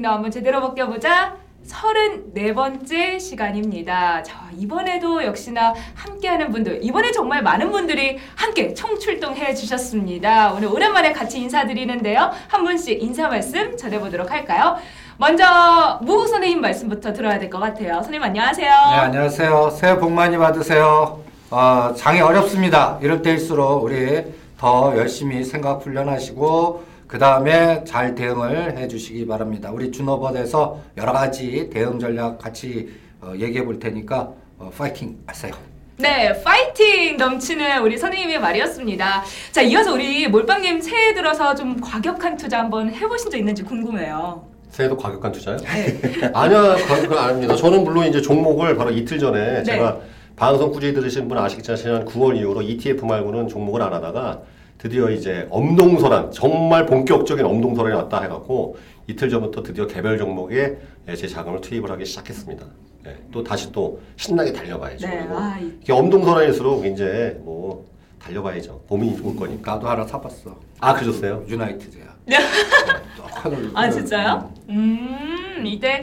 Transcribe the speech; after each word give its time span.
너 0.00 0.10
한번 0.12 0.30
제대로 0.30 0.60
벗겨보자. 0.60 1.36
34번째 1.66 3.20
시간입니다. 3.20 4.22
자, 4.22 4.48
이번에도 4.56 5.22
역시나 5.22 5.74
함께하는 5.94 6.50
분들, 6.50 6.80
이번에 6.82 7.10
정말 7.12 7.42
많은 7.42 7.70
분들이 7.70 8.16
함께 8.36 8.72
총출동해 8.72 9.54
주셨습니다. 9.54 10.52
오늘 10.52 10.68
오랜만에 10.68 11.12
같이 11.12 11.38
인사드리는데요. 11.40 12.30
한 12.48 12.64
분씩 12.64 13.02
인사 13.02 13.28
말씀 13.28 13.76
전해보도록 13.76 14.30
할까요? 14.30 14.76
먼저 15.18 15.98
무 16.02 16.26
선생님 16.26 16.60
말씀부터 16.60 17.12
들어야 17.12 17.38
될 17.38 17.50
것 17.50 17.58
같아요. 17.58 17.94
선생님 17.94 18.22
안녕하세요. 18.22 18.70
네, 18.70 18.96
안녕하세요. 18.96 19.70
새해 19.70 19.98
복 19.98 20.12
많이 20.12 20.38
받으세요. 20.38 21.20
어, 21.50 21.92
장이 21.96 22.20
어렵습니다. 22.20 22.98
이럴 23.02 23.20
때일수록 23.20 23.82
우리 23.84 24.22
더 24.58 24.94
열심히 24.96 25.44
생각 25.44 25.84
훈련하시고 25.84 26.84
그 27.08 27.18
다음에 27.18 27.82
잘 27.84 28.14
대응을 28.14 28.76
해 28.76 28.86
주시기 28.86 29.26
바랍니다. 29.26 29.70
우리 29.72 29.90
준호버드에서 29.90 30.78
여러 30.98 31.12
가지 31.12 31.70
대응 31.72 31.98
전략 31.98 32.38
같이 32.38 32.90
어, 33.22 33.32
얘기해 33.34 33.64
볼 33.64 33.78
테니까 33.80 34.30
어, 34.58 34.70
파이팅 34.76 35.16
하세요. 35.26 35.54
네, 35.96 36.40
파이팅 36.44 37.16
넘치는 37.16 37.82
우리 37.82 37.96
선생님의 37.96 38.38
말이었습니다. 38.38 39.24
자, 39.50 39.62
이어서 39.62 39.94
우리 39.94 40.28
몰빵님 40.28 40.82
새해 40.82 41.14
들어서 41.14 41.54
좀 41.54 41.80
과격한 41.80 42.36
투자 42.36 42.58
한번 42.58 42.92
해보신 42.92 43.30
적 43.30 43.38
있는지 43.38 43.62
궁금해요. 43.62 44.46
새해도 44.68 44.96
과격한 44.98 45.32
투자요? 45.32 45.56
네. 45.56 45.98
아니야, 46.34 46.76
그건 46.76 47.18
아닙니다. 47.18 47.56
저는 47.56 47.84
물론 47.84 48.06
이제 48.06 48.20
종목을 48.20 48.76
바로 48.76 48.90
이틀 48.90 49.18
전에 49.18 49.54
네. 49.54 49.62
제가 49.64 49.98
방송 50.36 50.70
꾸준히 50.70 50.92
들으신 50.92 51.26
분 51.26 51.38
아시겠지만 51.38 51.76
지난 51.78 52.04
9월 52.04 52.36
이후로 52.36 52.60
ETF 52.62 53.06
말고는 53.06 53.48
종목을 53.48 53.80
안 53.80 53.94
하다가 53.94 54.42
드디어 54.78 55.10
이제 55.10 55.46
엄동설한 55.50 56.30
정말 56.30 56.86
본격적인 56.86 57.44
엄동설한이 57.44 57.94
왔다 57.96 58.22
해갖고 58.22 58.78
이틀 59.08 59.28
전부터 59.28 59.62
드디어 59.62 59.86
개별 59.86 60.16
종목에 60.18 60.78
제 61.16 61.26
자금을 61.26 61.60
투입을 61.60 61.90
하기 61.92 62.04
시작했습니다. 62.04 62.64
네, 63.04 63.16
또 63.32 63.42
다시 63.42 63.72
또 63.72 64.00
신나게 64.16 64.52
달려봐야죠. 64.52 65.06
네, 65.06 65.26
아, 65.30 65.58
이- 65.60 65.72
이게 65.82 65.92
엄동설한일수록 65.92 66.86
이제 66.86 67.38
뭐 67.42 67.86
달려봐야죠. 68.22 68.82
봄이 68.88 69.18
올 69.22 69.34
거니까. 69.36 69.74
나도 69.74 69.88
하나 69.88 70.04
사봤어. 70.06 70.56
아 70.80 70.94
그러셨어요? 70.94 71.44
유나이티드야. 71.48 72.04
아, 73.74 73.90
진짜요? 73.90 74.52
음, 74.68 75.62
이때 75.64 76.00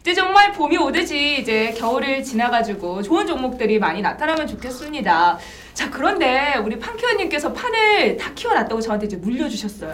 이제 0.00 0.14
정말 0.14 0.52
봄이 0.52 0.76
오듯이 0.78 1.38
이제 1.40 1.72
겨울을 1.76 2.22
지나가지고 2.22 3.02
좋은 3.02 3.26
종목들이 3.26 3.78
많이 3.78 4.00
나타나면 4.02 4.46
좋겠습니다. 4.46 5.38
자, 5.78 5.88
그런데 5.88 6.56
우리 6.64 6.76
판키원님께서 6.76 7.52
판을 7.52 8.16
다 8.16 8.32
키워놨다고 8.34 8.80
저한테 8.80 9.06
이제 9.06 9.16
물려주셨어요. 9.16 9.92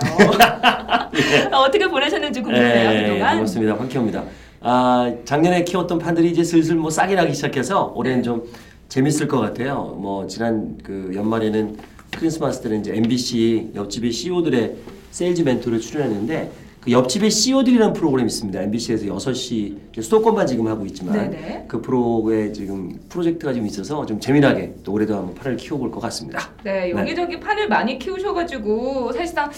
어떻게 1.52 1.86
보내셨는지 1.86 2.40
궁금해요, 2.40 2.90
네, 2.90 3.02
그동안. 3.02 3.34
고맙습니다. 3.34 3.74
황키호입니다. 3.74 4.24
아, 4.62 5.12
작년에 5.26 5.62
키웠던 5.62 5.98
판들이 5.98 6.30
이제 6.30 6.42
슬슬 6.42 6.76
뭐 6.76 6.88
싹이 6.88 7.14
나기 7.14 7.34
시작해서 7.34 7.92
올해는 7.94 8.22
좀 8.22 8.44
재밌을 8.88 9.28
것 9.28 9.38
같아요. 9.40 9.98
뭐 10.00 10.26
지난 10.26 10.78
그 10.82 11.12
연말에는 11.14 11.76
크리스마스 12.12 12.62
때는 12.62 12.80
이제 12.80 12.94
MBC 12.96 13.72
옆집의 13.74 14.10
CEO들의 14.10 14.76
세일즈 15.10 15.42
멘토로 15.42 15.80
출연했는데 15.80 16.50
그 16.84 16.92
옆집의 16.92 17.30
CEO들이라는 17.30 17.94
프로그램이 17.94 18.26
있습니다. 18.26 18.60
MBC에서 18.60 19.06
6시 19.06 19.78
이제 19.90 20.02
수도권만 20.02 20.46
지금 20.46 20.66
하고 20.66 20.84
있지만 20.84 21.30
네네. 21.30 21.64
그 21.66 21.80
프로에 21.80 22.52
지금 22.52 23.00
프로젝트가 23.08 23.54
좀 23.54 23.66
있어서 23.66 24.04
좀 24.04 24.20
재미나게 24.20 24.74
또 24.84 24.92
올해도 24.92 25.16
한번 25.16 25.34
판을 25.34 25.56
키워볼 25.56 25.90
것 25.90 26.00
같습니다. 26.00 26.50
네, 26.62 26.90
여기저기 26.90 27.40
판을 27.40 27.68
많이 27.68 27.98
키우셔가지고 27.98 29.12
사실상 29.12 29.50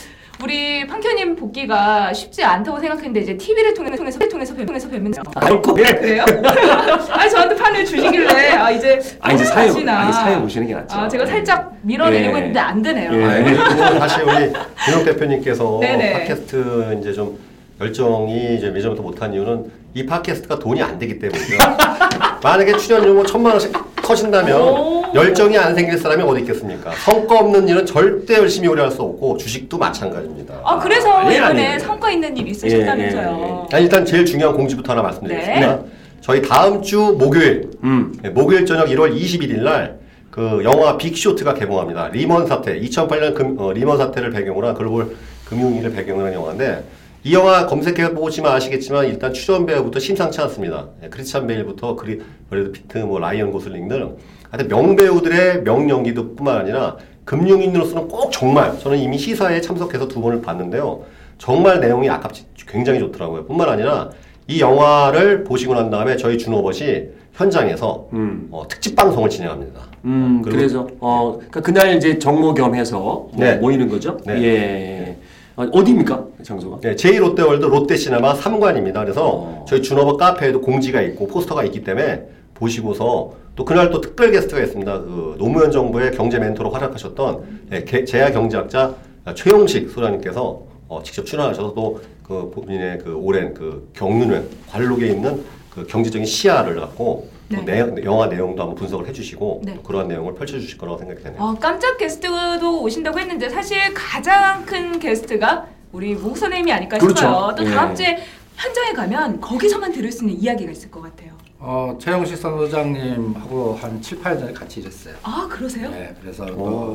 우리 0.43 0.87
판키원님 0.87 1.35
복귀가 1.37 2.13
쉽지 2.13 2.45
않다고 2.45 2.79
생각했는데 2.79 3.21
이제 3.21 3.37
TV를 3.39 3.73
통해서 3.73 3.97
통해서 3.97 4.19
통해서 4.29 4.55
뵈- 4.55 4.67
통해서 4.67 4.89
뵈면 4.89 5.13
아이고, 5.35 5.63
그래요? 5.63 6.25
아니 7.11 7.31
저한테 7.31 7.57
판을 7.57 7.85
주시길래 7.87 8.51
아 8.53 8.71
이제 8.71 9.01
아, 9.21 9.33
이제 9.33 9.45
사회, 9.45 9.67
하시나. 9.69 10.09
아, 10.09 10.13
사회 10.13 10.39
보시는 10.39 10.67
게 10.67 10.75
낫죠. 10.75 10.95
아 10.99 11.09
제가 11.09 11.25
살짝 11.25 11.75
밀어내려고 11.83 12.35
예. 12.37 12.41
했는데 12.41 12.61
안 12.61 12.83
되네요. 12.83 13.11
예. 13.15 13.25
아, 13.25 13.43
그리고 13.43 13.99
사실 13.99 14.23
우리 14.25 14.53
김영 14.85 15.05
대표님께서 15.07 15.79
네네. 15.81 16.13
팟캐스트 16.13 16.99
이제 17.01 17.13
좀 17.15 17.39
열정이 17.81 18.57
이제 18.57 18.73
예전부터 18.75 19.03
못한 19.03 19.33
이유는 19.33 19.71
이 19.95 20.05
팟캐스트가 20.05 20.59
돈이 20.59 20.83
안 20.83 20.99
되기 20.99 21.19
때문이죠. 21.19 21.57
만약에 22.43 22.77
출연료 22.77 23.15
뭐 23.15 23.25
천만 23.25 23.53
원씩 23.53 23.73
터진다면 24.07 24.61
오. 24.61 25.03
열정이 25.15 25.59
안 25.59 25.75
생길 25.75 25.99
사람이 25.99 26.23
어디 26.23 26.41
있겠습니까? 26.43 26.93
성과 27.05 27.41
없는 27.41 27.69
일은 27.69 27.85
절대 27.87 28.35
열심히 28.37 28.69
오래 28.69 28.83
할 28.83 28.91
수 28.91 29.03
없고 29.03 29.37
주식도 29.37 29.77
마찬가지입니다. 29.77 30.55
아 30.65 30.79
그래서 30.79 31.11
아니, 31.11 31.37
이번에 31.37 31.67
아니. 31.73 31.81
성과 31.81 32.11
있는 32.11 32.37
일 32.37 32.47
있으셨다면서요. 32.49 33.69
아, 33.73 33.79
일단 33.79 34.05
제일 34.05 34.25
중요한 34.25 34.55
공지부터 34.57 34.93
하나 34.93 35.03
말씀드리겠습니다. 35.03 35.81
저희 36.21 36.41
다음 36.43 36.83
주 36.83 37.17
목요일 37.19 37.71
음. 37.83 38.15
네, 38.23 38.31
목요일 38.31 38.65
저녁 38.65 38.87
1월 38.89 39.15
21일 39.19 39.63
날 39.63 39.97
그 40.31 40.61
영화 40.65 40.99
빅쇼트가 40.99 41.55
개봉합니다. 41.55 42.09
리먼 42.09 42.47
사태, 42.47 42.79
2008년 42.79 43.35
금, 43.35 43.57
어, 43.59 43.73
리먼 43.73 43.97
사태를 43.97 44.29
배경으로 44.33 44.67
한 44.69 44.75
글로벌 44.75 45.17
금융위기를 45.49 45.93
배경으로 45.93 46.27
한 46.27 46.35
영화인데 46.35 46.85
이 47.27 47.35
영화 47.35 47.67
검색해 47.67 48.15
보시면 48.15 48.53
아시겠지만 48.53 49.07
일단 49.07 49.33
출연 49.33 49.67
배우부터 49.67 49.99
심상치 49.99 50.41
않습니다. 50.43 50.87
네, 51.01 51.09
크리스찬 51.09 51.49
베일부터 51.49 51.97
그리, 51.97 52.23
브래드 52.49 52.71
피트, 52.71 52.99
뭐 52.99 53.19
라이언 53.19 53.51
고슬링 53.51 53.89
등 53.89 54.17
하여튼 54.49 54.69
명배우들의 54.69 55.65
명연기도뿐만 55.65 56.57
아니라 56.57 56.97
금융인으로서는 57.25 58.07
꼭 58.07 58.31
정말 58.31 58.79
저는 58.79 58.99
이미 58.99 59.19
시사회에 59.19 59.61
참석해서 59.61 60.07
두 60.07 60.21
번을 60.21 60.41
봤는데요. 60.41 61.03
정말 61.37 61.81
내용이 61.81 62.09
아깝지 62.09 62.47
굉장히 62.69 63.01
좋더라고요. 63.01 63.47
뿐만 63.47 63.71
아니라 63.71 64.11
이 64.47 64.61
영화를 64.61 65.43
보시고 65.43 65.75
난 65.75 65.91
다음에 65.91 66.17
저희 66.17 66.39
준호벗이 66.39 67.09
현장에서 67.33 68.09
음. 68.13 68.47
어, 68.53 68.69
특집 68.69 68.95
방송을 68.95 69.29
진행합니다. 69.31 69.81
음, 70.05 70.43
그래서 70.43 70.87
어, 71.01 71.33
그러니까 71.39 71.61
그날 71.61 71.97
이제 71.97 72.21
정모 72.21 72.55
겸해서 72.55 73.01
뭐 73.01 73.33
네. 73.37 73.57
모이는 73.57 73.89
거죠. 73.89 74.17
네. 74.25 74.43
예. 74.45 75.17
어, 75.57 75.63
어디입니까 75.73 76.25
장소가? 76.43 76.81
네, 76.81 76.95
제2롯데월드 76.95 77.63
롯데시네마 77.63 78.35
3관입니다. 78.35 78.95
그래서 79.03 79.27
어. 79.29 79.65
저희 79.67 79.81
준호벗 79.83 80.19
카페에도 80.19 80.61
공지가 80.61 81.01
있고 81.03 81.27
포스터가 81.27 81.65
있기 81.65 81.83
때문에 81.83 82.27
보시고서 82.55 83.33
또 83.55 83.65
그날 83.65 83.91
또 83.91 84.01
특별 84.03 84.31
게스트가 84.33 84.61
있습니다. 84.63 85.01
그 85.01 85.37
노무현 85.39 85.71
정부의 85.71 86.13
경제 86.13 86.39
멘토로 86.39 86.71
활약하셨던 86.71 87.61
예, 87.73 87.85
게- 87.85 88.05
제야 88.05 88.31
경제학자 88.31 88.95
최용식 89.35 89.91
소장님께서 89.91 90.63
어, 90.89 91.03
직접 91.03 91.25
출연하셔서 91.25 91.73
또그 91.75 92.51
본인의 92.55 92.99
그 92.99 93.15
오랜 93.17 93.55
그 93.55 93.89
경륜을 93.95 94.49
관록에 94.71 95.07
있는 95.09 95.43
그 95.71 95.87
경제적인 95.87 96.27
시야를 96.27 96.77
갖고 96.77 97.29
또 97.31 97.36
네. 97.49 97.63
내- 97.65 98.05
영화 98.05 98.27
내용도 98.27 98.63
한번 98.63 98.75
분석을 98.77 99.07
해주시고 99.09 99.63
네. 99.65 99.75
또 99.75 99.83
그러한 99.83 100.09
내용을 100.09 100.35
펼쳐주실 100.35 100.79
거라고 100.79 100.99
생각이 100.99 101.23
되네요. 101.23 101.41
어, 101.41 101.55
깜짝 101.61 101.97
게스트도 101.97 102.83
오신다고 102.83 103.19
했는데 103.21 103.49
사실 103.49 103.79
가장 103.95 104.65
큰 104.65 104.99
게스트가 104.99 105.67
우리 105.93 106.15
목 106.15 106.37
선생님이 106.37 106.73
아닐까 106.73 106.99
그렇죠. 106.99 107.17
싶어요. 107.17 107.55
또 107.57 107.65
다음 107.65 107.93
예. 107.93 107.95
주에 107.95 108.19
현장에 108.57 108.93
가면 108.93 109.41
거기서만 109.41 109.93
들을 109.93 110.11
수 110.11 110.25
있는 110.25 110.41
이야기가 110.41 110.73
있을 110.73 110.91
것 110.91 111.01
같아요. 111.03 111.37
어, 111.59 111.97
최영식 112.01 112.37
선소장님하고 112.37 113.79
한 113.81 114.03
7, 114.03 114.21
8년 114.21 114.41
전에 114.41 114.53
같이 114.53 114.81
일했어요. 114.81 115.15
아 115.23 115.47
그러세요? 115.51 115.91
네, 115.91 116.15
그래서 116.21 116.45
오. 116.45 116.49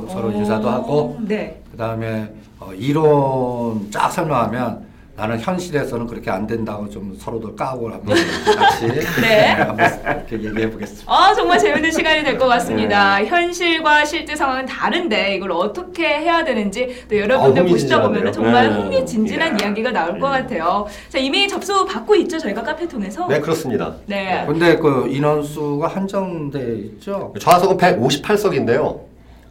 또 0.03 0.07
서로 0.09 0.27
어, 0.27 0.31
인사도 0.31 0.69
하고 0.69 1.17
네. 1.21 1.61
그 1.71 1.77
다음에 1.77 2.31
어, 2.59 2.71
이론 2.73 3.89
쫙 3.89 4.09
설명하면 4.11 4.85
나는 5.21 5.39
현실에서는 5.39 6.07
그렇게 6.07 6.31
안 6.31 6.47
된다고 6.47 6.89
좀 6.89 7.15
서로들 7.15 7.55
까고 7.55 7.91
한번 7.91 8.15
같이 8.57 8.87
네. 9.21 9.49
한번 9.51 9.85
이렇게 10.03 10.35
얘기해 10.47 10.71
보겠습니다. 10.71 11.05
아 11.13 11.31
정말 11.35 11.59
재밌는 11.59 11.91
시간이 11.91 12.23
될 12.23 12.39
것 12.39 12.47
같습니다. 12.47 13.23
현실과 13.23 14.03
실제 14.03 14.35
상황은 14.35 14.65
다른데 14.65 15.35
이걸 15.35 15.51
어떻게 15.51 16.07
해야 16.07 16.43
되는지 16.43 17.05
또 17.07 17.15
여러분들 17.19 17.61
아, 17.61 17.65
보시다 17.67 18.01
보면. 18.01 18.31
정말 18.31 18.69
네. 18.69 18.75
흥미진진한 18.77 19.59
이야. 19.59 19.67
이야기가 19.67 19.91
나올 19.91 20.17
것 20.19 20.27
같아요. 20.27 20.87
자 21.09 21.19
이미 21.19 21.47
접수 21.47 21.85
받고 21.85 22.15
있죠 22.15 22.39
저희가 22.39 22.63
카페 22.63 22.87
통해서. 22.87 23.27
네, 23.27 23.39
그렇습니다. 23.39 23.93
네. 24.07 24.43
근데 24.47 24.75
그 24.77 25.07
인원수가 25.07 25.87
한정돼 25.87 26.77
있죠. 26.85 27.31
좌석은 27.39 27.77
158석인데요. 27.77 29.01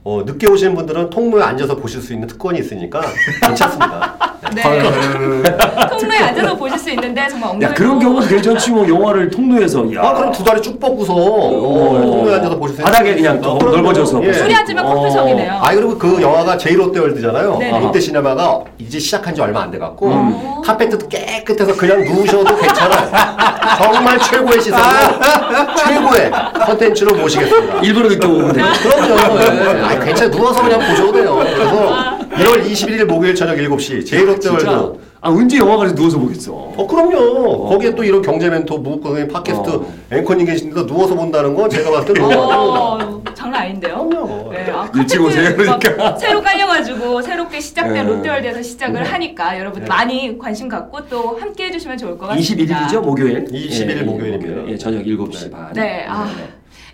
어, 0.02 0.22
늦게 0.26 0.48
오시는 0.48 0.74
분들은 0.74 1.10
통로에 1.10 1.44
앉아서 1.44 1.76
보실 1.76 2.00
수 2.00 2.12
있는 2.12 2.26
특권이 2.26 2.58
있으니까 2.58 3.02
괜찮습니다. 3.46 4.16
네. 4.54 4.62
네. 4.62 4.62
헐. 4.62 5.42
통로에 6.00 6.18
앉아서 6.18 6.56
보실 6.56 6.78
수 6.78 6.90
있는데 6.90 7.26
정말 7.28 7.50
엉덩이 7.50 7.70
야 7.70 7.74
그런 7.74 7.98
경우는 7.98 8.28
괜찮지 8.28 8.70
뭐 8.70 8.86
영화를 8.88 9.30
통로에서 9.30 9.94
야. 9.94 10.00
아 10.02 10.14
그럼 10.14 10.32
두 10.32 10.42
다리 10.44 10.60
쭉 10.62 10.78
뻗고서 10.80 11.14
어, 11.14 12.00
통로에 12.00 12.34
앉아서 12.36 12.56
보실 12.58 12.76
수 12.76 12.82
바닥에 12.82 13.14
그냥 13.14 13.40
또. 13.40 13.58
넓어져서 13.58 14.22
예. 14.24 14.32
둘이 14.32 14.54
앉으면 14.54 14.84
어. 14.86 14.94
커플석이네요. 14.94 15.52
아 15.62 15.74
그리고 15.74 15.96
그 15.98 16.20
영화가 16.20 16.56
제이롯데월드잖아요. 16.58 17.56
네네. 17.58 17.80
롯데 17.80 18.00
시네마가 18.00 18.60
이제 18.78 18.98
시작한 18.98 19.34
지 19.34 19.40
얼마 19.40 19.62
안 19.62 19.70
돼갖고 19.70 20.06
음. 20.08 20.62
카페트도 20.64 21.08
깨끗해서 21.08 21.76
그냥 21.76 22.04
누우셔도 22.04 22.56
괜찮아요. 22.56 23.10
정말 23.82 24.18
최고의 24.18 24.60
시선으로 24.60 25.74
최고의 25.86 26.30
컨텐츠로 26.66 27.16
모시겠습니다. 27.16 27.80
일부러 27.80 28.08
늦게 28.08 28.26
오면 28.26 28.52
돼. 28.52 28.62
그럼요. 28.62 29.78
예. 29.78 29.82
아니, 29.84 30.04
괜찮아요. 30.04 30.30
누워서 30.30 30.62
그냥 30.62 30.80
보셔도 30.80 31.12
돼요. 31.12 31.38
그래서 31.54 32.18
1월 32.30 32.64
21일 32.64 33.04
목요일 33.06 33.34
저녁 33.34 33.56
7시 33.56 34.06
제2롯데월드 34.06 34.64
진짜. 34.64 34.92
아 35.22 35.28
언제 35.28 35.58
영화관에서 35.58 35.94
누워서 35.94 36.18
보겠어. 36.18 36.52
어 36.52 36.86
그럼요. 36.86 37.68
거기에 37.68 37.94
또 37.94 38.02
이런 38.04 38.22
경제 38.22 38.48
멘토 38.48 38.78
무국의 38.78 39.28
팟캐스트 39.28 39.68
어. 39.68 39.86
앵커님 40.10 40.46
계신데도 40.46 40.86
누워서 40.86 41.14
본다는 41.14 41.54
건 41.54 41.68
제가 41.68 41.90
봤을 41.90 42.14
때 42.14 42.20
너무 42.20 42.34
어, 42.34 43.22
장난 43.34 43.62
아닌데요? 43.62 44.08
그럼요. 44.08 44.50
네, 44.52 44.70
아, 44.70 44.90
일찍 44.94 45.20
오세요, 45.20 45.54
그러니까. 45.56 46.16
새로 46.16 46.40
깔려가지고 46.40 47.20
새롭게 47.20 47.60
시작된 47.60 47.92
네. 47.92 48.02
롯데월드에서 48.04 48.62
시작을 48.62 49.04
하니까 49.12 49.58
여러분 49.58 49.84
많이 49.84 50.38
관심 50.38 50.68
갖고 50.68 51.06
또 51.08 51.36
함께 51.38 51.66
해주시면 51.66 51.98
좋을 51.98 52.16
것 52.16 52.28
같습니다. 52.28 52.86
21일이죠 52.86 53.00
목요일. 53.02 53.44
21일 53.44 53.98
예, 53.98 54.02
목요일입니다. 54.02 54.68
예, 54.70 54.76
저녁 54.78 55.02
7시 55.04 55.50
반. 55.50 55.72
네, 55.74 56.06
아. 56.08 56.30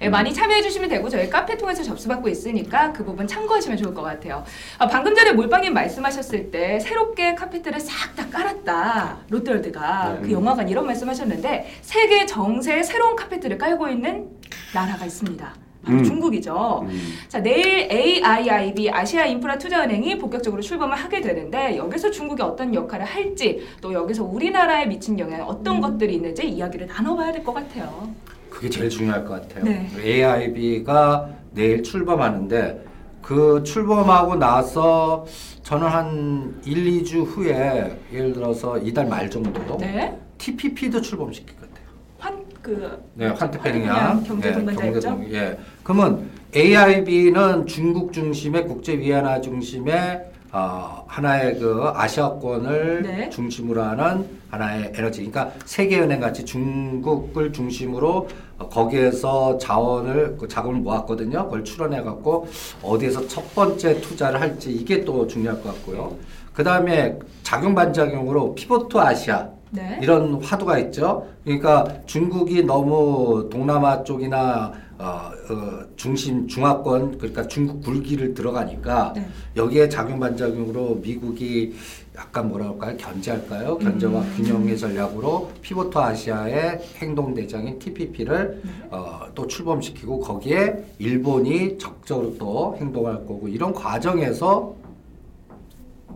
예, 0.02 0.08
많이 0.08 0.32
참여해 0.32 0.62
주시면 0.62 0.88
되고 0.88 1.08
저희 1.08 1.28
카페 1.30 1.56
통해서 1.56 1.82
접수받고 1.82 2.28
있으니까 2.28 2.92
그 2.92 3.04
부분 3.04 3.26
참고하시면 3.26 3.78
좋을 3.78 3.94
것 3.94 4.02
같아요. 4.02 4.44
아, 4.78 4.86
방금 4.86 5.14
전에 5.14 5.32
몰빵님 5.32 5.72
말씀하셨을 5.72 6.50
때 6.50 6.78
새롭게 6.80 7.34
카페트를 7.34 7.80
싹 7.80 8.14
다 8.16 8.26
깔았다 8.30 9.18
롯데월드가 9.28 10.14
네. 10.20 10.26
그 10.26 10.32
영화관 10.32 10.68
이런 10.68 10.86
말씀하셨는데 10.86 11.66
세계 11.82 12.24
정세 12.24 12.82
새로운 12.82 13.14
카페트를 13.16 13.58
깔고 13.58 13.88
있는 13.88 14.28
나라가 14.74 15.04
있습니다. 15.04 15.54
바로 15.84 15.98
음. 15.98 16.02
중국이죠. 16.04 16.80
음. 16.88 17.14
자 17.28 17.40
내일 17.40 17.88
AIIB 17.92 18.90
아시아 18.90 19.26
인프라 19.26 19.58
투자은행이 19.58 20.18
본격적으로 20.18 20.62
출범을 20.62 20.96
하게 20.96 21.20
되는데 21.20 21.76
여기서 21.76 22.10
중국이 22.10 22.42
어떤 22.42 22.74
역할을 22.74 23.04
할지 23.04 23.66
또 23.82 23.92
여기서 23.92 24.24
우리나라에 24.24 24.86
미친 24.86 25.18
영향 25.18 25.42
어떤 25.42 25.80
것들이 25.80 26.14
있는지 26.14 26.48
이야기를 26.48 26.86
나눠봐야 26.86 27.32
될 27.32 27.44
것 27.44 27.52
같아요. 27.54 28.08
그게 28.56 28.70
제일 28.70 28.88
중요할 28.88 29.22
것 29.26 29.42
같아요. 29.42 29.64
네. 29.64 29.86
AIB가 30.02 31.28
내일 31.52 31.82
출범하는데 31.82 32.84
그 33.20 33.62
출범하고 33.64 34.36
나서 34.36 35.26
저는 35.62 35.86
한 35.86 36.60
1, 36.64 37.02
2주 37.02 37.24
후에 37.26 38.00
예를 38.10 38.32
들어서 38.32 38.78
이달 38.78 39.06
말 39.06 39.28
정도 39.28 39.76
네. 39.76 40.16
TPP도 40.38 41.02
출범시킬 41.02 41.54
것 41.54 41.68
같아요. 41.68 41.86
환그 42.18 43.02
네, 43.14 43.26
환태평양 43.26 44.24
경제 44.24 44.52
동반자였죠. 44.52 45.00
경제동- 45.00 45.32
예. 45.34 45.58
그러면 45.82 46.30
AIB는 46.54 47.66
중국 47.66 48.12
중심의 48.14 48.66
국제 48.66 48.96
위안화 48.96 49.42
중심의 49.42 50.30
어, 50.52 51.04
하나의 51.06 51.58
그 51.58 51.90
아시아권을 51.94 53.02
네. 53.02 53.28
중심으로 53.30 53.82
하는 53.82 54.24
하나의 54.48 54.92
에너지. 54.94 55.18
그러니까 55.28 55.52
세계은행 55.66 56.20
같이 56.20 56.44
중국을 56.46 57.52
중심으로 57.52 58.08
어, 58.18 58.28
거기에서 58.58 59.58
자원을 59.58 60.36
그 60.38 60.48
자금을 60.48 60.80
모았거든요. 60.80 61.44
그걸 61.44 61.64
출원해 61.64 62.02
갖고 62.02 62.46
어디에서 62.82 63.26
첫 63.28 63.54
번째 63.54 64.00
투자를 64.00 64.40
할지 64.40 64.72
이게 64.72 65.04
또 65.04 65.26
중요할 65.26 65.62
것 65.62 65.74
같고요. 65.74 66.16
그 66.54 66.64
다음에 66.64 67.18
작용 67.42 67.74
반작용으로 67.74 68.54
피보트 68.54 68.96
아시아 68.96 69.50
네. 69.70 69.98
이런 70.00 70.42
화두가 70.42 70.78
있죠. 70.78 71.26
그러니까 71.44 71.86
중국이 72.06 72.62
너무 72.62 73.48
동남아 73.50 74.02
쪽이나 74.02 74.72
어, 74.98 75.04
어, 75.04 75.84
중심 75.96 76.48
중화권 76.48 77.18
그러니까 77.18 77.46
중국 77.46 77.82
굴기를 77.82 78.32
들어가니까 78.32 79.12
네. 79.14 79.28
여기에 79.54 79.90
작용 79.90 80.18
반작용으로 80.18 81.00
미국이 81.02 81.74
약간 82.16 82.48
뭐라 82.48 82.66
할까요? 82.68 82.96
견제할까요? 82.96 83.78
견제와 83.78 84.20
음. 84.20 84.34
균형의 84.36 84.78
전략으로 84.78 85.50
피보트 85.60 85.98
아시아의 85.98 86.80
행동 86.96 87.34
대장인 87.34 87.78
TPP를 87.78 88.62
네. 88.64 88.70
어, 88.90 89.26
또 89.34 89.46
출범시키고 89.46 90.20
거기에 90.20 90.84
일본이 90.98 91.76
적극적으로 91.78 92.36
또 92.38 92.76
행동할 92.80 93.16
거고 93.26 93.48
이런 93.48 93.72
과정에서 93.72 94.74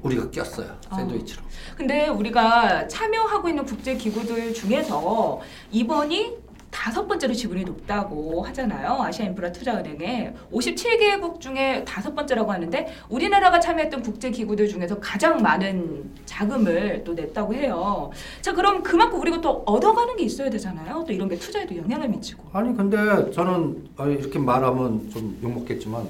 우리가 0.03 0.31
꼈어요. 0.31 0.75
어. 0.91 0.97
샌드위치로. 0.97 1.43
근데 1.77 2.09
우리가 2.09 2.89
참여하고 2.89 3.51
있는 3.51 3.65
국제 3.67 3.95
기구들 3.95 4.55
중에서 4.55 5.41
이번이 5.71 6.39
다섯 6.71 7.07
번째로 7.07 7.35
지분이 7.35 7.65
높다고 7.65 8.43
하잖아요. 8.47 9.03
아시아 9.03 9.27
인프라 9.27 9.51
투자은행에 9.51 10.33
57개국 10.53 11.41
중에 11.41 11.85
다섯 11.85 12.15
번째라고 12.15 12.53
하는데 12.53 12.87
우리나라가 13.09 13.59
참여했던 13.59 14.03
국제 14.03 14.31
기구들 14.31 14.69
중에서 14.69 14.99
가장 15.01 15.43
많은 15.43 16.11
자금을 16.27 17.03
또 17.05 17.13
냈다고 17.15 17.55
해요. 17.55 18.11
자, 18.41 18.53
그럼 18.53 18.83
그만큼 18.83 19.21
우리가 19.21 19.41
또 19.41 19.63
얻어가는 19.67 20.17
게 20.17 20.25
있어야 20.25 20.49
되잖아요. 20.49 21.05
또 21.07 21.13
이런 21.13 21.29
게 21.29 21.37
투자에도 21.37 21.77
영향을 21.77 22.09
미치고. 22.09 22.45
아니 22.53 22.77
근데 22.77 23.31
저는 23.33 23.89
아, 23.97 24.07
이렇게 24.07 24.39
말하면 24.39 25.11
좀 25.11 25.39
욕먹겠지만 25.43 26.09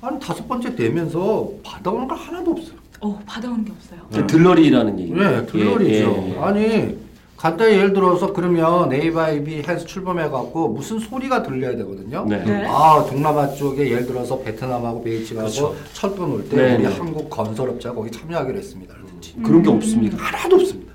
아니 0.00 0.20
다섯 0.20 0.46
번째 0.46 0.74
되면서 0.74 1.50
받아오는 1.64 2.06
거 2.06 2.14
하나도 2.14 2.52
없어요. 2.52 2.84
어, 3.00 3.20
받아오는 3.26 3.64
게 3.64 3.72
없어요. 3.72 4.00
그 4.12 4.26
들러리라는 4.26 4.98
얘기. 5.00 5.12
네, 5.12 5.44
들러리죠. 5.46 6.24
예, 6.28 6.34
예. 6.34 6.38
아니 6.38 7.03
간단히 7.44 7.74
예를 7.74 7.92
들어서 7.92 8.32
그러면 8.32 8.88
네이바이비 8.88 9.64
해서 9.68 9.84
출범해갖고 9.84 10.68
무슨 10.68 10.98
소리가 10.98 11.42
들려야 11.42 11.76
되거든요. 11.76 12.24
네. 12.26 12.42
네. 12.42 12.64
아 12.66 13.04
동남아 13.06 13.48
쪽에 13.50 13.90
예를 13.90 14.06
들어서 14.06 14.38
베트남하고 14.38 15.02
베이징하고 15.04 15.46
그렇죠. 15.50 15.74
철도 15.92 16.26
놓을 16.26 16.48
때 16.48 16.56
네, 16.56 16.74
우리 16.76 16.84
네. 16.84 16.88
한국 16.88 17.28
건설업자가 17.28 17.96
거기 17.96 18.10
참여하기로 18.10 18.56
했습니다. 18.56 18.94
그렇지. 18.94 19.34
그런 19.44 19.62
게 19.62 19.68
없습니다. 19.68 20.16
하나도 20.16 20.56
없습니다. 20.56 20.92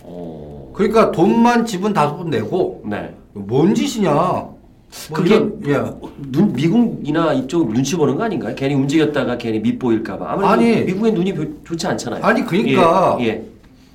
어. 0.00 0.72
그러니까 0.74 1.12
돈만 1.12 1.66
지분 1.66 1.92
다섯 1.92 2.16
번 2.16 2.30
내고 2.30 2.80
네. 2.86 3.14
뭔 3.34 3.74
짓이냐? 3.74 4.14
뭐 4.14 4.58
그게 5.12 5.34
이런- 5.34 5.60
예. 5.66 5.82
눈 6.32 6.54
미국이나 6.54 7.34
이쪽 7.34 7.70
눈치 7.70 7.96
보는 7.96 8.16
거 8.16 8.24
아닌가요? 8.24 8.54
괜히 8.56 8.74
움직였다가 8.74 9.36
괜히 9.36 9.60
밑보일까봐. 9.60 10.24
아무래도 10.26 10.48
아니. 10.54 10.84
미국의 10.84 11.12
눈이 11.12 11.34
별- 11.34 11.52
좋지 11.64 11.86
않잖아요. 11.86 12.24
아니, 12.24 12.42
그러니까 12.46 13.18
예. 13.20 13.26
예. 13.26 13.51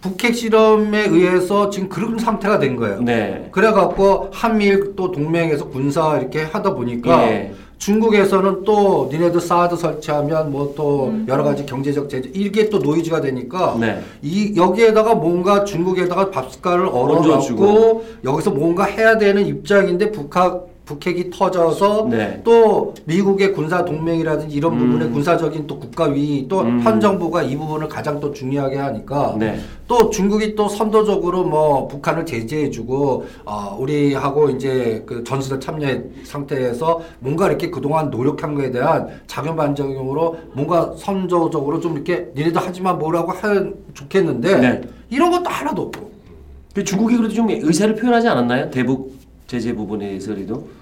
북핵 0.07 0.35
실험에 0.35 1.05
의해서 1.05 1.69
지금 1.69 1.89
그런 1.89 2.17
상태가 2.17 2.59
된 2.59 2.75
거예요. 2.75 3.01
네. 3.01 3.49
그래갖고 3.51 4.29
한미일 4.31 4.95
또 4.95 5.11
동맹에서 5.11 5.67
군사 5.67 6.17
이렇게 6.17 6.43
하다 6.43 6.73
보니까 6.75 7.23
예. 7.23 7.53
중국에서는 7.77 8.63
또 8.63 9.07
니네들 9.11 9.39
사드 9.39 9.75
설치하면 9.75 10.51
뭐또 10.51 11.07
음. 11.07 11.25
여러 11.27 11.43
가지 11.43 11.65
경제적 11.65 12.09
제재 12.09 12.31
이게 12.33 12.69
또 12.69 12.79
노이즈가 12.79 13.21
되니까 13.21 13.77
네. 13.79 14.01
이 14.21 14.53
여기에다가 14.55 15.13
뭔가 15.15 15.63
중국에다가 15.63 16.31
밥숟갈을 16.31 16.87
얹어주고. 16.87 17.63
얼어갖고 17.63 18.05
여기서 18.23 18.51
뭔가 18.51 18.85
해야 18.85 19.17
되는 19.17 19.45
입장인데 19.45 20.11
북한 20.11 20.61
북핵이 20.87 21.29
터져서 21.29 22.07
네. 22.09 22.41
또 22.43 22.93
미국의 23.03 23.51
군사 23.51 23.83
동맹이라든지 23.83 24.55
이런 24.55 24.73
음. 24.73 24.79
부분에 24.79 25.09
군사적인 25.11 25.67
또 25.67 25.77
국가위 25.79 26.47
또 26.47 26.61
음. 26.61 26.81
현 26.81 26.99
정부가 26.99 27.43
이 27.43 27.55
부분을 27.57 27.89
가장 27.89 28.19
또 28.19 28.31
중요하게 28.31 28.77
하니까 28.77 29.35
네. 29.37 29.59
또 29.87 30.09
중국이 30.09 30.55
또 30.55 30.69
선도적으로 30.69 31.43
뭐 31.43 31.87
북한을 31.89 32.25
제재해주고 32.25 33.25
어, 33.45 33.77
우리하고 33.77 34.49
이제 34.49 35.03
그 35.05 35.23
전술에 35.25 35.59
참여 35.59 35.87
상태에서 36.23 37.01
뭔가 37.19 37.47
이렇게 37.47 37.69
그동안 37.69 38.09
노력한 38.09 38.55
거에 38.55 38.71
대한 38.71 39.09
작용 39.27 39.57
반작용으로 39.57 40.37
뭔가 40.53 40.93
선조적으로 40.97 41.81
좀 41.81 41.95
이렇게 41.95 42.29
니네도 42.33 42.61
하지만 42.63 42.97
뭐라고 42.97 43.33
하면 43.33 43.75
좋겠는데 43.93 44.57
네. 44.57 44.81
이런 45.09 45.31
것도 45.31 45.49
하나도 45.49 45.81
없고 45.83 46.11
그 46.73 46.83
중국이 46.83 47.17
그래도 47.17 47.33
좀 47.33 47.49
의사를 47.49 47.93
표현하지 47.95 48.29
않았나요? 48.29 48.69
대북 48.69 49.17
제재 49.47 49.73
부분에서도 49.73 50.76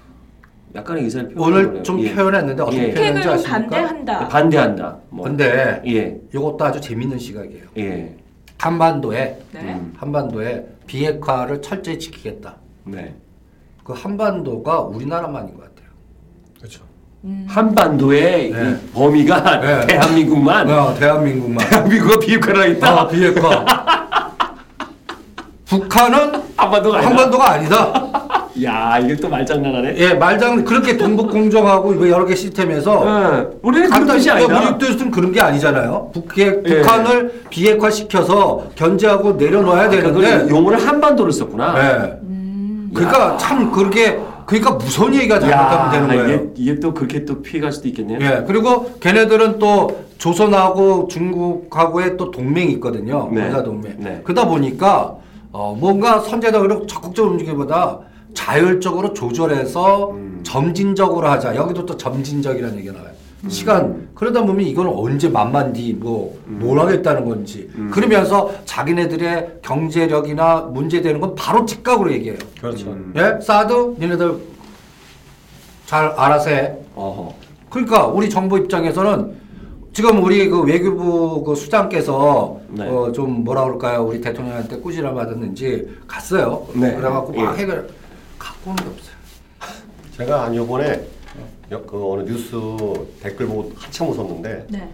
약간의 0.74 1.04
의사를 1.04 1.28
표현. 1.30 1.52
오늘 1.52 1.82
좀 1.82 1.96
표현했는데 2.02 2.62
어떻게 2.62 2.88
예. 2.88 2.94
표현했는지 2.94 3.28
아십니까? 3.28 3.58
반대한다. 3.58 4.28
반대한다. 4.28 4.96
뭐. 5.10 5.24
근데 5.24 5.80
예. 5.86 6.20
이것도 6.34 6.64
아주 6.64 6.80
재밌는 6.80 7.18
시각이에요. 7.18 7.64
예. 7.78 8.16
한반도에 8.58 9.38
네. 9.52 9.60
음. 9.60 9.92
한반도에 9.96 10.66
비핵화를 10.86 11.62
철저히 11.62 11.98
지키겠다. 11.98 12.56
네. 12.84 13.14
그 13.84 13.92
한반도가 13.92 14.80
우리나라만인 14.80 15.54
것 15.54 15.62
같아요. 15.62 15.88
그렇죠. 16.58 16.82
음. 17.24 17.46
한반도의 17.48 18.50
네. 18.50 18.70
이 18.70 18.92
범위가 18.92 19.60
네. 19.60 19.86
대한민국만 19.86 20.70
어, 20.70 20.94
대한민국만. 20.94 21.68
대한민국과 21.68 22.18
비핵화를 22.18 22.60
하겠다. 22.62 23.00
아, 23.00 23.08
비핵화. 23.08 23.64
북한은 25.66 26.42
한반도가 26.56 26.98
아니다. 26.98 27.10
한반도가 27.10 27.50
아니다. 27.52 28.25
야 28.62 28.98
이게 28.98 29.16
또 29.16 29.28
말장난하네. 29.28 29.96
예, 29.98 30.14
말장 30.14 30.64
그렇게 30.64 30.96
동북 30.96 31.30
공정하고 31.30 31.94
이거 31.94 32.08
여러 32.08 32.24
개 32.24 32.34
시스템에서 32.34 33.04
예, 33.06 33.58
우리는 33.62 33.90
그런 33.90 34.06
뜻이 34.06 34.30
아니다. 34.30 34.60
우리 34.60 34.78
뜻은 34.78 35.10
그런 35.10 35.32
게 35.32 35.40
아니잖아요. 35.40 36.10
북핵, 36.12 36.62
예. 36.66 36.80
북한을 36.80 37.42
비핵화 37.50 37.90
시켜서 37.90 38.66
견제하고 38.74 39.32
내려놓아야 39.32 39.88
그러니까 39.88 40.12
되는데 40.18 40.48
용어를 40.48 40.78
한반도를 40.78 41.32
썼구나. 41.32 41.74
예. 41.78 42.26
그러니까 42.94 43.36
참 43.36 43.70
그렇게 43.70 44.18
그러니까 44.46 44.72
무서운 44.72 45.14
얘기가 45.14 45.40
잘못하면 45.40 45.90
되는 45.90 46.08
거예요. 46.08 46.34
이게, 46.34 46.50
이게 46.56 46.80
또 46.80 46.94
그렇게 46.94 47.24
또 47.24 47.42
피해갈 47.42 47.72
수도 47.72 47.88
있겠네요. 47.88 48.18
예. 48.20 48.44
그리고 48.46 48.92
걔네들은 49.00 49.58
또 49.58 50.06
조선하고 50.18 51.08
중국하고의 51.08 52.16
또 52.16 52.30
동맹이 52.30 52.72
있거든요. 52.74 53.28
네. 53.32 53.42
군사 53.42 53.62
동맹. 53.62 53.96
네. 53.98 54.20
그러다 54.24 54.46
보니까 54.46 55.16
어 55.52 55.76
뭔가 55.78 56.20
선제적으로 56.20 56.86
적극적으로 56.86 57.32
움직이기보다 57.32 57.98
자율적으로 58.36 59.14
조절해서 59.14 60.10
음. 60.10 60.40
점진적으로 60.44 61.26
하자. 61.28 61.56
여기도 61.56 61.84
또 61.86 61.96
점진적이라는 61.96 62.76
얘기가 62.78 62.94
나와요. 62.94 63.10
시간 63.48 64.08
그러다 64.14 64.42
보면 64.42 64.66
이건 64.66 64.88
언제 64.88 65.28
만만 65.28 65.72
뒤뭐 65.72 66.36
음. 66.48 66.58
뭘 66.60 66.78
하겠다는 66.80 67.24
건지 67.26 67.70
그러면서 67.92 68.50
자기네들의 68.64 69.58
경제력이나 69.62 70.62
문제되는 70.72 71.20
건 71.20 71.34
바로 71.34 71.64
즉각으로 71.64 72.12
얘기해요. 72.12 72.38
그렇죠. 72.60 72.88
음. 72.90 73.12
예, 73.16 73.38
사드 73.40 73.96
니네들 73.98 74.36
잘 75.86 76.06
알아서 76.16 76.50
해. 76.50 76.74
어허. 76.94 77.34
그러니까 77.70 78.06
우리 78.06 78.28
정부 78.30 78.58
입장에서는 78.58 79.34
지금 79.92 80.22
우리 80.22 80.48
그 80.48 80.62
외교부 80.62 81.42
그 81.44 81.54
수장께서 81.54 82.60
네. 82.68 82.86
어 82.88 83.12
좀 83.12 83.44
뭐라 83.44 83.64
그럴까요? 83.64 84.04
우리 84.04 84.20
대통령한테 84.20 84.78
꾸지람 84.80 85.14
받았는지 85.14 85.88
갔어요. 86.06 86.66
네. 86.74 86.94
그래갖고 86.96 87.32
막 87.32 87.56
예. 87.56 87.62
해결 87.62 87.88
갖고 88.46 88.70
오는 88.70 88.84
게 88.84 88.90
없어요. 88.90 89.16
제가 90.16 90.44
한 90.44 90.54
요번에 90.54 91.06
여- 91.72 91.82
그 91.82 92.10
어느 92.12 92.22
뉴스 92.22 92.52
댓글 93.20 93.46
보고 93.46 93.72
한참 93.76 94.08
웃었는데 94.08 94.66
네. 94.70 94.88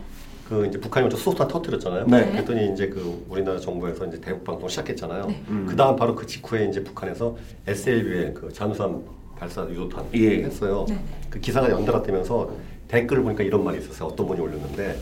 그 0.49 0.67
이제 0.67 0.79
북한이 0.81 1.05
먼저 1.05 1.17
수소탄 1.17 1.49
터뜨렸잖아요. 1.49 2.07
네. 2.07 2.31
그랬더니 2.33 2.73
이제 2.73 2.89
그 2.89 3.25
우리나라 3.29 3.59
정부에서 3.61 4.07
이제 4.07 4.21
대북 4.21 4.45
방송 4.45 4.69
시작했잖아요. 4.69 5.27
네. 5.27 5.43
음. 5.49 5.67
그 5.69 5.77
다음 5.77 5.97
바로 5.97 6.15
그 6.15 6.27
직후에 6.27 6.67
이제 6.69 6.83
북한에서 6.83 7.37
SLB의 7.67 8.35
그 8.35 8.53
잠수함 8.53 9.03
발사 9.39 9.63
유도탄 9.69 10.07
예. 10.15 10.43
했어요. 10.45 10.85
네. 10.89 10.99
그 11.31 11.41
기사가 11.41 11.71
연달아 11.71 12.03
뜨면서 12.03 12.51
댓글을 12.89 13.23
보니까 13.23 13.43
이런 13.45 13.65
말이 13.65 13.79
있었어요. 13.79 14.09
어떤 14.09 14.27
분이 14.27 14.41
올렸는데 14.41 14.99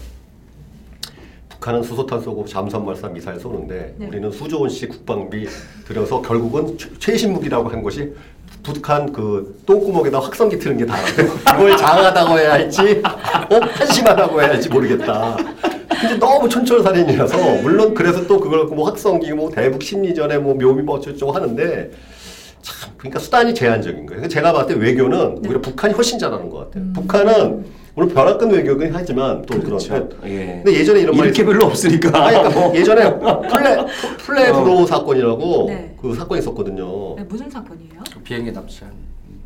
북한은 1.48 1.82
수소탄 1.82 2.20
쏘고 2.22 2.44
잠수함 2.46 2.86
발사 2.86 3.08
미사일 3.08 3.38
쏘는데 3.40 3.94
네. 3.98 4.06
우리는 4.06 4.30
수조 4.30 4.60
원씩 4.60 4.88
국방비 4.90 5.46
들여서 5.86 6.22
결국은 6.22 6.78
최- 6.78 6.90
최신 6.98 7.32
무기라고 7.32 7.68
한 7.68 7.82
것이 7.82 8.12
북한 8.62 9.12
그 9.12 9.60
똥구멍에다 9.66 10.18
확성기 10.20 10.58
트는 10.58 10.76
게 10.78 10.86
다라고 10.86 11.06
그걸 11.44 11.76
장하다고 11.78 12.38
해야 12.38 12.52
할지 12.52 13.02
어? 13.04 13.60
한심하다고 13.74 14.40
해야 14.40 14.50
할지 14.50 14.68
모르겠다. 14.68 15.36
근데 16.00 16.16
너무 16.18 16.48
촌철살인이라서 16.48 17.36
물론 17.62 17.94
그래서 17.94 18.26
또 18.26 18.40
그걸 18.40 18.64
뭐 18.66 18.86
확성기 18.88 19.32
뭐 19.32 19.50
대북 19.50 19.82
심리전에 19.82 20.38
뭐 20.38 20.54
묘미 20.54 20.82
뭐 20.82 20.96
어쩌고 20.98 21.32
하는데 21.32 21.90
참 22.62 22.90
그러니까 22.96 23.18
수단이 23.20 23.54
제한적인 23.54 24.06
거예요. 24.06 24.28
제가 24.28 24.52
봤을 24.52 24.74
때 24.74 24.80
외교는 24.80 25.42
네. 25.42 25.48
오히려 25.48 25.60
북한이 25.60 25.94
훨씬 25.94 26.18
잘하는 26.18 26.48
것 26.50 26.58
같아요. 26.58 26.84
음. 26.84 26.92
북한은 26.94 27.64
물론 27.94 28.10
벼락끝 28.14 28.50
외교긴 28.52 28.90
하지만 28.92 29.42
또 29.46 29.58
그렇죠. 29.60 29.88
그런 29.88 30.10
예. 30.30 30.60
근데 30.64 30.78
예전에 30.78 31.00
이런 31.00 31.16
말이 31.16 31.28
이렇게 31.30 31.44
별로 31.44 31.66
없으니까. 31.66 32.26
아니, 32.26 32.36
그러니까 32.38 32.74
예전에 32.78 33.18
플레 33.48 33.86
푸에블로 34.18 34.86
사건이라고 34.86 35.64
네. 35.68 35.96
그 36.00 36.14
사건이 36.14 36.40
있었거든요. 36.40 37.16
네, 37.16 37.24
무슨 37.28 37.50
사건이에요? 37.50 38.00
그 38.14 38.20
비행기 38.20 38.52
납치한. 38.52 38.92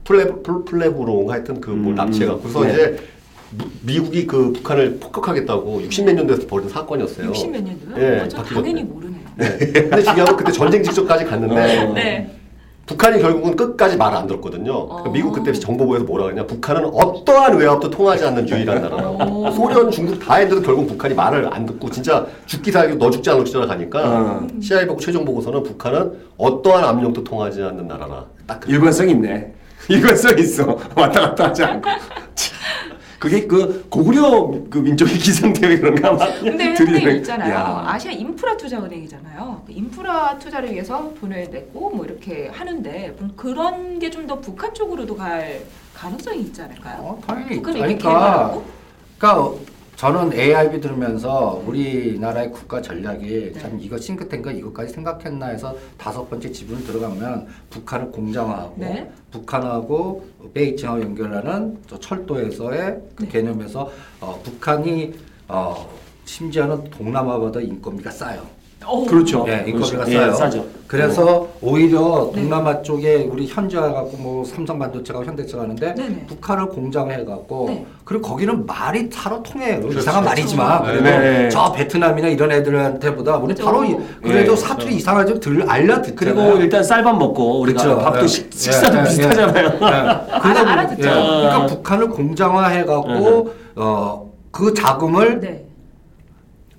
플레 0.04 0.24
플- 0.42 0.64
푸에블로 0.64 1.28
하여튼 1.30 1.60
그뭐 1.60 1.76
음. 1.76 1.94
납치해갖고 1.94 2.42
그래서 2.42 2.64
네. 2.64 2.72
이제 2.72 2.96
무- 3.56 3.64
미국이 3.82 4.26
그 4.26 4.52
북한을 4.52 4.98
폭격하겠다고 5.00 5.80
60몇 5.88 6.12
년대에서 6.14 6.46
벌인 6.46 6.68
사건이었어요. 6.68 7.32
60몇 7.32 7.50
년도요? 7.62 7.96
예, 7.98 8.20
어, 8.20 8.28
저 8.28 8.36
바뀌었대. 8.38 8.54
당연히 8.54 8.82
모르네요. 8.84 9.20
네. 9.36 9.56
근데 9.58 10.02
중요한 10.02 10.26
건 10.26 10.36
그때 10.36 10.52
전쟁 10.52 10.82
직전까지 10.82 11.24
갔는데 11.24 11.78
어. 11.86 11.92
네. 11.94 12.30
북한이 12.86 13.20
결국은 13.22 13.56
끝까지 13.56 13.96
말안 13.96 14.26
들었거든요. 14.26 14.86
그러니까 14.88 15.08
어. 15.08 15.12
미국 15.12 15.32
그때 15.32 15.52
정보부에서 15.52 16.04
뭐라 16.04 16.24
그랬냐. 16.24 16.46
북한은 16.46 16.84
어떠한 16.92 17.56
외압도 17.56 17.88
통하지 17.88 18.24
않는 18.26 18.48
유일한 18.48 18.82
나라라고. 18.82 19.46
어. 19.46 19.50
소련, 19.52 19.90
중국 19.90 20.18
다 20.18 20.34
했는데도 20.34 20.66
결국 20.66 20.86
북한이 20.88 21.14
말을 21.14 21.48
안 21.52 21.64
듣고 21.64 21.90
진짜 21.90 22.26
죽기 22.46 22.70
살기 22.70 22.96
너 22.96 23.10
죽고 23.10 23.30
나 23.30 23.38
죽자 23.38 23.66
가니까 23.66 24.00
어. 24.04 24.46
CIA 24.60 24.86
보고 24.86 25.00
최종 25.00 25.24
보고서는 25.24 25.62
북한은 25.62 26.12
어떠한 26.36 26.84
압력도 26.84 27.24
통하지 27.24 27.62
않는 27.62 27.88
나라라. 27.88 28.26
딱 28.46 28.60
그. 28.60 28.70
일관성 28.70 29.08
있네. 29.08 29.54
일관성 29.88 30.38
있어. 30.38 30.78
왔다 30.94 31.20
갔다 31.20 31.44
하지 31.48 31.64
않고. 31.64 31.88
그게 33.24 33.46
그 33.46 33.86
고구려 33.88 34.52
그 34.68 34.78
민족의 34.78 35.14
기상대회 35.16 35.78
그런가 35.78 36.12
막 36.12 36.40
근데 36.40 36.74
들이대는- 36.74 36.76
선생님 36.76 37.16
있잖아요. 37.16 37.54
야. 37.54 37.84
아시아 37.86 38.12
인프라 38.12 38.54
투자 38.54 38.78
은행이잖아요. 38.84 39.62
그 39.66 39.72
인프라 39.72 40.38
투자를 40.38 40.70
위해서 40.70 41.10
돈을 41.18 41.48
내고 41.50 41.88
뭐 41.88 42.04
이렇게 42.04 42.48
하는데 42.52 43.16
그런 43.34 43.98
게 43.98 44.10
좀 44.10 44.26
더 44.26 44.38
북한 44.40 44.72
쪽으로도 44.74 45.16
갈 45.16 45.62
가능성이 45.94 46.42
있지 46.42 46.60
않을까요? 46.62 46.98
어, 47.00 47.20
당연히 47.26 47.56
북한이 47.56 47.78
있죠. 47.78 47.86
이렇게 47.88 47.98
그러니까, 47.98 48.08
개발하고? 48.08 48.64
그러니까 49.18 49.60
저는 49.96 50.32
AIB 50.32 50.80
들으면서 50.80 51.62
우리나라의 51.66 52.50
국가 52.50 52.82
전략이 52.82 53.52
네. 53.52 53.60
참 53.60 53.78
이거 53.80 53.96
싱크탱크 53.96 54.50
이것까지 54.50 54.92
생각했나 54.92 55.46
해서 55.46 55.76
다섯 55.96 56.28
번째 56.28 56.50
지분 56.50 56.84
들어가면 56.84 57.46
북한을 57.70 58.10
공장화하고 58.10 58.74
네. 58.76 59.10
북한하고 59.30 60.26
베이징하고 60.52 61.00
연결하는 61.00 61.78
저 61.86 61.98
철도에서의 61.98 63.00
그 63.14 63.24
네. 63.24 63.28
개념에서 63.28 63.90
어, 64.20 64.40
북한이 64.42 65.14
어, 65.48 65.88
심지어는 66.24 66.90
동남아보다 66.90 67.60
인건비가 67.60 68.10
싸요. 68.10 68.44
어. 68.86 69.04
그렇죠. 69.04 69.44
예, 69.48 69.64
인건비가 69.66 70.04
그렇죠. 70.04 70.12
싸요. 70.12 70.28
예, 70.28 70.32
싸죠. 70.32 70.64
그래서 70.86 71.48
오히려 71.60 72.30
네. 72.34 72.42
동남아 72.42 72.82
쪽에 72.82 73.28
우리 73.30 73.46
현지화 73.48 73.92
갖고 73.92 74.16
뭐 74.18 74.44
삼성 74.44 74.78
반도체가 74.78 75.24
현대차 75.24 75.56
가는데 75.58 75.94
네네. 75.94 76.26
북한을 76.26 76.68
공장해 76.68 77.24
갖고 77.24 77.66
네. 77.68 77.86
그리고 78.04 78.28
거기는 78.28 78.64
말이 78.66 79.08
타로 79.08 79.42
통해요. 79.42 79.80
그렇죠. 79.80 79.98
이상한 79.98 80.24
말이지만 80.24 80.82
네. 80.84 80.88
그래도 80.98 81.04
네. 81.18 81.48
저 81.48 81.72
베트남이나 81.72 82.28
이런 82.28 82.52
애들한테보다 82.52 83.36
우리 83.38 83.54
그렇죠. 83.54 83.64
바로 83.64 83.84
이- 83.84 83.96
그래도 84.22 84.54
네. 84.54 84.56
사투리 84.60 84.94
이상하게 84.96 85.40
좀 85.40 85.68
알려 85.68 86.00
듣잖아요. 86.02 86.34
그리고 86.36 86.58
일단 86.62 86.84
쌀밥 86.84 87.16
먹고 87.18 87.60
우리가 87.60 87.82
그쵸. 87.82 87.98
밥도 87.98 88.22
예. 88.22 88.26
식, 88.28 88.52
식사도 88.52 88.96
예, 88.96 89.00
예, 89.00 89.04
비슷하잖아요. 89.04 89.66
예. 89.66 89.78
그러다 90.40 90.70
알아듣죠. 90.72 91.02
그러니까 91.02 91.66
북한을 91.66 92.08
공장화해 92.10 92.84
갖고 92.84 93.50
어, 93.76 94.30
그 94.52 94.72
자금을 94.74 95.40
네. 95.40 95.64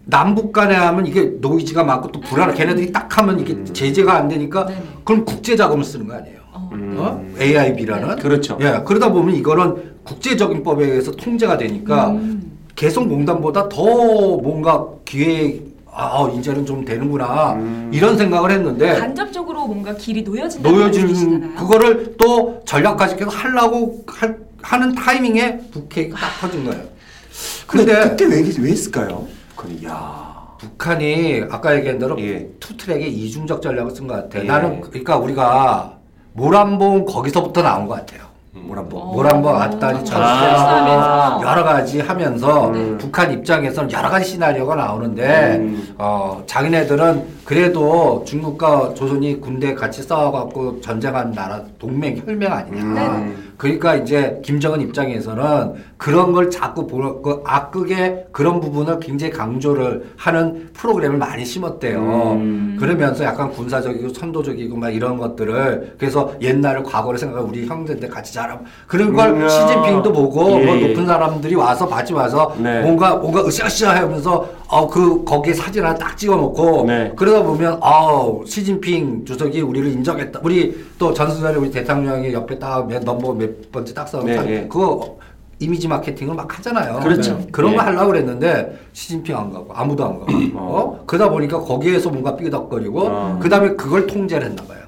남북 0.05 0.51
간에 0.53 0.75
하면 0.75 1.05
이게 1.07 1.31
노이즈가 1.41 1.83
많고 1.83 2.11
또 2.11 2.19
불안해. 2.21 2.53
걔네들이 2.53 2.91
딱 2.91 3.17
하면 3.17 3.39
이게 3.39 3.63
제재가 3.73 4.13
안 4.15 4.27
되니까 4.27 4.65
네네. 4.65 4.79
그럼 5.03 5.25
국제 5.25 5.55
자금을 5.55 5.83
쓰는 5.83 6.07
거 6.07 6.13
아니에요. 6.15 6.39
어. 6.53 6.69
음. 6.73 6.95
어? 6.97 7.23
AIB라는 7.41 8.15
그렇죠. 8.17 8.57
예, 8.61 8.81
그러다 8.85 9.11
보면 9.11 9.35
이거는 9.35 9.95
국제적인 10.03 10.63
법에 10.63 10.85
의해서 10.85 11.11
통제가 11.11 11.57
되니까 11.57 12.09
음. 12.11 12.57
개성공단보다 12.75 13.67
더 13.69 13.83
뭔가 14.37 14.85
기획 15.05 15.73
아 15.97 16.29
이제는 16.37 16.65
좀 16.65 16.83
되는구나 16.83 17.53
음. 17.53 17.89
이런 17.93 18.17
생각을 18.17 18.51
했는데 18.51 18.95
간접적으로 18.95 19.65
뭔가 19.65 19.95
길이 19.95 20.21
놓여진다. 20.23 20.69
놓여지는 20.69 21.55
그거를 21.55 22.15
또 22.17 22.59
전략가지께서 22.65 23.29
하려고 23.31 24.03
할- 24.07 24.37
하는 24.61 24.93
타이밍에 24.93 25.57
북핵이 25.71 26.09
딱 26.11 26.19
터진 26.41 26.65
거예요. 26.65 26.83
근데 27.65 27.85
근데 27.93 28.09
그때 28.09 28.25
왜, 28.25 28.43
왜 28.59 28.71
했을까요? 28.71 29.25
그, 29.55 29.79
야. 29.85 30.45
북한이 30.59 31.43
아까 31.49 31.75
얘기한 31.75 31.99
대로 31.99 32.19
예. 32.19 32.47
투트랙에 32.59 33.05
이중적 33.07 33.61
전략을 33.61 33.91
쓴 33.91 34.07
것 34.07 34.15
같아. 34.15 34.39
예. 34.39 34.43
나는 34.43 34.81
그러니까 34.81 35.17
우리가 35.17 35.93
모란봉 36.33 37.05
거기서부터 37.05 37.61
나온 37.61 37.87
것 37.87 37.95
같아요. 37.95 38.25
모란봉, 38.53 39.01
어. 39.01 39.05
모란봉 39.11 39.53
왔다니 39.53 39.99
아. 39.99 40.03
철수하면서 40.03 41.41
여러 41.43 41.63
가지 41.63 41.99
하면서 41.99 42.69
음. 42.69 42.97
북한 42.97 43.31
입장에서는 43.31 43.91
여러 43.91 44.09
가지 44.09 44.31
시나리오가 44.31 44.75
나오는데 44.75 45.57
음. 45.57 45.95
어 45.97 46.41
자기네들은 46.47 47.25
그래도 47.43 48.23
중국과 48.25 48.93
조선이 48.95 49.39
군대 49.41 49.75
같이 49.75 50.01
싸워갖고 50.03 50.81
전쟁한 50.81 51.31
나라 51.33 51.61
동맹 51.77 52.17
혈맹 52.17 52.51
아니냐. 52.51 53.07
음. 53.17 53.44
그러니까 53.57 53.95
이제 53.95 54.41
김정은 54.43 54.81
입장에서는 54.81 55.73
그런 55.97 56.33
걸 56.33 56.49
자꾸 56.49 56.87
보는 56.87 57.21
그 57.21 57.41
악극의 57.45 58.27
그런 58.31 58.59
부분을 58.59 58.99
굉장히 58.99 59.31
강조를 59.31 60.11
하는 60.17 60.69
프로그램을 60.73 61.17
많이 61.17 61.45
심었대요. 61.45 61.99
음. 62.33 62.77
그러면서 62.79 63.23
약간 63.23 63.49
군사적이고 63.51 64.09
선도적이고 64.09 64.75
막 64.75 64.89
이런 64.89 65.17
것들을 65.17 65.95
그래서 65.97 66.33
옛날을 66.41 66.83
과거를 66.83 67.17
생각하고 67.17 67.49
우리 67.49 67.65
형제인데 67.65 68.07
같이 68.09 68.33
자라 68.33 68.59
그런 68.87 69.13
걸 69.13 69.29
음, 69.29 69.47
시진핑도 69.47 70.11
보고 70.11 70.59
예, 70.61 70.65
뭐 70.65 70.75
예. 70.77 70.87
높은 70.87 71.05
사람들이 71.05 71.55
와서 71.55 71.87
같이 71.87 72.13
와서 72.13 72.53
네. 72.57 72.81
뭔가 72.81 73.15
뭔가 73.15 73.45
으쌰으쌰 73.45 73.95
하면서 73.95 74.47
어 74.67 74.87
그 74.87 75.23
거기에 75.23 75.53
사진 75.53 75.83
하나 75.83 75.95
딱 75.95 76.17
찍어 76.17 76.35
놓고 76.35 76.85
네. 76.87 77.13
그러다 77.15 77.43
보면 77.43 77.79
아 77.81 78.27
시진핑 78.45 79.25
주석이 79.25 79.61
우리를 79.61 79.91
인정했다. 79.91 80.39
우리 80.43 80.85
또 80.97 81.13
전수자리 81.13 81.57
우리 81.57 81.69
대통령이 81.71 82.33
옆에 82.33 82.57
딱 82.57 82.87
몇 82.87 83.03
넘버 83.03 83.33
몇 83.33 83.71
번째 83.71 83.93
딱 83.93 84.07
써놓고 84.07 84.27
네, 84.27 84.41
네. 84.43 84.67
그거 84.67 85.17
이미지 85.59 85.87
마케팅을 85.87 86.35
막 86.35 86.57
하잖아요. 86.57 86.99
그렇죠. 86.99 87.37
네. 87.37 87.47
그런 87.51 87.73
예. 87.73 87.75
거 87.77 87.83
하려고 87.83 88.07
그랬는데 88.07 88.77
시진핑 88.93 89.35
안 89.37 89.51
가고 89.53 89.71
아무도 89.73 90.03
안 90.05 90.19
가고 90.19 90.31
어? 90.55 91.03
그러다 91.05 91.29
보니까 91.31 91.59
거기에서 91.61 92.09
뭔가 92.09 92.35
삐덕거리고 92.35 93.01
어. 93.01 93.39
그다음에 93.41 93.69
그걸 93.75 94.07
통제를 94.07 94.47
했나 94.47 94.63
봐요. 94.63 94.79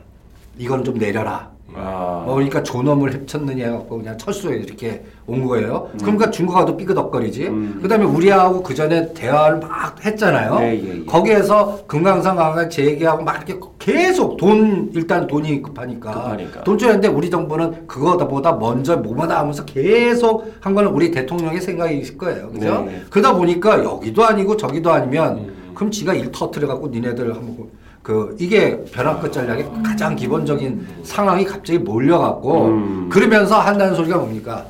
이건 0.57 0.83
좀 0.83 0.97
내려라. 0.97 1.49
아. 1.77 2.23
뭐 2.25 2.35
그러니까 2.35 2.63
존엄을 2.63 3.13
합쳤느냐 3.13 3.65
해갖고 3.65 3.97
그냥 3.97 4.17
철수에 4.17 4.57
이렇게 4.57 5.03
온 5.25 5.45
거예요. 5.45 5.89
음. 5.93 5.97
그러니까 5.99 6.31
중국하고도 6.31 6.77
삐그덕거리지. 6.77 7.49
그다음에 7.81 8.05
우리하고 8.05 8.63
그 8.63 8.73
전에 8.73 9.13
대화를 9.13 9.59
막 9.59 10.03
했잖아요. 10.03 10.57
예, 10.61 10.73
예, 10.73 10.99
예. 10.99 11.05
거기에서 11.05 11.79
금강산 11.87 12.35
강을 12.35 12.69
재개하고 12.69 13.23
막 13.23 13.35
이렇게 13.47 13.59
계속 13.79 14.37
돈 14.37 14.91
일단 14.93 15.27
돈이 15.27 15.61
급하니까, 15.61 16.11
급하니까. 16.11 16.63
돈 16.63 16.77
줘야는데 16.77 17.09
우리 17.09 17.29
정부는 17.29 17.87
그거보다 17.87 18.53
먼저 18.53 18.97
뭐마다 18.97 19.39
하면서 19.39 19.65
계속 19.65 20.53
한 20.59 20.73
거는 20.73 20.91
우리 20.91 21.11
대통령의 21.11 21.61
생각이실 21.61 22.17
거예요. 22.17 22.49
그죠? 22.49 22.85
네, 22.85 22.91
네. 22.91 23.01
그러다 23.09 23.33
보니까 23.33 23.83
여기도 23.83 24.23
아니고 24.23 24.57
저기도 24.57 24.91
아니면 24.91 25.37
음. 25.37 25.71
그럼 25.73 25.91
지가 25.91 26.13
일 26.13 26.31
터트려 26.31 26.67
갖고 26.67 26.87
니네들 26.87 27.35
한번 27.35 27.67
그 28.07 28.37
이게 28.39 28.81
벼랑 28.85 29.19
끝 29.19 29.33
전략의 29.33 29.69
가장 29.83 30.15
기본적인 30.15 30.87
상황이 31.03 31.43
갑자기 31.43 31.77
몰려 31.77 32.17
갖고 32.19 32.67
음. 32.67 33.09
그러면서 33.11 33.59
한다는 33.59 33.95
소리가 33.95 34.15
뭡니까? 34.17 34.65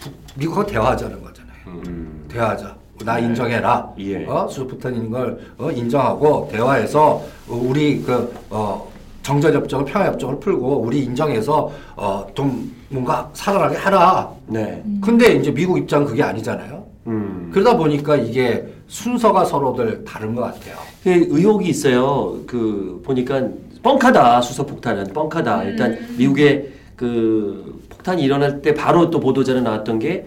북- 0.00 0.14
미국하고 0.36 0.68
대화하자는 0.68 1.20
거잖아요. 1.20 1.56
음. 1.66 2.24
대화하자. 2.30 2.76
나 3.04 3.18
인정해라. 3.18 3.90
예. 3.98 4.24
어? 4.26 4.46
있는 4.48 5.10
걸 5.10 5.36
어? 5.58 5.68
인정하고 5.72 6.48
대화해서 6.52 7.24
어, 7.48 7.60
우리 7.60 8.00
그 8.02 8.32
어, 8.50 8.88
정전 9.24 9.52
협정을 9.52 9.84
평화 9.84 10.06
협정을 10.06 10.38
풀고 10.38 10.82
우리 10.82 11.00
인정해서 11.02 11.72
어, 11.96 12.24
좀 12.36 12.72
뭔가 12.88 13.28
살아나게 13.32 13.78
하라. 13.78 14.30
네. 14.46 14.84
근데 15.02 15.32
이제 15.34 15.50
미국 15.50 15.76
입장 15.76 16.04
그게 16.04 16.22
아니잖아요. 16.22 16.85
음. 17.06 17.50
그러다 17.52 17.76
보니까 17.76 18.16
이게 18.16 18.66
순서가 18.88 19.44
서로들 19.44 20.04
다른 20.04 20.34
것 20.34 20.42
같아요. 20.42 20.76
그 21.02 21.10
의혹이 21.10 21.68
있어요. 21.68 22.38
그 22.46 23.02
보니까 23.04 23.48
뻥카다 23.82 24.40
수소 24.42 24.66
폭탄은 24.66 25.12
뻥카다. 25.12 25.64
일단 25.64 25.98
미국의 26.16 26.72
그 26.96 27.82
폭탄이 27.88 28.22
일어날 28.22 28.62
때 28.62 28.74
바로 28.74 29.10
또 29.10 29.20
보도자료 29.20 29.60
나왔던 29.60 29.98
게 29.98 30.26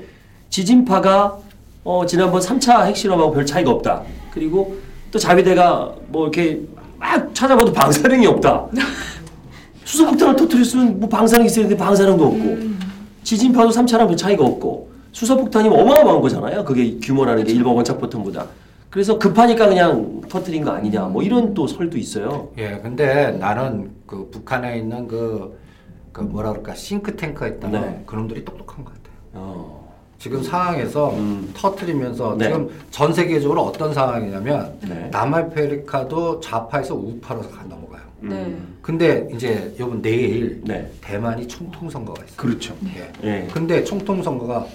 지진파가 0.49 1.37
어 1.83 2.05
지난번 2.05 2.41
3차 2.41 2.85
핵실험하고 2.85 3.31
별 3.31 3.45
차이가 3.45 3.71
없다. 3.71 4.03
그리고 4.31 4.77
또 5.11 5.19
자위대가 5.19 5.93
뭐 6.07 6.23
이렇게 6.23 6.61
막 6.97 7.33
찾아봐도 7.33 7.71
방사능이 7.73 8.27
없다. 8.27 8.67
수소 9.83 10.05
폭탄을 10.05 10.35
터뜨릴 10.35 10.63
수는 10.63 10.99
뭐 10.99 11.09
방사능이 11.09 11.47
있어야 11.47 11.63
되는데 11.65 11.83
방사능도 11.83 12.23
없고 12.25 12.57
지진파도 13.23 13.69
3차랑 13.69 14.07
별 14.07 14.15
차이가 14.15 14.45
없고 14.45 14.89
수소 15.11 15.37
폭탄이 15.37 15.67
어마어마한 15.67 16.21
거잖아요. 16.21 16.63
그게 16.63 16.97
규모라는 16.99 17.43
게 17.43 17.51
일본 17.51 17.75
원착 17.75 17.99
포탄보다. 17.99 18.47
그래서 18.89 19.19
급하니까 19.19 19.67
그냥 19.67 20.21
터뜨린 20.29 20.63
거 20.63 20.71
아니냐. 20.71 21.05
뭐 21.05 21.21
이런 21.21 21.53
또 21.53 21.67
설도 21.67 21.97
있어요. 21.97 22.49
예, 22.57 22.79
근데 22.81 23.31
나는 23.31 23.91
그 24.05 24.29
북한에 24.31 24.77
있는 24.77 25.07
그, 25.07 25.59
그 26.11 26.21
뭐라 26.21 26.49
그럴까 26.49 26.73
싱크탱크가 26.73 27.47
있다면 27.47 27.81
네. 27.81 28.03
그놈들이 28.05 28.43
똑똑한 28.43 28.83
것 28.83 28.93
같아요. 28.93 29.15
어. 29.33 29.79
지금 30.17 30.43
상황에서 30.43 31.11
음. 31.11 31.51
터트리면서 31.55 32.35
네. 32.37 32.47
지금 32.47 32.69
전 32.91 33.13
세계적으로 33.13 33.61
어떤 33.61 33.93
상황이냐면 33.93 34.77
네. 34.81 35.09
남아프리카도 35.11 36.41
좌파에서 36.41 36.95
우파로 36.95 37.41
넘어가요. 37.69 38.01
네. 38.21 38.57
근데 38.81 39.29
이제 39.33 39.73
요번 39.79 40.01
내일 40.01 40.61
네. 40.65 40.91
대만이 40.99 41.47
총통 41.47 41.89
선거가 41.89 42.23
있어요. 42.25 42.35
그렇죠. 42.35 42.75
예. 42.97 43.11
예. 43.23 43.47
근데 43.53 43.83
총통 43.83 44.21
선거가 44.21 44.65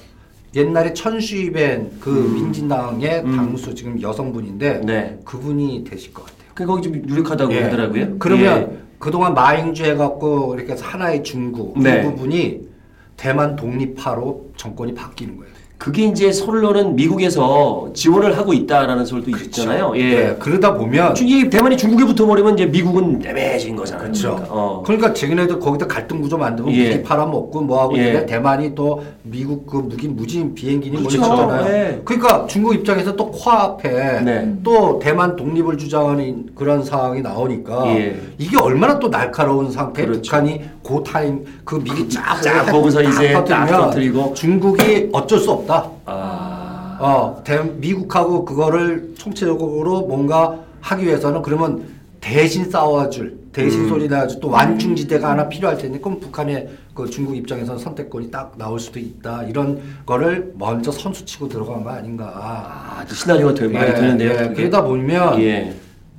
옛날에 0.56 0.92
천슈이벤 0.92 1.98
그 2.00 2.10
민진당의 2.10 3.22
당수 3.22 3.74
지금 3.74 4.00
여성분인데 4.00 4.70
음. 4.76 4.86
네. 4.86 5.18
그분이 5.24 5.84
되실 5.84 6.14
것 6.14 6.24
같아요. 6.26 6.50
그 6.54 6.64
거기 6.64 6.82
좀 6.82 6.94
유력하다고 6.94 7.52
예. 7.52 7.62
하더라고요. 7.64 8.18
그러면 8.18 8.84
그동안 8.98 9.34
마잉주 9.34 9.84
해갖고 9.84 10.54
이렇게 10.54 10.72
해서 10.72 10.84
하나의 10.84 11.24
중국 11.24 11.78
네. 11.78 12.00
이 12.00 12.02
부분이 12.04 12.68
대만 13.16 13.56
독립파로 13.56 14.52
정권이 14.56 14.94
바뀌는 14.94 15.36
거예요. 15.36 15.53
그게 15.76 16.04
이제 16.04 16.32
설로는 16.32 16.94
미국에서 16.96 17.88
지원을 17.94 18.38
하고 18.38 18.54
있다라는 18.54 19.04
설도 19.04 19.30
있잖아요. 19.30 19.92
예. 19.96 20.02
네, 20.14 20.36
그러다 20.38 20.74
보면 20.74 21.14
중- 21.14 21.28
이 21.28 21.50
대만이 21.50 21.76
중국에 21.76 22.04
붙어버리면 22.06 22.54
이제 22.54 22.64
미국은 22.66 23.20
애매해진 23.26 23.74
거잖아요. 23.76 24.04
그렇죠. 24.04 24.30
그러니까. 24.36 24.54
어. 24.54 24.82
그러니까 24.86 25.12
지금네들 25.12 25.58
거기다 25.58 25.86
갈등 25.86 26.22
구조 26.22 26.38
만들고 26.38 26.72
예. 26.72 26.90
무기 26.92 27.02
팔아먹고 27.02 27.60
뭐하고 27.62 27.98
예. 27.98 28.24
대만이 28.24 28.74
또 28.74 29.02
미국 29.24 29.66
그 29.66 29.76
무기 29.76 30.08
무진 30.08 30.54
비행기니 30.54 30.96
뭐 30.98 31.08
그렇죠. 31.08 31.22
있잖아요. 31.32 31.66
예. 31.68 32.00
그러니까 32.04 32.46
중국 32.46 32.74
입장에서 32.74 33.14
또 33.16 33.30
코앞에 33.30 34.20
네. 34.22 34.54
또 34.62 34.98
대만 35.00 35.34
독립을 35.36 35.76
주장하는 35.76 36.46
그런 36.54 36.82
상황이 36.84 37.20
나오니까 37.20 37.86
예. 37.88 38.16
이게 38.38 38.56
얼마나 38.58 38.98
또 38.98 39.10
날카로운 39.10 39.70
상태 39.70 40.06
그렇죠. 40.06 40.22
북한이 40.22 40.60
그 40.82 41.02
타임 41.04 41.44
그 41.64 41.74
미기 41.76 42.08
쫙쫙 42.08 42.66
보고서 42.70 43.02
이제 43.02 43.32
딱 43.32 43.66
터뜨리고. 43.66 44.32
중국이 44.34 45.10
어쩔 45.12 45.38
수 45.38 45.50
없다. 45.50 45.73
아. 46.06 46.98
어, 47.00 47.42
대, 47.44 47.60
미국하고 47.62 48.44
그거를 48.44 49.14
총체적으로 49.16 50.02
뭔가 50.02 50.60
하기 50.80 51.06
위해서는 51.06 51.42
그러면 51.42 51.94
대신 52.20 52.70
싸워줄, 52.70 53.38
대신 53.52 53.82
음. 53.82 53.88
소리 53.88 54.08
내줄 54.08 54.40
또 54.40 54.48
완충지대가 54.48 55.30
하나 55.30 55.48
필요할 55.48 55.76
텐데 55.76 55.98
그럼 55.98 56.20
북한의 56.20 56.68
그 56.94 57.08
중국 57.10 57.36
입장에서는 57.36 57.78
선택권이 57.78 58.30
딱 58.30 58.56
나올 58.56 58.80
수도 58.80 58.98
있다. 58.98 59.44
이런 59.44 59.80
거를 60.06 60.52
먼저 60.56 60.90
선수치고 60.90 61.48
들어간 61.48 61.84
거 61.84 61.90
아닌가. 61.90 62.32
아, 62.34 63.04
시나리오가 63.06 63.54
되, 63.54 63.68
많이 63.68 63.90
예, 63.90 63.94
되는데요. 63.94 64.30
예, 64.30 64.36
그게. 64.36 64.54
그러다 64.54 64.84
보면 64.84 65.40
예. 65.42 65.74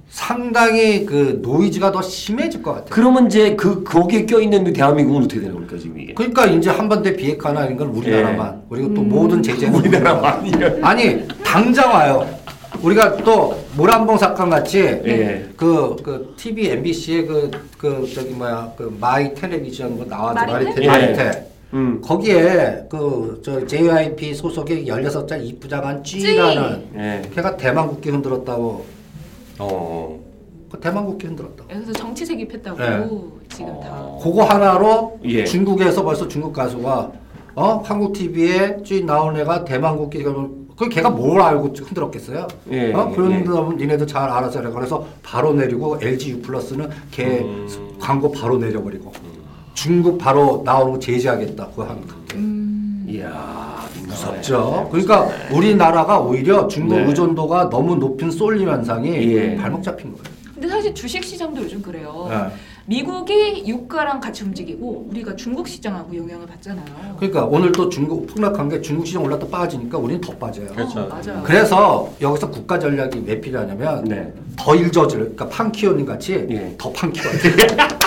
상당히 0.09 1.05
그 1.05 1.39
노이즈가 1.41 1.91
더 1.91 2.01
심해질 2.01 2.63
것 2.63 2.71
같아요. 2.71 2.89
그러면 2.89 3.27
이제 3.27 3.55
그 3.55 3.83
거기에 3.83 4.25
껴 4.25 4.39
있는 4.39 4.71
대한민국은 4.71 5.23
어떻게 5.23 5.41
되는 5.41 5.53
겁니까 5.53 5.77
지금 5.77 5.99
이게? 5.99 6.13
그러니까 6.13 6.45
이제 6.45 6.69
한반도의 6.69 7.17
비핵화나 7.17 7.65
이런 7.65 7.77
건 7.77 7.87
우리나라만 7.89 8.61
그리고 8.69 8.93
또 8.93 9.01
모든 9.01 9.43
제재는 9.43 9.73
예. 9.73 9.77
우리나라만 9.79 10.45
이런. 10.47 10.83
아니 10.83 11.27
당장 11.43 11.91
봐요. 11.91 12.27
우리가 12.81 13.17
또 13.17 13.57
모란봉 13.75 14.17
사건 14.17 14.49
같이 14.49 14.79
예. 14.79 15.49
그, 15.57 15.95
그 16.03 16.33
TV 16.37 16.69
MBC의 16.71 17.25
그, 17.25 17.51
그 17.77 18.09
저기 18.13 18.29
뭐야 18.31 18.71
그 18.77 18.95
마이 18.99 19.33
텔레비전 19.33 19.95
뭐 19.95 20.05
나왔죠 20.05 20.45
마리텔? 20.51 20.83
예. 20.83 20.87
마리텔 20.87 21.45
음. 21.73 22.01
거기에 22.01 22.85
그 22.89 23.41
저 23.43 23.65
JYP 23.65 24.33
소속의 24.33 24.87
16살 24.87 25.43
이부장한 25.43 26.03
G라는 26.03 26.83
예. 26.97 27.21
걔가 27.35 27.57
대만 27.57 27.87
국기 27.87 28.09
흔들었다고 28.09 28.85
어. 29.59 30.19
그 30.71 30.79
대만 30.79 31.05
국기 31.05 31.27
흔들었다. 31.27 31.63
여기서 31.69 31.93
정치 31.93 32.25
세입했다고 32.25 32.77
네. 32.77 33.07
지금 33.49 33.79
다. 33.79 33.89
어. 33.91 34.19
그거 34.21 34.43
하나로 34.43 35.19
예. 35.23 35.43
중국에서 35.45 36.03
벌써 36.03 36.27
중국 36.27 36.53
가수가 36.53 37.11
어 37.55 37.81
한국 37.85 38.13
TV에 38.13 38.83
쭉 38.83 39.05
나온 39.05 39.37
애가 39.37 39.63
대만 39.63 39.95
국기 39.95 40.23
그 40.23 40.89
걔가 40.89 41.09
뭘 41.09 41.39
알고 41.41 41.73
흔들었겠어요? 41.73 42.47
예, 42.71 42.91
어 42.93 43.07
예, 43.09 43.15
그런 43.15 43.77
니네도 43.77 44.05
잘 44.05 44.29
알아서 44.29 44.59
그래. 44.61 44.71
그래서 44.73 45.05
바로 45.23 45.53
내리고 45.53 45.97
LG 46.01 46.31
U 46.31 46.41
플러스는 46.41 46.89
걔 47.11 47.39
음. 47.39 47.67
광고 47.99 48.29
바로 48.29 48.57
내려버리고 48.57 49.13
중국 49.73 50.17
바로 50.17 50.63
나오는 50.65 50.91
거 50.93 50.99
제재하겠다 50.99 51.69
그 51.75 51.81
한. 51.81 52.03
음. 52.33 53.05
이야 53.07 53.84
무섭죠. 54.15 54.87
그러니까 54.91 55.29
우리나라가 55.51 56.19
오히려 56.19 56.67
중국 56.67 56.95
네. 56.95 57.05
의존도가 57.05 57.69
너무 57.69 57.95
높은 57.95 58.31
쏠림 58.31 58.69
현상이 58.69 59.09
예. 59.35 59.55
발목 59.57 59.83
잡힌 59.83 60.13
거예요. 60.13 60.23
근데 60.53 60.69
사실 60.69 60.93
주식 60.95 61.23
시장도 61.23 61.63
요즘 61.63 61.81
그래요. 61.81 62.29
예. 62.31 62.51
미국이 62.87 63.63
유가랑 63.67 64.19
같이 64.19 64.43
움직이고 64.43 65.07
우리가 65.09 65.35
중국 65.35 65.67
시장하고 65.67 66.15
영향을 66.15 66.45
받잖아요. 66.45 67.15
그러니까 67.17 67.43
오늘 67.45 67.71
또 67.71 67.89
중국 67.89 68.27
폭락한 68.27 68.69
게 68.69 68.79
중국 68.79 69.05
시장 69.07 69.23
올랐다 69.23 69.47
빠지니까 69.47 69.97
우리는 69.97 70.21
더 70.21 70.33
빠져요. 70.37 70.67
그렇죠. 70.67 71.01
어, 71.01 71.07
맞아요. 71.07 71.41
그래서 71.43 72.09
여기서 72.21 72.49
국가 72.51 72.77
전략이 72.77 73.23
왜 73.25 73.41
필요하냐면 73.41 74.03
네. 74.05 74.31
더 74.55 74.75
일저질 74.75 75.19
그러니까 75.19 75.49
판키오님 75.49 76.05
같이 76.05 76.33
예. 76.49 76.75
더 76.77 76.91
판키오 76.93 77.23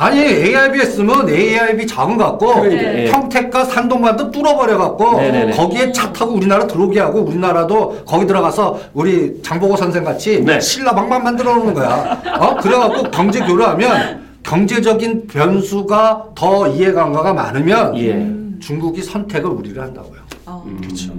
아니 0.00 0.18
AIB에 0.18 0.86
쓰면 0.86 1.28
AIB 1.28 1.86
자금 1.86 2.16
갖고 2.16 2.54
그러니까, 2.54 2.82
예. 2.82 3.04
평택과 3.10 3.66
산동반도 3.66 4.30
뚫어버려 4.30 4.78
갖고 4.78 5.20
네네네. 5.20 5.52
거기에 5.54 5.92
차 5.92 6.10
타고 6.10 6.32
우리나라 6.32 6.66
들어오게 6.66 6.98
하고 6.98 7.20
우리나라도 7.20 7.98
거기 8.06 8.26
들어가서 8.26 8.80
우리 8.94 9.42
장보고 9.42 9.76
선생 9.76 10.02
같이 10.02 10.42
네. 10.42 10.58
신라 10.58 10.94
방방 10.94 11.22
만들어 11.22 11.54
놓는 11.54 11.74
거야. 11.74 12.18
어 12.40 12.56
그래갖고 12.56 13.10
경제 13.10 13.40
교류하면 13.40 14.22
경제적인 14.42 15.26
변수가 15.26 16.28
더 16.34 16.66
이해관계가 16.68 17.34
많으면 17.34 17.98
예. 17.98 18.12
음. 18.14 18.58
중국이 18.58 19.02
선택을 19.02 19.50
우리를 19.50 19.82
한다고요. 19.82 20.20
어. 20.46 20.64
그렇죠. 20.80 21.12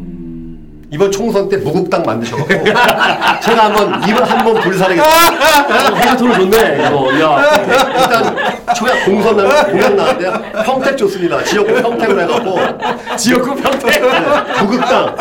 이번 0.93 1.09
총선 1.09 1.47
때 1.47 1.55
무국당 1.55 2.03
만드셔갖고 2.03 2.49
제가 3.41 3.65
한번 3.65 4.03
이번 4.09 4.23
한번 4.25 4.55
불사르겠습니다. 4.55 5.93
해저토로 5.95 6.33
좋네. 6.33 6.85
이거. 6.85 7.19
야. 7.21 7.45
일단 7.97 8.35
초야 8.75 9.05
공선 9.05 9.37
나 9.37 9.63
공약 9.67 9.95
나왔는데요. 9.95 10.33
평택 10.65 10.97
좋습니다. 10.97 11.41
지역구 11.45 11.81
평택을 11.81 12.23
해갖고 12.23 13.15
지역구 13.15 13.55
평택. 13.55 14.01
무국당. 14.59 15.15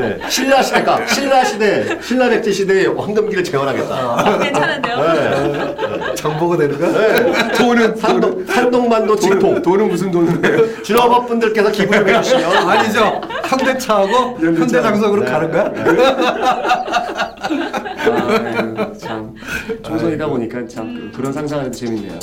네. 0.00 0.18
신라 0.28 0.62
시대, 0.62 0.82
그러니까 0.82 1.06
신라 1.14 1.44
시대, 1.44 1.98
신라 2.02 2.28
백제 2.28 2.52
시대의 2.52 2.86
황금기를 2.86 3.44
재현하겠다. 3.44 3.94
어, 3.94 4.38
괜찮은데요? 4.38 4.96
네. 5.02 6.14
정보가 6.14 6.56
되는 6.56 6.78
거야? 6.78 6.90
네. 6.92 7.52
돈은 7.52 7.96
산동, 7.96 8.46
산동만도 8.46 9.16
직통. 9.16 9.60
돈은 9.62 9.88
무슨 9.88 10.10
돈인데요? 10.10 10.82
준업업 10.82 11.28
분들께서 11.28 11.70
기부를 11.70 12.16
해주시면 12.16 12.44
아니죠. 12.68 13.20
현대차하고 13.46 14.38
현대장성으로 14.40 15.24
네. 15.24 15.30
가는 15.30 15.50
거야? 15.50 15.72
아유, 17.50 18.92
참 18.98 19.34
총선이다 19.82 20.26
보니까 20.26 20.66
참 20.68 21.10
그- 21.12 21.16
그런 21.18 21.32
상상하는 21.32 21.70
재밌네요. 21.72 22.18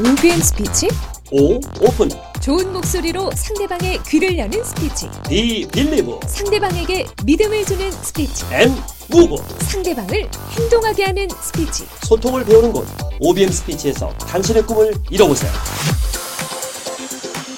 OBM 0.00 0.40
스피치? 0.40 0.88
O. 1.32 1.54
Open 1.80 2.08
좋은 2.42 2.72
목소리로 2.72 3.30
상대방의 3.34 4.00
귀를 4.06 4.36
여는 4.36 4.62
스피치. 4.64 5.08
B. 5.24 5.66
Believe 5.72 6.18
상대방에게 6.26 7.06
믿음을 7.24 7.64
주는 7.64 7.90
스피치. 7.90 8.44
M. 8.52 8.74
Move 9.10 9.36
상대방을 9.60 10.28
행동하게 10.58 11.04
하는 11.04 11.28
스피치. 11.30 11.84
소통을 12.06 12.44
배우는 12.44 12.72
곳 12.72 12.86
OBM 13.20 13.50
스피치에서 13.50 14.12
당신의 14.18 14.62
꿈을 14.64 14.92
이뤄보세요 15.10 15.50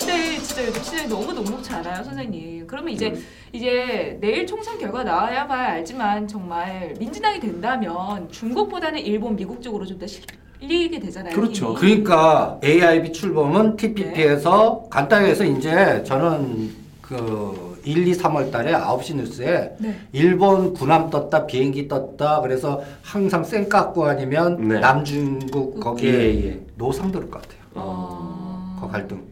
네, 0.06 0.38
진짜 0.42 0.66
요즘 0.66 0.82
시대에 0.82 1.06
너무 1.06 1.32
녹록지 1.32 1.72
않아요, 1.72 2.04
선생님. 2.04 2.66
그러면 2.66 2.92
이제 2.92 3.08
음. 3.08 3.26
이제 3.52 4.18
내일 4.20 4.46
총선 4.46 4.78
결과 4.78 5.02
나와야 5.02 5.46
봐야 5.46 5.72
알지만 5.72 6.28
정말 6.28 6.94
민주당이 6.98 7.40
된다면 7.40 8.28
중국보다는 8.30 9.00
일본, 9.00 9.34
미국 9.36 9.60
쪽으로 9.62 9.84
좀 9.86 9.98
더 9.98 10.06
실 10.06 10.22
리게 10.66 10.98
되잖아요. 11.00 11.34
그렇죠. 11.34 11.74
힘이. 11.74 12.02
그러니까 12.02 12.58
AIB 12.62 13.12
출범은 13.12 13.76
TPP에서 13.76 14.86
간단히 14.90 15.28
해서 15.28 15.44
이제 15.44 16.02
저는 16.04 16.70
그 17.00 17.74
1, 17.84 18.08
2, 18.08 18.12
3월 18.12 18.50
달에 18.50 18.72
9시 18.72 19.16
뉴스에 19.16 19.76
네. 19.78 19.96
일본 20.12 20.72
군함 20.72 21.10
떴다, 21.10 21.46
비행기 21.46 21.86
떴다, 21.86 22.40
그래서 22.40 22.82
항상 23.02 23.44
쌩깎고 23.44 24.06
아니면 24.06 24.68
네. 24.68 24.80
남중국 24.80 25.80
거기에 25.80 26.12
예, 26.12 26.46
예. 26.46 26.60
노상 26.76 27.12
들을 27.12 27.30
것 27.30 27.42
같아요. 27.42 27.60
어... 27.74 28.78
그 28.80 28.88
갈등. 28.90 29.22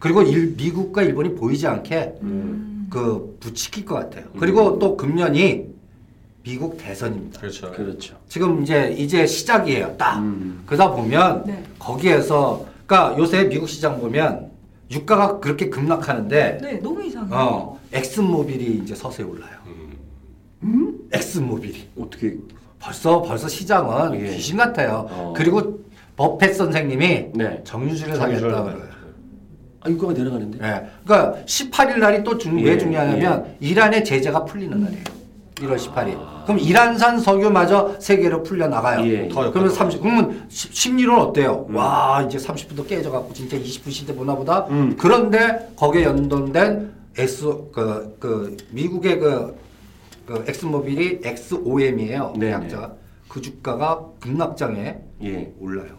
그리고 0.00 0.22
일, 0.22 0.54
미국과 0.56 1.02
일본이 1.02 1.34
보이지 1.34 1.66
않게 1.66 2.14
음. 2.22 2.88
그 2.90 3.36
부추길 3.38 3.84
것 3.84 3.94
같아요. 3.94 4.24
그리고 4.38 4.78
또 4.78 4.96
금년이 4.96 5.66
미국 6.42 6.78
대선입니다. 6.78 7.40
그렇죠. 7.40 7.70
그렇죠. 7.72 8.16
지금 8.28 8.62
이제 8.62 8.94
이제 8.96 9.26
시작이에요. 9.26 9.96
딱. 9.96 10.18
음. 10.18 10.62
그러다 10.66 10.90
보면 10.92 11.44
네. 11.46 11.62
거기에서 11.78 12.64
그러니까 12.86 13.18
요새 13.18 13.44
미국 13.44 13.68
시장 13.68 14.00
보면 14.00 14.50
유가가 14.90 15.38
그렇게 15.38 15.68
급락하는데 15.68 16.58
네, 16.62 16.72
너무 16.80 17.04
이상해요. 17.04 17.34
어 17.34 17.80
엑슨모빌이 17.92 18.80
이제 18.82 18.94
서서히 18.94 19.28
올라요. 19.28 19.58
음? 20.62 20.98
엑슨모빌이 21.12 21.88
어떻게 22.00 22.36
벌써 22.78 23.22
벌써 23.22 23.46
시장은 23.46 24.20
예. 24.20 24.34
귀신 24.34 24.56
같아요. 24.56 25.06
어. 25.10 25.34
그리고 25.36 25.80
버펫 26.16 26.54
선생님이 26.54 27.26
네. 27.34 27.60
정유주를 27.64 28.14
정유주를 28.14 28.52
사겠다. 28.52 28.72
그래요. 28.72 28.90
아 29.82 29.88
유가가 29.90 30.12
내려가는데? 30.12 30.58
예. 30.62 30.86
그러니까 31.04 31.42
18일 31.44 31.98
날이 31.98 32.24
또 32.24 32.36
중, 32.36 32.56
왜 32.58 32.72
예, 32.72 32.78
중요하냐면 32.78 33.56
이란의 33.60 34.04
제재가 34.04 34.44
풀리는 34.44 34.78
날이에요. 34.78 35.19
1월 35.60 35.76
18일. 35.76 36.44
그럼 36.44 36.58
이란산 36.58 37.20
석유마저 37.20 37.96
세계로 38.00 38.42
풀려 38.42 38.66
나가요. 38.68 39.06
예. 39.06 39.28
더 39.28 39.50
그러면 39.50 39.70
역할. 39.70 39.70
30 39.70 40.02
그러면 40.02 40.46
시- 40.48 40.72
심리는 40.72 41.14
어때요? 41.14 41.66
와 41.72 42.22
이제 42.26 42.38
30분도 42.38 42.86
깨져 42.88 43.10
갖고 43.10 43.32
진짜 43.32 43.56
20분 43.58 43.90
시대 43.92 44.14
보나 44.14 44.34
보다. 44.34 44.66
음. 44.70 44.96
그런데 44.98 45.70
거기에 45.76 46.04
연동된 46.04 46.92
S 47.16 47.44
그, 47.72 48.16
그 48.18 48.56
미국의 48.70 49.18
그, 49.18 49.56
그 50.26 50.44
엑스모빌이 50.48 51.20
XOM이에요. 51.24 52.34
네, 52.36 52.52
약자가 52.52 52.94
그 53.28 53.40
주가가 53.40 54.00
급락장에 54.20 54.96
예. 55.24 55.52
올라요. 55.60 55.98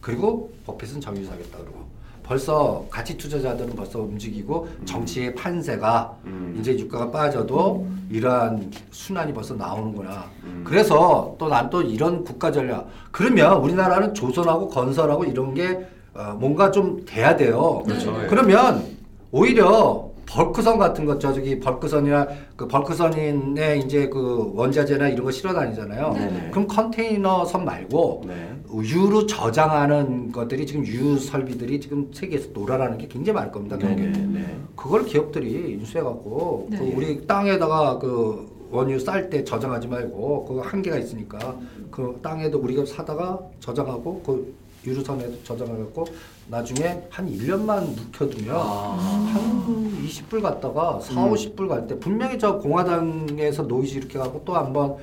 그리고 0.00 0.52
버핏은 0.66 1.00
정유 1.00 1.24
사겠다 1.24 1.58
그러고 1.58 1.86
벌써 2.22 2.86
가치 2.90 3.16
투자자들은 3.16 3.74
벌써 3.74 4.00
움직이고 4.00 4.68
정치의 4.84 5.34
판세가 5.34 6.16
음. 6.26 6.56
이제 6.58 6.78
유가가 6.78 7.10
빠져도 7.10 7.86
이러한 8.10 8.70
순환이 8.90 9.32
벌써 9.34 9.54
나오는구나. 9.54 10.24
음. 10.44 10.62
그래서 10.66 11.34
또 11.38 11.48
난 11.48 11.68
또 11.70 11.82
이런 11.82 12.22
국가 12.24 12.50
전략. 12.52 12.88
그러면 13.10 13.58
우리나라는 13.58 14.14
조선하고 14.14 14.68
건설하고 14.68 15.24
이런 15.24 15.54
게 15.54 15.86
어, 16.14 16.36
뭔가 16.38 16.70
좀 16.70 17.04
돼야 17.06 17.34
돼요. 17.36 17.82
그렇죠, 17.86 18.14
예. 18.22 18.26
그러면 18.26 18.84
오히려 19.30 20.10
벌크선 20.32 20.78
같은 20.78 21.04
것, 21.04 21.20
저 21.20 21.32
저기 21.32 21.60
벌크선이나 21.60 22.26
그 22.56 22.66
벌크선인의 22.66 23.80
이제 23.80 24.08
그 24.08 24.50
원자재나 24.54 25.08
이런 25.08 25.24
거 25.24 25.30
실어 25.30 25.52
다니잖아요. 25.52 26.12
네네. 26.14 26.50
그럼 26.50 26.66
컨테이너 26.66 27.44
선 27.44 27.66
말고 27.66 28.24
네. 28.26 28.56
유로 28.74 29.26
저장하는 29.26 30.32
것들이 30.32 30.66
지금 30.66 30.86
유 30.86 31.18
설비들이 31.18 31.80
지금 31.80 32.10
세계에서 32.12 32.48
놀아나는 32.54 32.96
게 32.96 33.08
굉장히 33.08 33.34
많을 33.36 33.52
겁니다. 33.52 33.76
게. 33.76 33.86
네. 33.86 34.10
네. 34.10 34.56
그걸 34.74 35.04
기업들이 35.04 35.72
인수해 35.72 36.02
갖고 36.02 36.68
네. 36.70 36.78
그 36.78 36.92
우리 36.96 37.26
땅에다가 37.26 37.98
그 37.98 38.50
원유 38.70 38.98
쌀 39.00 39.28
때 39.28 39.44
저장하지 39.44 39.86
말고 39.88 40.46
그거 40.46 40.62
한계가 40.62 40.96
있으니까 40.96 41.58
그 41.90 42.18
땅에도 42.22 42.58
우리가 42.58 42.86
사다가 42.86 43.38
저장하고 43.60 44.22
그 44.24 44.54
유류선에도 44.84 45.42
저장해갖고 45.44 46.04
나중에 46.48 47.02
한 47.10 47.30
1년만 47.30 47.94
묵혀두면 47.94 48.54
아. 48.56 48.96
한 49.32 50.06
20불 50.06 50.42
갔다가 50.42 51.00
4, 51.00 51.24
음. 51.26 51.32
50불 51.32 51.68
갈 51.68 51.86
때 51.86 51.98
분명히 51.98 52.38
저 52.38 52.58
공화당에서 52.58 53.62
노이즈 53.62 53.96
이렇게 53.98 54.18
하고 54.18 54.42
또 54.44 54.54
한번 54.54 54.96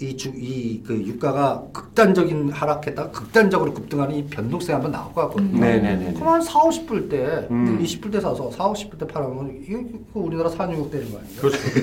이주이그 0.00 0.94
유가가 1.06 1.62
극단적인 1.72 2.50
하락했다가 2.52 3.10
극단적으로 3.10 3.74
급등하는 3.74 4.14
이 4.14 4.24
변동성이 4.26 4.74
한번 4.74 4.92
나올 4.92 5.12
것 5.12 5.22
같거든요. 5.22 5.58
네네네. 5.60 6.12
그럼 6.14 6.34
한 6.34 6.40
4, 6.40 6.60
50불 6.60 7.10
때, 7.10 7.46
음. 7.50 7.80
20불 7.82 8.12
때 8.12 8.20
사서 8.20 8.48
4, 8.52 8.64
50불 8.72 8.98
때 9.00 9.06
팔아면 9.08 9.58
이거 9.68 9.78
이거 9.80 9.98
우리나라 10.20 10.48
산유국 10.50 10.90
되는 10.92 11.10
거 11.10 11.18
아니에요? 11.18 11.40
그렇죠. 11.40 11.58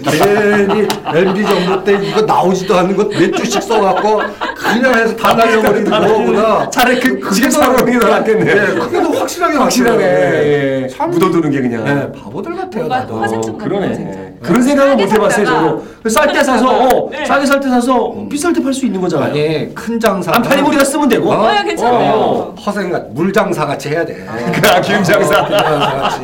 괜히 1.14 1.28
MB 1.28 1.44
정부 1.44 1.84
때 1.84 2.08
이거 2.08 2.22
나오지도 2.22 2.76
않는 2.76 2.96
거몇 2.96 3.36
주씩 3.36 3.62
써갖고 3.62 4.20
그냥 4.56 4.94
해서 4.96 5.16
다 5.18 5.34
날려버리는 5.34 5.92
거보다 5.92 6.70
차라리 6.70 7.00
그 7.20 7.34
지금 7.34 7.50
더- 7.50 7.58
상황이 7.60 8.00
더 8.00 8.08
낫겠네. 8.08 8.50
예, 8.52 8.80
그게 8.80 9.02
더 9.02 9.10
확실하게 9.12 9.58
확실하네. 9.58 10.04
예. 10.04 10.88
참- 10.90 11.12
묻어두는 11.12 11.52
게 11.52 11.62
그냥. 11.62 11.84
네, 11.84 12.12
바보들 12.14 12.56
같아요. 12.56 12.88
나도. 12.88 13.20
화살촉 13.20 13.58
같은. 13.58 13.70
그러네. 13.70 14.25
그런 14.42 14.62
생각은 14.62 14.98
못 14.98 15.08
싸게 15.08 15.14
해봤어요, 15.16 15.46
저도. 15.46 16.10
쌀때 16.10 16.44
사서, 16.44 16.70
어, 16.70 17.10
네. 17.10 17.26
싸게 17.26 17.46
살 17.46 17.60
때 17.60 17.70
사서 17.70 18.14
비쌀 18.30 18.54
때 18.54 18.62
팔 18.62 18.74
수 18.74 18.86
있는 18.86 19.02
거잖아요. 19.02 19.32
아니 19.32 19.74
큰 19.74 20.00
장사. 20.00 20.32
안 20.36 20.42
팔리면 20.42 20.68
우리가 20.70 20.84
쓰면 20.84 21.10
되고. 21.10 21.30
어? 21.32 21.36
어, 21.48 21.64
괜찮네요. 21.64 22.12
어. 22.14 22.56
허생가 22.56 23.00
물장사 23.12 23.66
같이 23.66 23.90
해야 23.90 24.06
돼. 24.06 24.26
아, 24.28 24.36
김장사. 24.82 25.42
물장사 25.42 25.80
같이. 25.98 26.20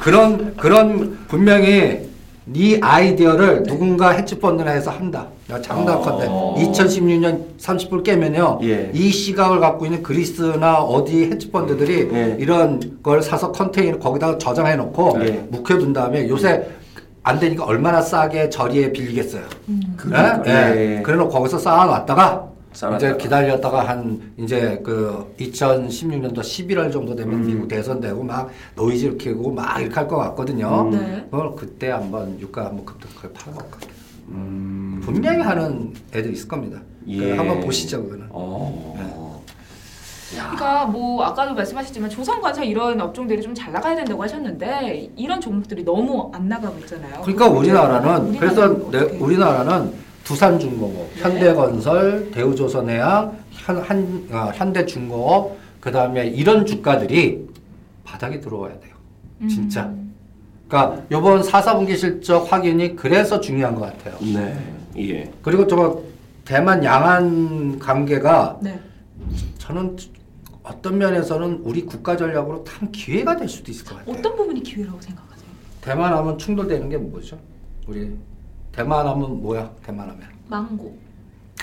그런 0.00 0.54
그런 0.56 1.18
분명히 1.28 2.06
네 2.48 2.78
아이디어를 2.80 3.64
누군가 3.64 4.10
헤지펀드나 4.10 4.70
해서 4.70 4.92
한다. 4.92 5.26
장담컨대 5.48 6.26
어. 6.28 6.54
2016년 6.58 7.40
30불 7.60 8.04
깨면요. 8.04 8.60
예. 8.62 8.90
이 8.94 9.10
시각을 9.10 9.58
갖고 9.58 9.84
있는 9.84 10.02
그리스나 10.02 10.76
어디 10.78 11.24
헤지펀드들이 11.24 12.08
예. 12.12 12.36
이런 12.38 12.80
걸 13.02 13.20
사서 13.22 13.50
컨테이너 13.50 13.98
거기다가 13.98 14.38
저장해 14.38 14.76
놓고 14.76 15.18
예. 15.22 15.44
묵혀둔 15.50 15.92
다음에 15.92 16.28
요새 16.28 16.64
안 17.26 17.40
되니까 17.40 17.64
얼마나 17.64 18.00
싸게 18.00 18.50
저리에 18.50 18.92
빌리겠어요. 18.92 19.42
그러니까. 19.96 20.42
예? 20.46 20.52
예. 20.76 20.96
예. 20.98 21.02
그래놓고 21.02 21.28
거기서 21.28 21.58
쌓아놨다가 21.58 22.48
쌓아놨다가. 22.72 22.96
이제 23.14 23.20
기다렸다가 23.20 23.88
한 23.88 24.32
이제 24.36 24.80
그 24.84 25.34
2016년도 25.40 26.38
11월 26.38 26.92
정도 26.92 27.16
되면 27.16 27.34
음. 27.40 27.46
미국 27.46 27.66
대선되고 27.66 28.22
막 28.22 28.48
노이즈를 28.76 29.18
켜고 29.18 29.50
막 29.50 29.80
이렇게 29.80 29.94
할 29.96 30.06
것 30.06 30.18
같거든요. 30.18 30.82
음. 30.82 30.90
네. 30.92 31.24
그걸 31.28 31.56
그때 31.56 31.90
한번 31.90 32.38
유가 32.38 32.66
한번 32.66 32.84
급등하게 32.84 33.28
거예요. 33.72 33.96
음. 34.28 35.00
분명히 35.04 35.42
하는 35.42 35.94
애들 36.14 36.32
있을 36.32 36.46
겁니다. 36.46 36.78
예. 37.08 37.18
그 37.18 37.36
한번 37.36 37.60
보시죠 37.60 38.04
그거는. 38.04 38.26
어. 38.30 39.25
그러니까 40.36 40.84
뭐 40.86 41.24
아까도 41.24 41.54
말씀하셨지만 41.54 42.10
조선관사 42.10 42.64
이런 42.64 43.00
업종들이 43.00 43.42
좀 43.42 43.54
잘 43.56 43.72
나가야 43.72 43.96
된다고 43.96 44.22
하셨는데 44.22 45.10
이런 45.16 45.40
종목들이 45.40 45.82
너무 45.82 46.30
안 46.34 46.46
나가고 46.48 46.78
있잖아요. 46.80 47.22
그러니까 47.22 47.48
우리나라는 47.48 48.38
그래서 48.38 48.90
내, 48.90 48.98
우리나라는 49.18 49.92
두산중공업, 50.24 50.94
네. 51.14 51.22
현대건설, 51.22 52.30
대우조선해양, 52.32 53.36
현, 53.52 53.78
한, 53.78 54.28
아, 54.30 54.52
현대중공업, 54.54 55.56
그 55.80 55.90
다음에 55.90 56.26
이런 56.26 56.66
주가들이 56.66 57.48
바닥에 58.04 58.40
들어와야 58.40 58.78
돼요. 58.80 58.94
진짜. 59.48 59.84
음. 59.84 60.14
그러니까 60.68 61.02
이번 61.10 61.42
4, 61.42 61.60
4분기 61.62 61.96
실적 61.96 62.52
확인이 62.52 62.94
그래서 62.96 63.40
중요한 63.40 63.74
것 63.74 63.82
같아요. 63.82 64.16
네. 64.20 64.58
예. 64.98 65.30
그리고 65.42 65.66
저 65.66 66.00
대만 66.44 66.82
양안 66.84 67.78
관계가 67.78 68.58
네. 68.60 68.78
저는 69.58 69.96
어떤 70.68 70.98
면에서는 70.98 71.60
우리 71.62 71.82
국가 71.86 72.16
전략으로 72.16 72.64
참 72.64 72.90
기회가 72.90 73.36
될 73.36 73.48
수도 73.48 73.70
있을 73.70 73.84
것 73.86 73.98
같아요. 73.98 74.16
어떤 74.16 74.34
부분이 74.36 74.62
기회라고 74.64 75.00
생각하세요? 75.00 75.46
대만 75.80 76.12
하면 76.12 76.36
충돌되는 76.38 76.88
게 76.88 76.96
뭐죠? 76.96 77.38
우리 77.86 78.16
대만 78.72 79.06
하면 79.06 79.40
뭐야? 79.42 79.70
대만 79.84 80.08
하면 80.10 80.22
망고. 80.48 80.98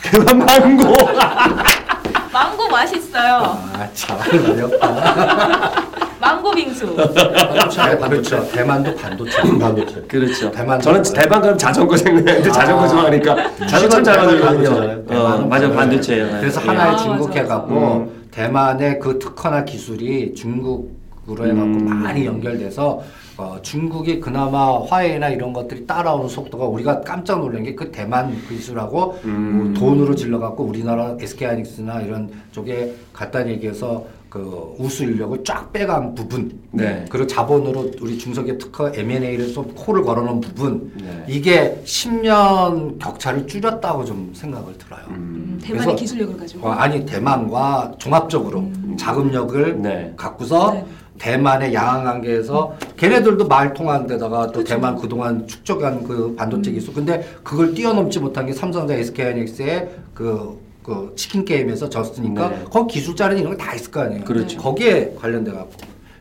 대만 0.01 0.37
망고. 0.37 0.83
망고 2.31 2.69
맛있어요. 2.69 3.59
아참 3.73 4.17
어렵다. 4.49 5.83
망고 6.19 6.51
빙수. 6.51 6.95
네, 6.95 7.97
그렇죠. 7.97 8.49
대만도 8.51 8.95
반도체. 8.95 9.41
반도체. 9.59 10.01
그렇죠. 10.03 10.49
대만 10.49 10.79
저는 10.79 11.03
대만 11.03 11.41
가면 11.41 11.57
자전거 11.57 11.97
생각나는데 11.97 12.49
자전거 12.49 12.87
좋아하니까 12.87 13.55
자전거 13.67 14.01
잘 14.01 14.17
만들거든요. 14.17 14.45
반도체잖아요. 14.45 14.97
어, 14.99 15.05
대만은 15.05 15.49
맞아 15.49 15.67
그거예요. 15.67 15.75
반도체예요. 15.75 16.27
그래서 16.39 16.61
예. 16.61 16.65
하나의 16.67 16.93
아, 16.93 16.97
중국 16.97 17.27
맞아, 17.27 17.39
해갖고 17.41 17.75
음. 17.75 18.22
대만의 18.33 18.99
그 18.99 19.19
특허나 19.19 19.63
기술이 19.63 20.33
중국으로 20.33 21.45
해갖고 21.45 21.61
음. 21.61 22.03
많이 22.03 22.25
연결돼서 22.25 23.03
어, 23.37 23.57
중국이 23.61 24.19
그나마 24.19 24.79
화웨이나 24.83 25.29
이런 25.29 25.53
것들이 25.53 25.87
따라오는 25.87 26.27
속도가 26.29 26.65
우리가 26.65 27.01
깜짝 27.01 27.39
놀란 27.39 27.63
게 27.63 27.75
그 27.75 27.91
대만 27.91 28.35
기술하고 28.47 29.19
음. 29.25 29.73
어, 29.75 29.79
돈으로 29.79 30.15
질러갖고 30.15 30.63
우리나라 30.63 31.15
SK하이닉스나 31.19 32.01
이런 32.01 32.29
쪽에 32.51 32.93
갖다 33.11 33.47
얘기해서 33.47 34.05
그 34.33 34.73
우수 34.79 35.03
인력을 35.03 35.43
쫙 35.43 35.71
빼간 35.71 36.15
부분 36.15 36.59
네. 36.71 37.05
그리고 37.07 37.27
자본으로 37.27 37.91
우리 38.01 38.17
중소기업 38.17 38.57
특허 38.57 38.91
M&A를 38.95 39.53
좀 39.53 39.71
코를 39.75 40.01
걸어놓은 40.01 40.41
부분 40.41 40.91
네. 40.99 41.23
이게 41.27 41.79
10년 41.85 42.97
격차를 42.97 43.45
줄였다고 43.45 44.03
좀 44.05 44.31
생각을 44.33 44.75
들어요. 44.79 45.01
음, 45.09 45.59
대만의 45.61 45.85
그래서- 45.85 45.95
기술력을 45.95 46.35
가지고. 46.35 46.67
어, 46.67 46.71
아니 46.71 47.05
대만과 47.05 47.93
종합적으로 47.99 48.71
자금력을 48.97 49.79
네. 49.83 50.13
갖고서 50.17 50.73
네. 50.73 50.85
대만의 51.19 51.75
양안 51.75 52.03
관계에서 52.03 52.75
걔네들도 52.97 53.47
말 53.47 53.75
통하는 53.75 54.07
데다가 54.07 54.47
또 54.47 54.53
그렇죠. 54.53 54.73
대만 54.73 54.95
그동안 54.95 55.45
축적한 55.45 56.05
그 56.05 56.33
반도체 56.35 56.71
음. 56.71 56.73
기술 56.73 56.95
근데 56.95 57.23
그걸 57.43 57.75
뛰어넘지 57.75 58.19
못한 58.19 58.47
게 58.47 58.51
삼성과 58.53 58.95
SK하이닉스의 58.95 59.91
그, 60.15 60.57
그 60.83 61.13
치킨 61.15 61.45
게임에서 61.45 61.89
졌으니까 61.89 62.49
네. 62.49 62.63
거기 62.69 62.95
기술 62.95 63.15
자료는 63.15 63.41
이런 63.41 63.57
거 63.57 63.63
다 63.63 63.73
있을 63.73 63.89
거 63.89 64.01
아니에요. 64.01 64.25
그렇죠. 64.25 64.57
거기에 64.59 65.15
관련돼 65.19 65.51
갖고 65.51 65.71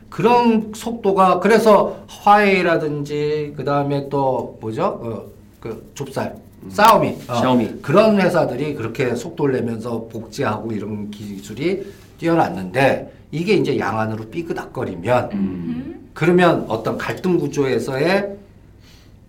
그런 0.09 0.71
속도가 0.73 1.39
그래서 1.39 1.97
화웨이라든지 2.07 3.53
그 3.57 3.63
다음에 3.65 4.07
또 4.09 4.57
뭐죠? 4.61 4.85
어, 4.85 5.25
그 5.59 5.91
좁쌀. 5.93 6.35
싸우미, 6.69 7.09
어, 7.09 7.11
음. 7.11 7.41
샤오미. 7.41 7.69
그런 7.81 8.21
회사들이 8.21 8.75
그렇게 8.75 9.13
속도를 9.15 9.55
내면서 9.55 10.05
복제하고 10.05 10.71
이런 10.71 11.11
기술이 11.11 11.83
뛰어났는데 12.19 13.11
이게 13.31 13.55
이제 13.55 13.77
양안으로 13.77 14.29
삐그덕거리면 14.29 15.29
음. 15.33 16.09
그러면 16.13 16.65
어떤 16.69 16.97
갈등 16.97 17.37
구조에서의 17.37 18.37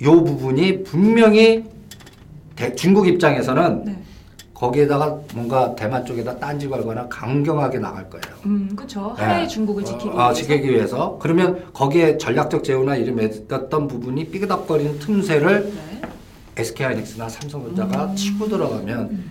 요 0.02 0.22
부분이 0.24 0.84
분명히 0.84 1.64
대- 2.54 2.72
중국 2.76 3.08
입장에서는 3.08 3.84
네. 3.84 3.98
거기에다가 4.54 5.18
뭔가 5.34 5.74
대만 5.74 6.06
쪽에다 6.06 6.38
딴지 6.38 6.68
걸거나 6.68 7.08
강경하게 7.08 7.78
나갈 7.78 8.08
거예요. 8.08 8.36
음, 8.46 8.70
그렇죠. 8.74 9.12
하나의 9.16 9.42
네. 9.42 9.48
중국을 9.48 9.84
지키기 9.84 10.08
어, 10.08 10.12
위해서. 10.12 10.26
어, 10.28 10.32
지키기 10.32 10.70
위해서. 10.70 11.18
그러면 11.20 11.64
거기에 11.72 12.16
전략적 12.16 12.62
제휴나 12.62 12.96
이런 12.96 13.16
맺었던 13.16 13.88
부분이 13.88 14.28
삐그덕거리는 14.30 14.98
틈새를 15.00 15.64
네. 15.74 16.02
SK하이닉스나 16.56 17.28
삼성전자가 17.28 18.06
음. 18.06 18.16
치고 18.16 18.48
들어가면 18.48 19.24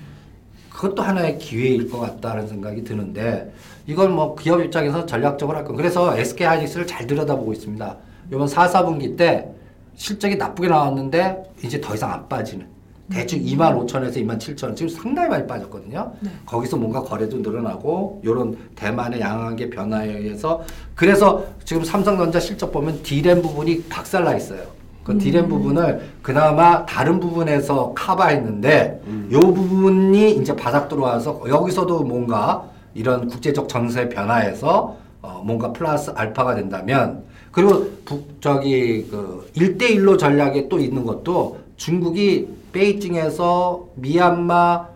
그것도 0.69 1.01
하나의 1.01 1.37
기회일 1.37 1.89
것 1.89 1.99
같다는 1.99 2.47
생각이 2.47 2.83
드는데 2.83 3.53
이건 3.87 4.13
뭐 4.13 4.35
기업 4.35 4.61
입장에서 4.61 5.05
전략적으로 5.05 5.57
할 5.57 5.63
건. 5.63 5.77
그래서 5.77 6.17
SK하이닉스를 6.17 6.85
잘 6.85 7.07
들여다보고 7.07 7.53
있습니다. 7.53 7.95
이번 8.31 8.47
4, 8.47 8.67
4분기 8.67 9.15
때 9.15 9.47
실적이 9.95 10.35
나쁘게 10.35 10.67
나왔는데 10.67 11.43
이제 11.63 11.79
더 11.79 11.93
이상 11.93 12.11
안 12.11 12.27
빠지는. 12.27 12.72
대충 13.13 13.39
2만 13.39 13.85
5천에서 13.85 14.15
2만 14.17 14.39
7천 14.39 14.75
지금 14.75 14.89
상당히 14.89 15.29
많이 15.29 15.45
빠졌거든요. 15.45 16.11
네. 16.19 16.29
거기서 16.45 16.77
뭔가 16.77 17.01
거래도 17.03 17.37
늘어나고 17.37 18.21
이런 18.23 18.57
대만의 18.75 19.21
양황의 19.21 19.69
변화에 19.69 20.09
의해서 20.17 20.63
그래서 20.95 21.45
지금 21.63 21.83
삼성전자 21.83 22.39
실적 22.39 22.71
보면 22.71 23.03
D램 23.03 23.41
부분이 23.41 23.83
박살나 23.83 24.35
있어요. 24.35 24.61
그 25.03 25.17
D램 25.17 25.47
부분을 25.47 26.01
그나마 26.21 26.85
다른 26.85 27.19
부분에서 27.19 27.93
커버했는데 27.95 29.01
요 29.31 29.39
부분이 29.39 30.35
이제 30.35 30.55
바닥 30.55 30.89
들어와서 30.89 31.41
여기서도 31.47 32.03
뭔가 32.03 32.63
이런 32.95 33.27
국제적 33.27 33.69
정세 33.69 34.09
변화에서 34.09 34.97
어 35.21 35.41
뭔가 35.45 35.71
플러스 35.71 36.09
알파가 36.11 36.55
된다면 36.55 37.23
그리고 37.51 37.91
북 38.05 38.41
저기 38.41 39.05
그 39.09 39.49
1대1로 39.55 40.17
전략에 40.17 40.67
또 40.69 40.79
있는 40.79 41.05
것도 41.05 41.59
중국이 41.77 42.62
베이징에서 42.73 43.87
미얀마 43.95 44.89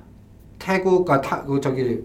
태국 0.59 1.09
아 1.09 1.21
타, 1.21 1.43
그 1.45 1.61
저기 1.61 2.01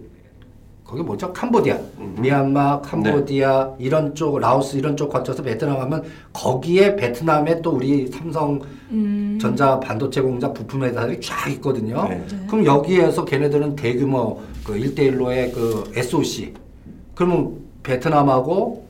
거기 0.84 1.02
뭐죠? 1.02 1.32
캄보디아, 1.32 1.78
미얀마, 2.18 2.82
캄보디아 2.82 3.76
이런 3.78 4.14
쪽, 4.14 4.38
라오스 4.38 4.76
이런 4.76 4.94
쪽 4.94 5.08
거쳐서 5.08 5.42
베트남 5.42 5.78
가면 5.78 6.04
거기에 6.34 6.96
베트남에 6.96 7.62
또 7.62 7.70
우리 7.70 8.08
삼성 8.08 8.60
음. 8.90 9.38
전자 9.40 9.80
반도체 9.80 10.20
공장 10.20 10.52
부품 10.52 10.84
회사들이 10.84 11.18
쫙 11.22 11.50
있거든요. 11.52 12.06
네. 12.08 12.22
네. 12.30 12.46
그럼 12.46 12.66
여기에서 12.66 13.24
걔네들은 13.24 13.74
대규모 13.74 14.42
그 14.64 14.74
1대1로의 14.74 15.54
그 15.54 15.90
SOC. 15.96 16.52
그러면 17.14 17.56
베트남하고 17.82 18.86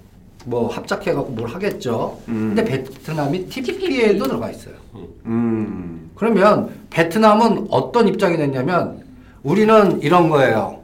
뭐 0.46 0.68
합작해갖고 0.68 1.30
뭘 1.30 1.48
하겠죠. 1.50 2.18
음. 2.26 2.52
근데 2.56 2.64
베트남이 2.64 3.46
TPP에도 3.46 4.26
들어가 4.26 4.50
있어요. 4.50 4.74
음. 5.26 6.01
그러면 6.26 6.68
베트남은 6.90 7.66
어떤 7.68 8.06
입장이 8.06 8.36
됐냐면 8.36 9.02
우리는 9.42 10.00
이런 10.02 10.28
거예요. 10.28 10.78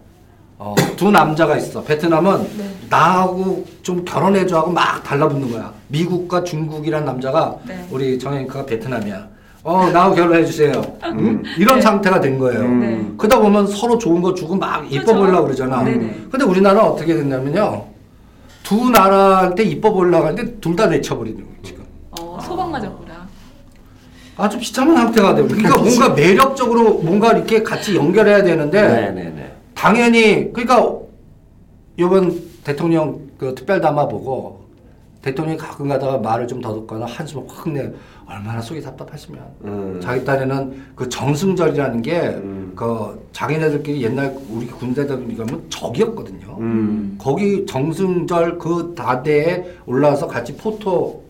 어, 0.59 0.74
두 0.96 1.12
남자가 1.12 1.57
있어. 1.57 1.81
베트남은 1.85 2.40
네. 2.59 2.64
나하고 2.90 3.64
좀 3.83 4.05
결혼해줘 4.05 4.57
하고 4.59 4.72
막 4.72 5.05
달라붙는 5.05 5.53
거야. 5.53 5.72
미국과 5.87 6.42
중국이란 6.42 7.05
남자가 7.05 7.55
네. 7.68 7.87
우리 7.92 8.18
정혜니까 8.18 8.66
베트남이야. 8.66 9.29
어, 9.62 9.88
나하고 9.92 10.16
결혼해주세요. 10.16 10.72
응? 11.05 11.44
이런 11.57 11.77
네. 11.77 11.83
상태가 11.83 12.20
된 12.20 12.37
거예요. 12.40 12.62
음. 12.62 12.81
네. 12.81 13.14
그러다 13.16 13.38
보면 13.38 13.68
서로 13.68 13.96
좋은 13.96 14.20
거 14.20 14.35
주고 14.35 14.57
막 14.57 14.92
이뻐. 14.92 15.14
보려고 15.14 15.44
그러잖아. 15.44 15.85
네네. 15.85 16.27
근데 16.33 16.44
우리나라는 16.44 16.83
어떻게 16.90 17.14
됐냐면요. 17.14 17.85
두 18.64 18.90
나라한테 18.90 19.62
이뻐 19.62 19.92
보려고 19.92 20.27
하는데 20.27 20.57
둘 20.59 20.74
다 20.74 20.87
내쳐버리는 20.88 21.38
맞았구나. 21.62 21.77
아주 24.38 24.57
비참한 24.59 24.96
상태가 24.96 25.35
돼요. 25.35 25.46
그러니까 25.48 25.77
뭔가 25.77 26.09
매력적으로 26.11 26.94
뭔가 27.01 27.33
이렇게 27.33 27.62
같이 27.62 27.96
연결해야 27.96 28.44
되는데 28.44 28.81
네네네. 28.81 29.53
당연히 29.74 30.53
그러니까 30.53 30.96
이번 31.96 32.40
대통령 32.62 33.20
그 33.37 33.55
특별 33.55 33.81
담화 33.81 34.07
보고 34.07 34.66
대통령이 35.22 35.59
가끔 35.59 35.88
가다가 35.88 36.18
말을 36.18 36.46
좀더 36.46 36.72
듣거나 36.74 37.05
한숨을 37.05 37.44
확 37.48 37.68
내. 37.70 37.92
얼마나 38.29 38.61
속이 38.61 38.83
답답하시면. 38.83 39.42
음. 39.64 40.01
자기 40.03 40.22
딴에는 40.22 40.83
그 40.94 41.09
정승절이라는 41.09 42.03
게 42.03 42.20
음. 42.20 42.72
그 42.77 43.27
자기네들끼리 43.33 44.03
옛날 44.03 44.37
우리 44.51 44.66
군대들 44.66 45.31
이거면 45.31 45.64
적이었거든요. 45.70 46.59
음. 46.61 47.16
거기 47.18 47.64
정승절 47.64 48.59
그 48.59 48.94
다대에 48.94 49.64
올라와서 49.87 50.27
같이 50.27 50.55
포토 50.57 51.24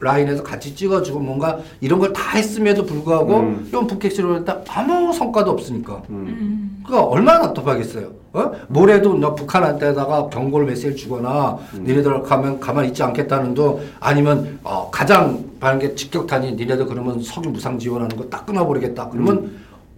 라인에서 0.00 0.42
같이 0.42 0.74
찍어주고 0.74 1.20
뭔가 1.20 1.58
이런 1.80 1.98
걸 1.98 2.12
다 2.12 2.36
했음에도 2.36 2.84
불구하고 2.84 3.36
음. 3.38 3.66
이런 3.68 3.86
북핵실로 3.86 4.36
했다 4.36 4.60
아무 4.68 5.12
성과도 5.12 5.50
없으니까 5.52 6.02
음. 6.10 6.82
그가 6.84 7.02
얼마나 7.04 7.40
답답하겠어요. 7.42 8.08
어? 8.32 8.50
뭐래도 8.68 9.14
너 9.14 9.34
북한한테다가 9.34 10.28
경고를 10.28 10.66
메시지를 10.66 10.96
주거나 10.96 11.58
음. 11.74 11.84
니네들 11.86 12.22
가면 12.22 12.58
가만히 12.60 12.88
있지 12.88 13.02
않겠다는 13.02 13.54
도 13.54 13.80
아니면 14.00 14.58
어, 14.64 14.88
가장 14.90 15.44
바른 15.60 15.78
게 15.78 15.94
직격탄이 15.94 16.52
니네들 16.52 16.86
그러면 16.86 17.22
석유 17.22 17.48
무상 17.50 17.78
지원하는 17.78 18.16
거 18.16 18.28
딱 18.28 18.44
끊어버리겠다. 18.46 19.08
그러면 19.10 19.52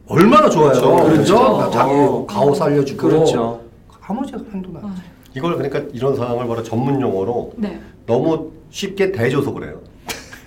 얼마나 0.09 0.48
좋아요. 0.50 0.72
그렇죠. 0.72 0.96
그렇죠. 1.06 1.70
자기 1.72 1.90
어. 1.92 2.26
가오 2.28 2.54
살려주고 2.54 3.09
그렇죠. 3.09 3.61
아무 4.06 4.24
제 4.26 4.37
행동 4.52 4.76
안 4.76 4.85
해. 4.85 4.88
아, 4.88 4.94
이걸 5.35 5.56
그러니까 5.56 5.80
이런 5.92 6.14
상황을 6.14 6.46
바로 6.46 6.62
전문 6.62 7.00
용어로 7.00 7.54
네. 7.56 7.80
너무 8.06 8.50
쉽게 8.70 9.12
대줘서 9.12 9.52
그래요. 9.52 9.74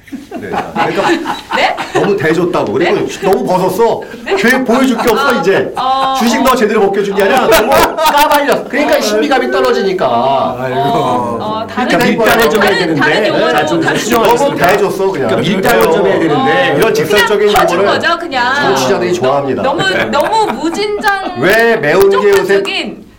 네. 0.41 0.49
그러니까 0.49 1.10
네? 1.55 1.75
너무 1.93 2.17
대줬다고 2.17 2.73
그리고 2.73 3.08
너무 3.21 3.45
벗었어. 3.45 4.01
걔 4.38 4.63
보여줄 4.63 4.97
게 4.97 5.12
없어 5.12 5.39
이제. 5.39 5.71
어. 5.75 6.15
주식 6.17 6.41
너 6.43 6.55
제대로 6.55 6.82
벗겨준 6.82 7.13
게 7.15 7.23
아니라 7.23 7.47
너무 7.47 7.69
까발렸어. 7.95 8.63
그러니까 8.69 8.99
신비감이 9.01 9.51
떨어지니까. 9.51 10.58
아이고. 10.60 10.79
어, 10.79 11.67
다른 11.69 11.97
그러니까 11.99 12.23
밀당을 12.25 12.49
좀 12.49 12.63
해야 12.63 12.71
다른- 12.71 12.95
다른 12.95 13.13
되는데 13.13 13.27
용어로 13.29 13.51
자, 13.51 13.65
좀 13.67 13.82
다른 13.82 13.99
수정하겠습니다. 13.99 14.65
너무 14.65 14.71
대줬어 14.77 15.12
그냥. 15.12 15.27
그러니까 15.29 15.51
밀당을 15.53 15.84
좀 15.91 16.08
해야 16.08 16.19
되는데 16.19 16.75
이런 16.77 16.93
직설적인 16.93 17.47
그냥 17.47 17.62
퍼준 17.62 17.79
용어를 17.79 17.99
거죠, 17.99 18.17
그냥. 18.19 18.55
정치자들이 18.55 19.13
좋아합니다. 19.13 19.62
너무 19.62 19.84
너무 20.12 20.51
무진장 20.53 21.36
왜 21.39 21.75
매운 21.77 22.10
게 22.10 22.15
요새 22.29 22.36
쪽팔적인 22.63 23.10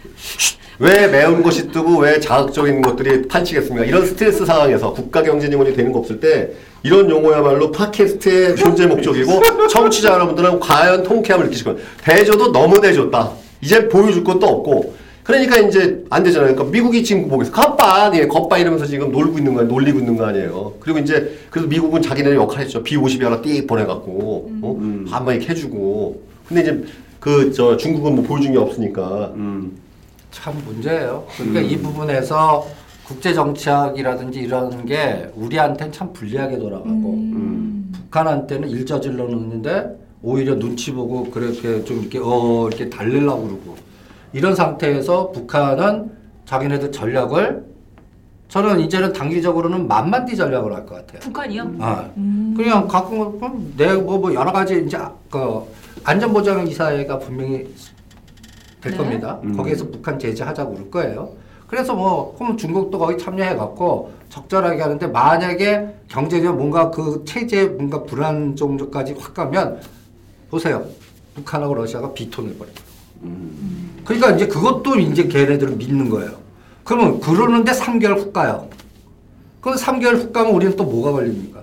왜 0.80 1.08
매운 1.08 1.42
것이 1.42 1.70
뜨고 1.70 1.98
왜 1.98 2.18
자극적인 2.18 2.80
것들이 2.80 3.28
판치겠습니까? 3.28 3.84
이런 3.84 4.06
스트레스 4.06 4.46
상황에서 4.46 4.94
국가 4.94 5.22
경제지원이 5.22 5.76
되는 5.76 5.92
거 5.92 5.98
없을 5.98 6.20
때 6.20 6.52
이런 6.82 7.10
용어야말로 7.10 7.70
팟캐스트의 7.70 8.56
존재 8.56 8.86
목적이고 8.86 9.42
청취자 9.68 10.14
여러분들은 10.14 10.58
과연 10.58 11.02
통쾌함을 11.02 11.46
느끼실 11.46 11.66
거예요. 11.66 11.78
대줘도 12.02 12.50
너무 12.50 12.80
대줬다. 12.80 13.30
이제 13.60 13.88
보여줄 13.90 14.24
것도 14.24 14.46
없고 14.46 14.94
그러니까 15.22 15.58
이제 15.58 16.02
안 16.08 16.22
되잖아요. 16.22 16.54
그러니까 16.54 16.72
미국이 16.72 17.04
지금 17.04 17.28
보겠어. 17.28 17.52
겉바, 17.52 18.12
예, 18.14 18.26
겉바 18.26 18.56
이러면서 18.56 18.86
지금 18.86 19.12
놀고 19.12 19.36
있는 19.36 19.52
거, 19.52 19.62
놀리고 19.64 19.98
있는 19.98 20.16
거 20.16 20.24
아니에요. 20.24 20.72
그리고 20.80 20.98
이제 20.98 21.38
그래서 21.50 21.68
미국은 21.68 22.00
자기네 22.00 22.34
역할 22.36 22.62
했죠. 22.64 22.82
B50이 22.82 23.22
하나 23.22 23.42
띡 23.42 23.68
보내갖고 23.68 24.50
어? 24.62 25.04
한번 25.10 25.34
이렇게 25.36 25.50
해주고. 25.50 26.22
근데 26.48 26.62
이제 26.62 26.82
그 27.20 27.52
저 27.54 27.76
중국은 27.76 28.14
뭐 28.16 28.24
보여준 28.24 28.52
게 28.52 28.58
없으니까 28.58 29.32
음. 29.36 29.72
참 30.30 30.54
문제예요. 30.64 31.24
그러니까 31.36 31.60
이 31.60 31.76
부분에서 31.78 32.66
국제 33.04 33.34
정치학이라든지 33.34 34.38
이런 34.40 34.84
게 34.86 35.30
우리한테는 35.34 35.92
참 35.92 36.12
불리하게 36.12 36.58
돌아가고 36.58 37.18
북한한테는 37.92 38.68
일 38.68 38.86
저질러 38.86 39.24
놓는데 39.24 39.98
오히려 40.22 40.56
눈치 40.58 40.92
보고 40.92 41.24
그렇게 41.30 41.82
좀 41.84 42.00
이렇게 42.00 42.18
어 42.22 42.68
이렇게 42.68 42.88
달래려고 42.90 43.42
그러고 43.48 43.76
이런 44.32 44.54
상태에서 44.54 45.30
북한은 45.32 46.12
자기네들 46.46 46.92
전략을 46.92 47.64
저는 48.48 48.80
이제는 48.80 49.12
단기적으로는 49.12 49.86
만만디 49.88 50.36
전략을 50.36 50.72
할 50.74 50.84
것 50.86 50.96
같아요. 50.96 51.20
북한이요? 51.20 51.74
아, 51.78 52.08
그냥 52.56 52.86
갖고 52.88 53.40
내뭐 53.76 54.18
뭐 54.18 54.34
여러 54.34 54.50
가지 54.52 54.82
이제 54.84 54.98
그 55.30 55.62
안전보장 56.04 56.66
이사회가 56.66 57.18
분명히 57.20 57.72
될 58.80 58.92
네. 58.92 58.98
겁니다. 58.98 59.38
음. 59.44 59.56
거기에서 59.56 59.86
북한 59.86 60.18
제재하자고 60.18 60.74
그럴 60.74 60.90
거예요. 60.90 61.32
그래서 61.66 61.94
뭐 61.94 62.34
그럼 62.36 62.56
중국도 62.56 62.98
거기 62.98 63.16
참여해 63.16 63.54
갖고 63.54 64.12
적절하게 64.28 64.82
하는데 64.82 65.06
만약에 65.06 65.94
경제적 66.08 66.56
뭔가 66.56 66.90
그 66.90 67.22
체제 67.24 67.66
뭔가 67.66 68.02
불안 68.02 68.56
정도까지 68.56 69.14
확 69.18 69.34
가면 69.34 69.80
보세요. 70.50 70.84
북한하고 71.34 71.74
러시아가 71.74 72.12
비통해 72.12 72.52
버려요. 72.56 72.74
그러니까 74.04 74.30
이제 74.32 74.48
그것도 74.48 74.98
이제 74.98 75.28
걔네들은 75.28 75.78
믿는 75.78 76.08
거예요. 76.08 76.32
그러면 76.82 77.20
그러는데 77.20 77.70
3개월 77.72 78.18
후 78.18 78.32
가요. 78.32 78.68
그럼 79.60 79.76
3개월 79.76 80.14
후 80.16 80.32
가면 80.32 80.52
우리는 80.52 80.74
또 80.74 80.84
뭐가 80.84 81.12
걸립니까? 81.12 81.62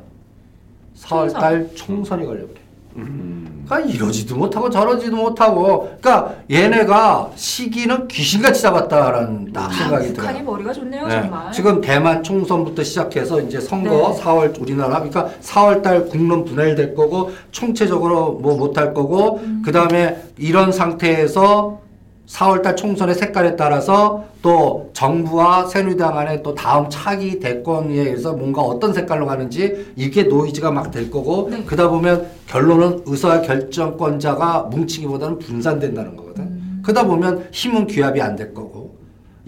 4월 0.96 1.34
달 1.34 1.70
총선이 1.76 2.26
걸려버려요. 2.26 3.57
그러니까 3.68 3.80
이러지도 3.94 4.36
못하고 4.36 4.70
저러지도 4.70 5.16
못하고 5.16 5.98
그러니까 6.02 6.36
얘네가 6.50 7.32
시기는 7.36 8.08
귀신같이 8.08 8.62
잡았다라는 8.62 9.52
딱 9.52 9.72
생각이 9.74 10.14
들어요. 10.14 10.16
북한이 10.16 10.42
머리가 10.42 10.74
좋네요, 10.74 11.08
네. 11.08 11.22
정말. 11.22 11.52
지금 11.52 11.82
대만 11.82 12.24
총선부터 12.24 12.84
시작해서 12.84 13.42
이제 13.42 13.60
선거 13.60 13.90
네. 13.90 14.22
4월 14.22 14.60
우리나라 14.62 14.96
그러니까 15.00 15.30
4월 15.42 15.84
달 15.84 16.08
국론 16.08 16.46
분할될 16.46 16.96
거고 16.96 17.32
총체적으로 17.52 18.40
뭐 18.42 18.56
못할 18.58 18.94
거고 18.94 19.40
음. 19.44 19.62
그 19.64 19.72
다음에 19.72 20.18
이런 20.38 20.72
상태에서 20.72 21.87
4월 22.28 22.62
달 22.62 22.76
총선의 22.76 23.16
색깔에 23.16 23.56
따라서 23.56 24.26
또 24.42 24.90
정부와 24.94 25.66
새누리당 25.68 26.14
간에 26.14 26.44
또 26.44 26.54
다음 26.54 26.90
차기 26.90 27.40
대권에 27.40 27.94
의해서 27.94 28.34
뭔가 28.34 28.62
어떤 28.62 28.94
색깔로 28.94 29.26
가는지 29.26 29.94
이게 29.96 30.24
노이즈가 30.24 30.72
막 30.72 30.92
될 30.92 31.10
거고 31.10 31.48
네. 31.50 31.64
그러다 31.66 31.90
보면 31.90 32.28
결론은 32.48 33.04
의사 33.06 33.42
결정권자가 33.42 34.64
뭉치기보다는 34.72 35.40
분산된다는 35.40 36.16
거거든. 36.16 36.44
음. 36.44 36.82
그러다 36.84 37.06
보면 37.06 37.48
힘은 37.52 37.88
규합이 37.88 38.22
안 38.22 38.36
될 38.36 38.54
거고 38.54 38.96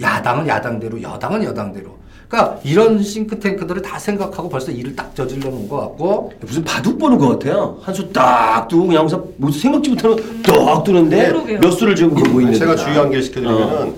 야당은 0.02 0.48
야당대로 0.48 1.02
여당은 1.02 1.44
여당대로 1.44 1.99
그러니까 2.30 2.60
이런 2.64 3.02
싱크탱크들을 3.02 3.82
다 3.82 3.98
생각하고 3.98 4.50
벌써 4.50 4.72
일을 4.72 4.96
딱 4.96 5.16
저질러 5.16 5.50
놓은 5.50 5.68
것 5.68 5.78
같고 5.80 6.32
무슨 6.42 6.64
바둑 6.64 7.00
보는 7.00 7.18
것 7.18 7.28
같아요. 7.30 7.80
한 7.82 7.94
수 7.96 8.12
딱 8.14 8.68
두고 8.68 8.86
그냥 8.88 9.02
항상 9.02 9.24
뭐 9.38 9.52
생각지 9.52 9.90
못하는 9.90 10.42
떡 10.44 10.84
두는데 10.84 11.28
그러게요. 11.30 11.60
몇 11.60 11.72
수를 11.72 11.96
지금 11.96 12.14
보고 12.14 12.40
있는. 12.40 12.54
제가 12.54 12.76
거다. 12.76 12.84
주의 12.86 12.96
한개를 12.98 13.24
시켜드리면은 13.24 13.90
어. 13.90 13.94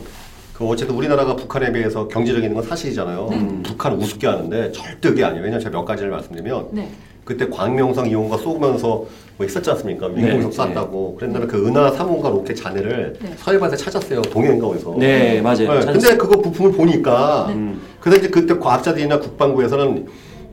그 0.53 0.65
어쨌든 0.65 0.95
우리나라가 0.95 1.35
북한에 1.35 1.73
비해서 1.73 2.07
경제적인 2.07 2.53
건 2.53 2.63
사실이잖아요. 2.63 3.61
북한은 3.63 3.97
우습게 3.97 4.27
하는데 4.27 4.71
절대 4.71 5.09
그게 5.09 5.25
아니에요. 5.25 5.43
왜냐면 5.43 5.59
제가 5.59 5.77
몇 5.77 5.83
가지를 5.85 6.09
말씀드리면 6.11 6.67
네. 6.71 6.89
그때 7.23 7.47
광명성 7.49 8.07
이용과 8.09 8.37
쏘면서 8.37 9.05
뭐 9.37 9.45
있었지 9.45 9.69
않습니까? 9.71 10.07
네, 10.09 10.21
인공석 10.33 10.67
네. 10.67 10.73
쐈다고. 10.73 11.15
그런 11.17 11.33
다음에 11.33 11.47
그 11.47 11.65
은하 11.67 11.91
3호가 11.91 12.23
로켓 12.31 12.55
잔해를 12.55 13.13
네. 13.21 13.33
서해반에 13.37 13.75
찾았어요. 13.75 14.21
동해인가 14.23 14.67
어디서. 14.67 14.95
네 14.97 15.41
맞아요. 15.41 15.79
네. 15.79 15.85
근데 15.91 16.17
그거 16.17 16.41
부품을 16.41 16.71
보니까 16.73 17.47
음. 17.49 17.81
그래서 17.99 18.19
이제 18.19 18.29
그때 18.29 18.57
과학자들이나 18.57 19.19
국방부에서는 19.19 20.07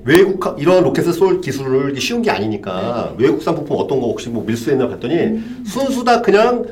외국 0.05 0.47
하- 0.47 0.55
이런 0.59 0.85
로켓을 0.85 1.13
쏠 1.13 1.41
기술을 1.41 1.99
쉬운 2.01 2.23
게 2.23 2.31
아니니까 2.31 3.15
외국산 3.19 3.55
부품 3.55 3.77
어떤 3.79 4.01
거 4.01 4.07
혹시 4.07 4.29
뭐 4.29 4.45
밀수했나 4.45 4.89
봤더니 4.89 5.41
순수 5.67 6.05
다 6.05 6.23
그냥 6.23 6.65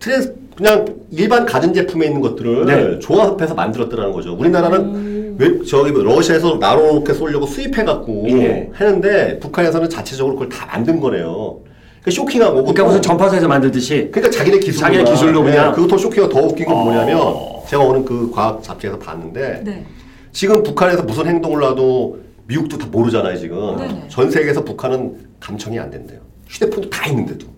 트랜스 0.00 0.34
그냥 0.56 0.84
일반 1.10 1.44
가전 1.44 1.74
제품에 1.74 2.06
있는 2.06 2.20
것들을 2.20 2.66
네. 2.66 2.98
조합해서 3.00 3.54
만들었더라는 3.54 4.12
거죠. 4.12 4.34
우리나라는 4.34 5.13
왜 5.36 5.64
저기 5.64 5.90
뭐 5.90 6.02
러시아에서 6.02 6.56
나로 6.56 6.94
로켓 6.94 7.14
쏠려고 7.14 7.46
수입해 7.46 7.84
갖고 7.84 8.26
예. 8.28 8.70
하는데 8.72 9.38
북한에서는 9.40 9.88
자체적으로 9.90 10.34
그걸 10.34 10.48
다 10.48 10.66
만든 10.66 11.00
거래요. 11.00 11.60
그 12.02 12.10
쇼킹하고 12.10 12.56
그러니까 12.56 12.84
무슨 12.84 13.00
전파사에서 13.00 13.48
만들듯이 13.48 14.10
그러니까 14.12 14.30
자기네 14.30 14.58
기술로 14.58 14.78
자기네 14.78 15.04
기술로 15.04 15.42
그냥. 15.42 15.72
그리고 15.72 15.88
더 15.88 15.96
쇼킹하고 15.96 16.32
더 16.32 16.40
웃긴 16.40 16.66
건 16.66 16.76
어. 16.76 16.84
뭐냐면 16.84 17.34
제가 17.66 17.82
오늘 17.82 18.04
그 18.04 18.30
과학 18.30 18.62
잡지에서 18.62 18.98
봤는데 18.98 19.62
네. 19.64 19.86
지금 20.30 20.62
북한에서 20.62 21.02
무슨 21.02 21.26
행동을 21.26 21.64
하도 21.64 22.18
미국도 22.46 22.76
다 22.76 22.86
모르잖아요 22.90 23.38
지금 23.38 23.76
네네. 23.76 24.08
전 24.08 24.30
세계에서 24.30 24.64
북한은 24.64 25.16
감청이 25.40 25.78
안 25.78 25.90
된대요 25.90 26.20
휴대폰도 26.46 26.90
다 26.90 27.06
있는데도 27.08 27.46
어. 27.46 27.53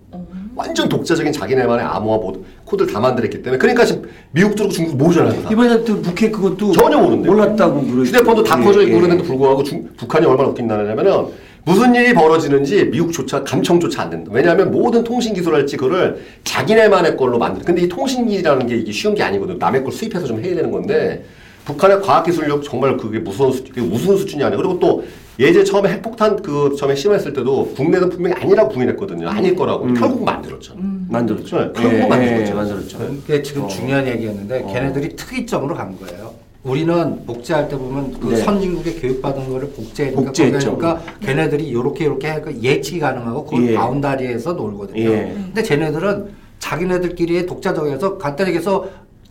완전 0.57 0.89
독자적인 0.89 1.31
자기네만의 1.31 1.85
암호화 1.85 2.17
모드 2.17 2.39
코드를 2.65 2.91
다 2.91 2.99
만들었기 2.99 3.43
때문에 3.43 3.59
그러니까 3.59 3.85
지금 3.85 4.09
미국도 4.31 4.55
그렇고 4.63 4.73
중국도 4.73 4.97
모르잖아요. 5.03 5.49
이번에 5.51 5.83
또 5.85 6.01
북해 6.01 6.31
그것도 6.31 6.71
전혀 6.71 6.97
모른대요. 6.97 7.31
몰랐다고 7.31 7.81
그러 7.83 8.03
휴대폰도 8.03 8.43
다 8.43 8.59
예, 8.59 8.63
퍼져 8.63 8.79
예. 8.81 8.85
있고 8.85 8.95
그러는데도 8.97 9.27
불구하고 9.27 9.63
중- 9.63 9.87
북한이 9.95 10.25
얼마나 10.25 10.49
웃긴 10.49 10.67
나라냐면은 10.67 11.25
무슨 11.63 11.93
일이 11.95 12.13
벌어지는지 12.13 12.85
미국조차 12.85 13.43
감청조차 13.43 14.03
안 14.03 14.09
된다. 14.09 14.31
왜냐하면 14.33 14.71
모든 14.71 15.03
통신 15.03 15.33
기술할지 15.33 15.77
그거를 15.77 16.21
자기네만의 16.43 17.17
걸로 17.17 17.37
만들. 17.37 17.61
근데 17.63 17.81
이 17.83 17.87
통신기라는 17.89 18.67
게 18.67 18.77
이게 18.77 18.91
쉬운 18.91 19.13
게 19.13 19.21
아니거든. 19.21 19.57
남의 19.59 19.83
걸 19.83 19.91
수입해서 19.91 20.25
좀 20.25 20.43
해야 20.43 20.55
되는 20.55 20.71
건데 20.71 21.23
북한의 21.65 22.01
과학기술력 22.01 22.63
정말 22.63 22.95
그게 22.95 23.19
무서운 23.19 23.51
수, 23.51 23.63
그게 23.65 23.81
우스운 23.81 24.17
수준이 24.17 24.41
아니야. 24.43 24.57
그리고 24.57 24.79
또 24.79 25.03
예제 25.39 25.63
처음에 25.63 25.89
핵폭탄 25.89 26.41
그 26.41 26.75
처음에 26.77 26.95
심했을 26.95 27.33
때도 27.33 27.73
국내는 27.75 28.09
분명히 28.09 28.35
아니라고 28.41 28.69
부인했거든요. 28.69 29.29
아닐 29.29 29.55
거라고. 29.55 29.85
음. 29.85 29.93
결국 29.93 30.23
만들었죠. 30.23 30.75
만들었죠. 31.09 31.57
네, 31.59 31.71
결국 31.75 32.09
만들었죠. 32.09 32.55
만들었죠. 32.55 32.97
그게 32.97 33.41
지금 33.41 33.63
어. 33.63 33.67
중요한 33.67 34.07
얘기였는데 34.07 34.63
어. 34.63 34.67
걔네들이 34.67 35.15
특이점으로 35.15 35.75
간 35.75 35.97
거예요. 35.99 36.33
우리는 36.63 37.25
복제할 37.25 37.69
때 37.69 37.77
보면 37.77 38.19
그 38.19 38.29
네. 38.29 38.37
선진국에 38.37 38.95
교육받은 38.95 39.49
거를 39.49 39.69
복제하니까 39.69 40.21
복제했죠. 40.21 40.75
그러니까 40.77 41.01
걔네들이 41.21 41.71
요렇게 41.71 42.05
요렇게 42.05 42.27
하니까 42.27 42.61
예측이 42.61 42.99
가능하고 42.99 43.45
그 43.45 43.67
예. 43.67 43.73
바운다리에서 43.75 44.53
놀거든요. 44.53 44.99
예. 44.99 45.33
근데 45.33 45.63
쟤네들은 45.63 46.25
자기네들끼리 46.59 47.45
독자적에서 47.45 48.17
간단히 48.17 48.49
얘기해서 48.49 48.87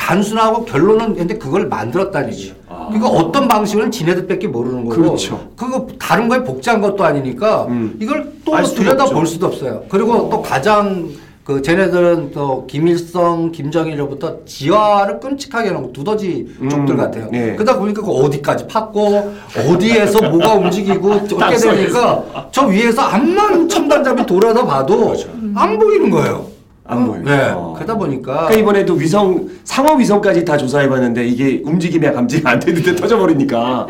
단순하고 0.06 0.64
결론은 0.64 1.16
근데 1.16 1.36
그걸 1.36 1.66
만들었다는 1.66 2.32
얘기예요. 2.32 2.54
아. 2.68 2.86
그러니까 2.88 3.08
어떤 3.08 3.48
방식은 3.48 3.90
지네들밖에 3.90 4.46
모르는 4.46 4.84
거고 4.84 5.02
그렇죠. 5.02 5.48
그거 5.56 5.88
다른 5.98 6.28
거에 6.28 6.44
복제한 6.44 6.80
것도 6.80 7.02
아니니까 7.02 7.64
음. 7.66 7.98
이걸 8.00 8.32
또 8.44 8.62
들여다. 8.62 9.06
볼 9.06 9.26
수도 9.26 9.46
없어요. 9.48 9.82
그리고 9.88 10.28
또 10.30 10.40
가장 10.42 11.08
그 11.42 11.60
쟤네들은 11.60 12.30
또 12.32 12.66
김일성, 12.68 13.50
김정일로부터 13.50 14.44
지화를 14.44 15.18
끔찍하게 15.18 15.70
하는 15.70 15.92
두더지 15.92 16.54
음, 16.60 16.68
족들 16.68 16.96
같아요. 16.96 17.28
예. 17.34 17.54
그러다 17.54 17.78
보니까 17.78 18.02
그 18.02 18.10
어디까지 18.10 18.66
팠고 18.66 19.32
어디에서 19.56 20.22
뭐가 20.30 20.54
움직이고 20.54 21.10
어떻게. 21.12 21.56
되니까 21.56 22.48
저 22.52 22.66
위에서 22.66 23.02
암만 23.02 23.68
첨단잡이 23.68 24.24
돌아다 24.26 24.64
봐도 24.64 25.14
안 25.54 25.78
보이는 25.78 26.10
거예요. 26.10 26.55
안 26.88 27.06
보여요. 27.06 27.22
네. 27.24 27.50
어. 27.50 27.72
그러다 27.74 27.96
보니까 27.96 28.32
그러니까 28.46 28.60
이번에도 28.60 28.94
위성 28.94 29.48
상어 29.64 29.94
위성까지 29.94 30.44
다 30.44 30.56
조사해봤는데 30.56 31.26
이게 31.26 31.62
움직임이 31.64 32.06
감지가 32.10 32.50
안 32.50 32.60
되는데 32.60 32.94
터져버리니까 32.96 33.86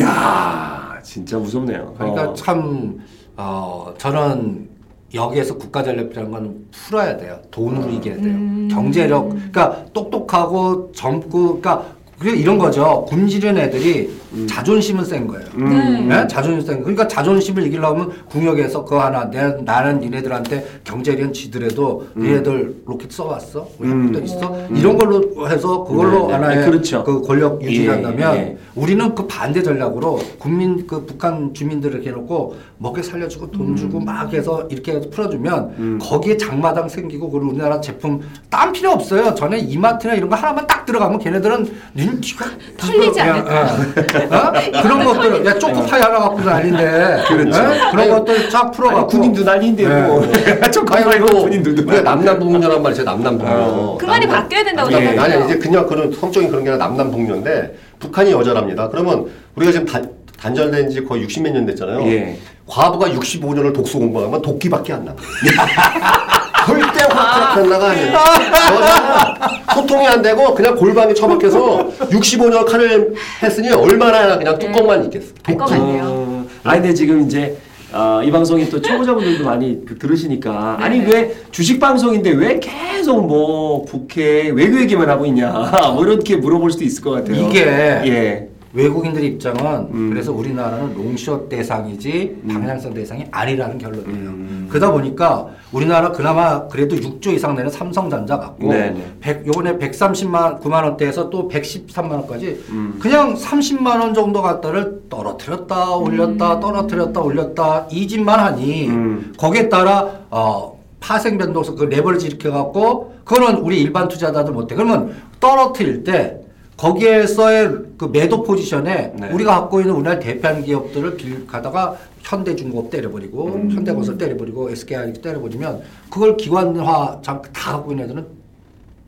야 0.00 0.98
진짜 1.02 1.38
무섭네요. 1.38 1.94
그러니까 1.96 2.30
어. 2.30 2.34
참 2.34 2.98
어, 3.36 3.92
저는 3.98 4.68
여기에서 5.14 5.56
국가 5.56 5.82
전략이라는 5.82 6.30
건 6.30 6.66
풀어야 6.72 7.16
돼요. 7.16 7.38
돈으로 7.50 7.88
이겨야 7.88 8.16
돼요. 8.16 8.26
음. 8.26 8.68
경제력, 8.70 9.28
그러니까 9.28 9.84
똑똑하고 9.92 10.90
젊고, 10.92 11.60
그러니까 11.60 11.84
그게 12.18 12.36
이런 12.36 12.58
거죠. 12.58 13.04
굶주린 13.08 13.56
애들이 13.58 14.10
자존심은 14.48 15.04
센 15.04 15.26
거예요. 15.26 15.46
음. 15.56 16.08
네? 16.08 16.26
자존심 16.26 16.66
센 16.66 16.76
거. 16.78 16.84
그러니까 16.84 17.06
자존심을 17.08 17.66
이기려면 17.66 18.10
궁역에서 18.28 18.84
그거 18.84 19.00
하나. 19.00 19.30
내, 19.30 19.54
나는 19.62 20.00
니네들한테 20.00 20.80
경제력 20.84 21.32
지더라도 21.32 22.06
니네들 22.16 22.82
로켓 22.86 23.12
써봤어? 23.12 23.68
왜 23.78 23.88
음. 23.88 24.12
또 24.12 24.20
있어? 24.20 24.66
이런 24.74 24.96
걸로 24.96 25.48
해서 25.48 25.84
그걸로 25.84 26.22
네, 26.22 26.26
네. 26.26 26.32
하나의 26.32 26.58
네, 26.58 26.64
그렇죠. 26.64 27.04
그 27.04 27.22
권력 27.22 27.62
예, 27.62 27.66
유지한다면 27.66 28.36
예. 28.36 28.58
우리는 28.74 29.14
그 29.14 29.26
반대 29.26 29.62
전략으로 29.62 30.20
국민 30.38 30.86
그 30.86 31.04
북한 31.06 31.54
주민들을 31.54 31.94
이렇게 31.96 32.10
해놓고 32.10 32.56
먹여 32.78 33.02
살려주고 33.02 33.50
돈 33.50 33.68
음. 33.68 33.76
주고 33.76 34.00
막 34.00 34.32
해서 34.32 34.66
이렇게 34.70 34.92
해서 34.92 35.08
풀어주면 35.10 35.98
거기에 36.00 36.36
장마당 36.36 36.88
생기고 36.88 37.30
그리고 37.30 37.50
우리나라 37.50 37.80
제품 37.80 38.20
딴 38.50 38.72
필요 38.72 38.90
없어요. 38.90 39.34
전에 39.34 39.58
이마트나 39.58 40.14
이런 40.14 40.28
거 40.28 40.36
하나만 40.36 40.66
딱 40.66 40.84
들어가면 40.84 41.18
걔네들은 41.20 41.72
눈치가 42.06 42.46
털리지 42.76 43.18
야, 43.18 43.34
않을까? 43.34 43.62
어? 43.62 44.48
어? 44.48 44.52
그런 44.82 45.04
것들 45.04 45.46
야 45.46 45.58
초코파이 45.58 46.00
하나 46.00 46.18
갖고 46.20 46.40
난리인데 46.40 47.24
그렇죠. 47.28 47.58
어? 47.62 47.90
그런 47.90 48.10
것들 48.10 48.50
쫙 48.50 48.70
풀어갖고 48.70 49.06
군인도 49.06 49.42
난리인데 49.44 49.88
네. 49.88 50.02
뭐. 50.06 50.20
그리고 50.20 51.42
군인들도 51.42 51.82
우리가 51.82 52.02
남남북녀란 52.02 52.82
말이 52.82 52.92
있어요. 52.94 53.04
남남북녀. 53.06 53.96
그 53.98 54.04
말이 54.06 54.26
남남- 54.26 54.42
바뀌어야 54.42 54.64
된다고 54.64 54.92
예, 54.92 54.96
생각해요. 54.96 55.20
아니 55.22 55.44
이제 55.44 55.58
그냥 55.58 55.86
그런 55.86 56.12
성적인 56.12 56.48
그런 56.50 56.64
게 56.64 56.70
아니라 56.70 56.86
남남북녀인데 56.86 57.74
북한이 57.98 58.32
여자랍니다. 58.32 58.88
그러면 58.88 59.26
우리가 59.56 59.72
지금 59.72 59.86
단, 59.86 60.10
단절된 60.40 60.90
지 60.90 61.04
거의 61.04 61.22
60 61.22 61.42
몇 61.42 61.52
년 61.52 61.64
됐잖아요. 61.66 62.02
예. 62.06 62.36
과부가 62.66 63.08
65년을 63.08 63.74
독서 63.74 63.98
공부하면 63.98 64.40
도끼밖에 64.42 64.92
안 64.94 65.04
나. 65.04 65.14
절대 66.66 67.04
확 67.10 67.66
나가 67.68 67.90
아니에요. 67.90 68.06
여자가 68.12 69.50
소통이 69.74 70.06
안 70.06 70.22
되고 70.22 70.54
그냥 70.54 70.74
골방에 70.76 71.12
처박혀서 71.14 71.88
65년 72.10 72.64
칼을 72.66 73.14
했으니 73.42 73.70
얼마나 73.70 74.36
그냥 74.38 74.58
뚜껑만 74.58 75.04
있겠어. 75.04 75.32
알것 75.44 75.66
독재. 75.68 75.80
같네요. 75.80 76.04
어, 76.04 76.46
아니 76.64 76.80
근데 76.80 76.94
지금 76.94 77.22
이제 77.22 77.56
어, 77.92 78.20
이 78.24 78.30
방송이 78.30 78.68
또 78.70 78.80
초보자분들도 78.80 79.44
많이 79.44 79.84
그 79.86 79.98
들으시니까 79.98 80.78
아니 80.80 80.98
네. 81.00 81.06
왜 81.12 81.34
주식 81.52 81.78
방송인데 81.78 82.30
왜 82.30 82.58
계속 82.58 83.26
뭐 83.26 83.84
국회 83.84 84.50
외교 84.52 84.80
얘기만 84.80 85.08
하고 85.08 85.26
있냐 85.26 85.50
뭐 85.94 86.04
이렇게 86.04 86.36
물어볼 86.36 86.72
수도 86.72 86.84
있을 86.84 87.02
것 87.04 87.10
같아요. 87.12 87.36
이게 87.48 87.60
예. 87.60 88.48
외국인들 88.74 89.22
입장은 89.22 89.88
음. 89.92 90.10
그래서 90.10 90.32
우리나라는 90.32 90.94
롱숏 90.94 91.48
대상이지 91.48 92.42
방향성 92.48 92.92
대상이 92.92 93.24
아니라는 93.30 93.78
결론이에요. 93.78 94.28
음. 94.28 94.66
그러다 94.68 94.90
보니까 94.90 95.46
우리나라 95.72 96.10
그나마 96.10 96.66
그래도 96.66 96.96
6조 96.96 97.28
이상 97.28 97.54
내는 97.54 97.70
삼성전자 97.70 98.36
갖고 98.36 98.68
네네. 98.68 99.14
100, 99.20 99.46
요번에 99.46 99.78
130만 99.78 100.60
9만 100.60 100.84
원대에서 100.84 101.30
또 101.30 101.48
113만 101.48 102.10
원까지 102.10 102.64
음. 102.70 102.98
그냥 103.00 103.34
30만 103.34 104.00
원 104.00 104.12
정도 104.12 104.42
갖다를 104.42 105.02
떨어뜨렸다 105.08 105.94
올렸다 105.94 106.58
떨어뜨렸다 106.58 107.20
올렸다 107.20 107.86
이 107.90 108.08
짓만 108.08 108.40
하니 108.40 108.88
음. 108.88 109.32
거기에 109.38 109.68
따라 109.68 110.10
어 110.30 110.80
파생 110.98 111.38
변동성 111.38 111.76
그 111.76 111.84
레버리지 111.84 112.26
이렇게 112.26 112.50
갖고 112.50 113.14
그거는 113.24 113.60
우리 113.60 113.80
일반 113.80 114.08
투자자들 114.08 114.52
못해. 114.52 114.74
그러면 114.74 115.14
떨어뜨릴 115.38 116.02
때 116.02 116.40
거기에서의 116.76 117.70
그 117.96 118.06
매도 118.06 118.42
포지션에 118.42 119.12
네. 119.14 119.28
우리가 119.32 119.60
갖고 119.60 119.80
있는 119.80 119.94
우리나라 119.94 120.18
대표하는 120.18 120.64
기업들을 120.64 121.16
빌 121.16 121.46
가다가 121.46 121.96
현대중공업 122.22 122.90
때려버리고 122.90 123.46
음. 123.46 123.70
현대건설 123.70 124.18
때려버리고 124.18 124.70
SKI 124.70 125.12
때려버리면 125.14 125.82
그걸 126.10 126.36
기관화 126.36 127.18
잠- 127.22 127.42
다 127.52 127.72
갖고 127.72 127.92
있는 127.92 128.04
애들은 128.06 128.26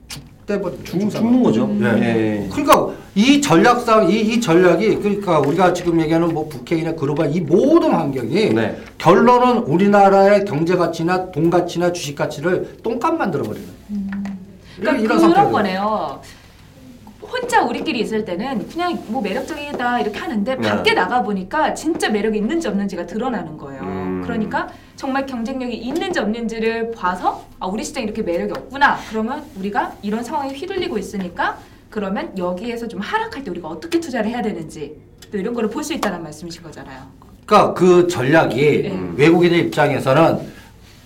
죽대버리 0.09 0.77
죽, 0.85 1.11
죽는 1.11 1.43
거죠. 1.43 1.67
네. 1.67 2.45
예. 2.45 2.49
그러니까 2.51 2.91
이 3.17 3.41
전략상 3.41 4.11
이, 4.11 4.21
이 4.21 4.41
전략이 4.41 4.97
그러니까 4.97 5.41
우리가 5.41 5.73
지금 5.73 6.01
얘기하는 6.01 6.33
뭐 6.33 6.49
북핵이나 6.49 6.95
글로벌 6.95 7.35
이 7.35 7.41
모든 7.41 7.91
환경이 7.91 8.51
네. 8.55 8.77
결론은 8.99 9.65
우리나라의 9.65 10.45
경제 10.45 10.77
가치나 10.77 11.31
돈 11.33 11.51
가치나 11.51 11.93
주식 11.93 12.15
가치를 12.15 12.77
똥값 12.83 13.17
만들어 13.17 13.43
버리는. 13.43 13.67
그러니까 14.79 15.03
이런 15.03 15.31
그런. 15.33 15.51
거네요. 15.53 16.21
혼자 17.31 17.63
우리끼리 17.63 18.01
있을 18.01 18.25
때는 18.25 18.69
그냥 18.69 18.99
뭐 19.09 19.21
매력적이다 19.23 20.01
이렇게 20.01 20.19
하는데 20.19 20.55
네. 20.57 20.69
밖에 20.69 20.95
나가 20.95 21.23
보니까 21.23 21.75
진짜 21.75 22.09
매력이 22.09 22.39
있는지 22.39 22.69
없는지가 22.69 23.07
드러나는 23.07 23.57
거예요. 23.57 23.83
음. 23.83 24.23
그러니까 24.25 24.69
정말 24.97 25.27
경쟁력이 25.27 25.75
있는지 25.75 26.19
없는지를 26.21 26.93
봐서 26.93 27.45
아 27.59 27.67
우리 27.67 27.85
시장 27.85 28.03
이렇게 28.05 28.23
매력이 28.23 28.53
없구나. 28.53 28.99
그러면 29.11 29.45
우리가 29.59 29.93
이런 30.03 30.23
상황에 30.23 30.53
휘둘리고 30.55 30.99
있으니까 30.99 31.59
그러면 31.91 32.33
여기에서 32.37 32.89
좀 32.89 33.01
하락할 33.01 33.45
때 33.45 33.51
우리가 33.51 33.69
어떻게 33.69 34.01
투자를 34.01 34.31
해야 34.31 34.43
되는지 34.43 34.97
또 35.31 35.39
이런 35.39 35.55
거를 35.55 35.69
볼 35.71 35.83
수 35.83 35.93
있다는 35.95 36.23
말씀이신 36.23 36.63
거잖아요. 36.63 37.01
그러니까 37.45 37.75
그 37.75 38.07
전략이 38.09 38.57
네. 38.83 39.01
외국인의 39.17 39.61
입장에서는 39.61 40.57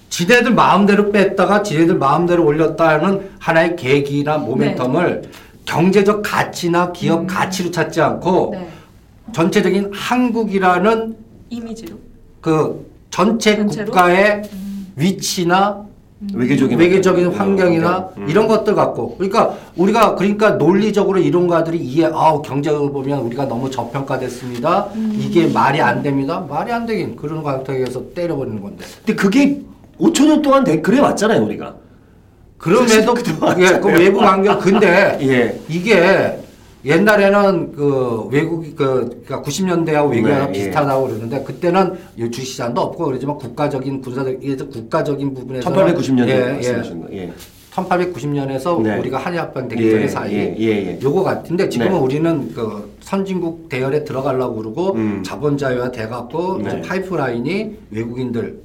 지네들 0.09 0.53
마음대로 0.53 1.12
뺐다가 1.12 1.62
지네들 1.62 1.97
마음대로 1.97 2.45
올렸다는 2.45 3.31
하나의 3.39 3.77
계기나 3.77 4.39
모멘텀을 4.39 5.23
경제적 5.65 6.23
가치나 6.25 6.93
기업 6.93 7.21
음. 7.21 7.27
가치로 7.27 7.71
찾지 7.71 8.01
않고 8.01 8.51
네. 8.53 8.69
전체적인 9.33 9.91
한국이라는 9.93 11.17
이미지로. 11.51 11.97
그 12.41 12.87
전체 13.11 13.57
전체로? 13.57 13.87
국가의 13.87 14.43
위치나 14.97 15.85
외교적인 16.35 16.79
외교적인 16.79 17.29
어떤 17.29 17.39
환경이나 17.39 18.11
음. 18.19 18.29
이런 18.29 18.47
것들 18.47 18.75
갖고 18.75 19.17
그러니까 19.17 19.57
우리가 19.77 20.17
그러니까 20.17 20.51
논리적으로 20.51 21.19
이론가들이 21.19 21.79
이해 21.79 22.11
아우 22.13 22.43
경제를 22.43 22.79
보면 22.93 23.21
우리가 23.21 23.47
너무 23.47 23.71
저평가됐습니다 23.71 24.89
이게 25.15 25.47
말이 25.47 25.81
안 25.81 26.03
됩니다 26.03 26.45
말이 26.47 26.71
안 26.73 26.85
되긴 26.85 27.17
그런 27.17 27.43
과정에서 27.43 28.03
때려버리는 28.15 28.61
건데 28.61 28.85
근데 28.99 29.15
그게 29.15 29.63
5천 29.99 30.27
년 30.27 30.43
동안 30.43 30.63
돼- 30.63 30.83
그래 30.83 30.99
왔잖아요 31.01 31.43
우리가. 31.43 31.75
그럼에도 32.61 33.15
예, 33.59 33.79
그. 33.81 33.89
외부 33.89 34.21
환경 34.21 34.59
근데 34.59 35.19
예. 35.23 35.59
이게 35.69 36.39
옛날에는 36.85 37.73
그 37.73 38.29
외국이 38.31 38.75
그 38.75 39.23
그러니까 39.27 39.43
90년대하고 39.43 40.11
외교가 40.11 40.47
네, 40.47 40.53
비슷하다고 40.53 41.07
그러는데 41.09 41.43
그때는 41.43 41.99
이 42.17 42.31
주식시장도 42.31 42.81
없고 42.81 43.07
그러지만 43.07 43.37
국가적인 43.37 44.01
군사적 44.03 44.43
이게 44.43 44.57
국가적인 44.57 45.35
부분에서 45.35 45.71
1890년대 45.71 46.29
예, 46.29 46.35
예. 46.35 46.53
말씀하신 46.53 47.01
거. 47.01 47.09
예. 47.13 47.33
1890년에서 47.73 48.83
네. 48.83 48.99
우리가 48.99 49.19
한일합방 49.19 49.69
되기 49.69 49.85
예, 49.85 49.91
전에 49.91 50.09
사이 50.09 50.35
예, 50.35 50.57
예, 50.59 50.67
예. 50.67 50.99
요거 51.03 51.23
같은데 51.23 51.69
지금은 51.69 51.93
네. 51.93 51.99
우리는 51.99 52.53
그 52.53 52.95
선진국 53.01 53.69
대열에 53.69 54.05
들어가려고 54.05 54.57
그러고 54.57 54.95
음. 54.95 55.23
자본 55.25 55.57
자유화 55.57 55.91
돼갖고 55.93 56.59
네. 56.63 56.83
파이프라인이 56.83 57.77
외국인들 57.91 58.61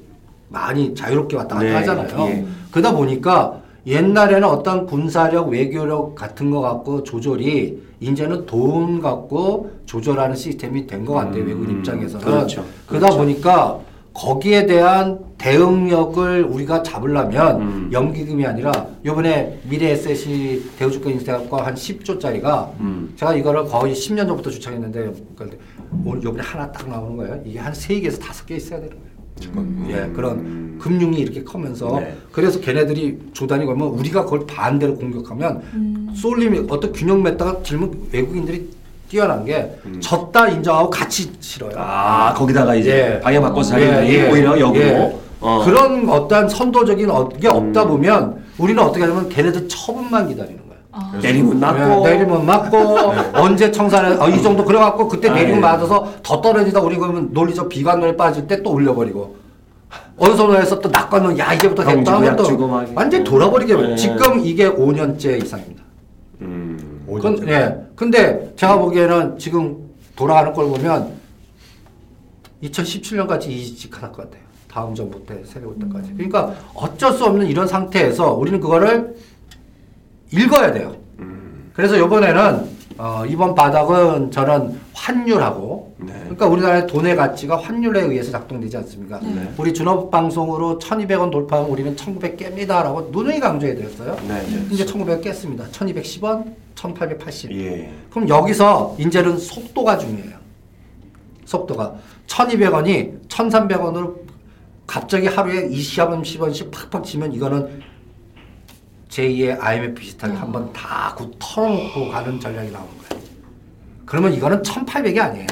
많이 0.48 0.94
자유롭게 0.94 1.36
왔다 1.36 1.56
갔다 1.56 1.66
네, 1.66 1.74
하잖아요. 1.74 2.26
예. 2.28 2.46
그러다 2.70 2.92
보니까 2.92 3.60
옛날에는 3.86 4.44
어떤 4.48 4.84
군사력, 4.86 5.48
외교력 5.48 6.14
같은 6.16 6.50
거 6.50 6.60
갖고 6.60 7.04
조절이 7.04 7.80
이제는 8.00 8.44
돈 8.46 9.00
갖고 9.00 9.70
조절하는 9.86 10.34
시스템이 10.34 10.86
된 10.86 11.04
것 11.04 11.14
같아요. 11.14 11.42
음, 11.42 11.46
외국인 11.48 11.78
입장에서는. 11.78 12.24
그렇죠. 12.24 12.64
그러다 12.86 13.06
그렇죠. 13.06 13.18
보니까 13.18 13.78
거기에 14.12 14.66
대한 14.66 15.18
대응력을 15.38 16.42
우리가 16.44 16.82
잡으려면 16.82 17.60
음. 17.60 17.90
연기금이 17.92 18.44
아니라 18.46 18.72
요번에 19.04 19.60
미래 19.68 19.90
에셋이 19.90 20.62
대우주권 20.78 21.12
인수해갖고 21.12 21.56
한 21.58 21.74
10조짜리가 21.74 22.70
음. 22.80 23.12
제가 23.16 23.34
이거를 23.34 23.66
거의 23.66 23.94
10년 23.94 24.26
전부터 24.26 24.50
주창했는데 24.50 25.12
그러니까 25.36 25.58
오늘 26.04 26.22
요번에 26.24 26.42
하나 26.42 26.72
딱 26.72 26.88
나오는 26.88 27.16
거예요. 27.18 27.40
이게 27.44 27.58
한 27.58 27.72
3개에서 27.72 28.18
5개 28.20 28.52
있어야 28.56 28.80
되는 28.80 28.96
거예요. 28.96 29.15
예, 29.88 30.10
그런 30.14 30.78
금융이 30.78 31.18
이렇게 31.18 31.42
커면서 31.44 32.00
네. 32.00 32.16
그래서 32.32 32.60
걔네들이 32.60 33.18
조단이 33.32 33.64
걸면 33.66 33.88
우리가 33.88 34.24
그걸 34.24 34.46
반대로 34.46 34.94
공격하면 34.96 36.12
쏠림이 36.14 36.66
어떤 36.70 36.92
균형 36.92 37.22
맺다가 37.22 37.62
질문 37.62 38.08
외국인들이 38.12 38.68
뛰어난 39.08 39.44
게 39.44 39.78
졌다 40.00 40.48
인정하고 40.48 40.90
같이 40.90 41.30
싫어요. 41.40 41.72
아 41.76 42.34
거기다가 42.34 42.74
이제 42.74 43.14
예. 43.16 43.20
방향 43.20 43.42
바꿔서 43.42 43.80
예, 43.80 43.88
하는 43.90 44.08
예, 44.08 44.30
오히려 44.30 44.58
역으로. 44.58 44.84
예. 44.84 45.16
어. 45.40 45.62
그런 45.64 46.08
어떤 46.08 46.48
선도적인 46.48 47.10
어- 47.10 47.28
게 47.28 47.46
없다 47.48 47.84
음. 47.84 47.88
보면 47.88 48.44
우리는 48.58 48.82
어떻게 48.82 49.04
하냐면 49.04 49.28
걔네들 49.28 49.68
처분만 49.68 50.28
기다리는. 50.28 50.65
아. 50.98 51.12
내리면 51.20 51.60
맞고. 51.60 52.08
예, 52.08 52.10
내리면 52.12 52.46
맞고 52.46 53.12
언제 53.34 53.70
청산해 53.70 54.16
어, 54.16 54.28
이 54.30 54.42
정도 54.42 54.64
그래갖고 54.64 55.06
그때 55.08 55.28
아, 55.28 55.34
내리면 55.34 55.58
예. 55.58 55.60
맞아서 55.60 56.10
더 56.22 56.40
떨어지다 56.40 56.80
우리 56.80 56.96
그러면 56.96 57.28
논리적 57.32 57.68
비관론에 57.68 58.16
빠질 58.16 58.46
때 58.46 58.56
또 58.62 58.72
올려버리고 58.72 59.36
어느 60.16 60.34
선에서 60.34 60.80
또 60.80 60.88
낙관론 60.88 61.38
야 61.38 61.52
이제부터 61.52 61.82
형 61.84 62.02
됐다 62.02 62.24
약또 62.24 62.44
주고 62.44 62.66
막 62.66 62.88
완전 62.94 63.20
히 63.20 63.24
돌아버리게 63.24 63.74
예. 63.74 63.78
요 63.78 63.94
지금 63.96 64.40
이게 64.40 64.66
5년째 64.70 65.42
이상입니다. 65.44 65.82
음. 66.40 67.04
근, 67.20 67.46
예. 67.48 67.76
근데 67.94 68.52
제가 68.56 68.78
보기에는 68.78 69.38
지금 69.38 69.76
돌아가는 70.16 70.52
걸 70.54 70.66
보면 70.68 71.12
2017년까지 72.62 73.48
이직할 73.48 74.10
것 74.10 74.22
같아요. 74.24 74.42
다음 74.70 74.94
정부 74.94 75.24
때 75.26 75.42
세력 75.44 75.68
올 75.68 75.78
때까지. 75.78 76.14
그러니까 76.14 76.54
어쩔 76.74 77.12
수 77.12 77.24
없는 77.26 77.46
이런 77.46 77.66
상태에서 77.66 78.32
우리는 78.32 78.58
그거를 78.60 79.14
읽어야 80.32 80.72
돼요. 80.72 80.96
그래서 81.72 81.96
이번에는 81.96 82.76
어, 82.98 83.24
이번 83.28 83.54
바닥은 83.54 84.30
저는 84.30 84.80
환율하고 84.94 85.94
네. 85.98 86.14
그러니까 86.20 86.46
우리나라의 86.46 86.86
돈의 86.86 87.14
가치가 87.14 87.60
환율에 87.60 88.00
의해서 88.00 88.30
작동되지 88.30 88.74
않습니까? 88.78 89.20
네. 89.20 89.52
우리 89.58 89.74
준업 89.74 90.10
방송으로 90.10 90.78
1,200원 90.78 91.30
돌파하면 91.30 91.70
우리는 91.70 91.94
1,900 91.94 92.38
깹니다라고 92.38 93.10
누누이 93.10 93.38
강조해 93.38 93.74
드렸어요. 93.74 94.16
네, 94.26 94.42
네. 94.46 94.66
이제 94.70 94.86
1,900 94.86 95.20
깼습니다. 95.20 95.64
1,210원, 95.66 96.54
1,880. 96.74 97.52
예. 97.52 97.92
그럼 98.10 98.28
여기서 98.30 98.96
이제는 98.98 99.36
속도가 99.36 99.98
중요해요. 99.98 100.36
속도가 101.44 101.94
1,200원이 102.26 103.28
1,300원으로 103.28 104.14
갑자기 104.86 105.26
하루에 105.26 105.68
20원, 105.68 106.22
10원씩 106.22 106.70
팍팍 106.70 107.04
치면 107.04 107.34
이거는 107.34 107.82
제2의 109.20 109.56
IMF 109.60 109.94
비슷하게 109.94 110.34
한번 110.34 110.70
다 110.72 111.14
구- 111.16 111.30
털어놓고 111.38 112.10
가는 112.10 112.38
전략이 112.38 112.70
나오는 112.70 112.90
거예요. 113.08 113.22
그러면 114.04 114.34
이거는 114.34 114.62
1,800이 114.62 115.18
아니에요. 115.18 115.46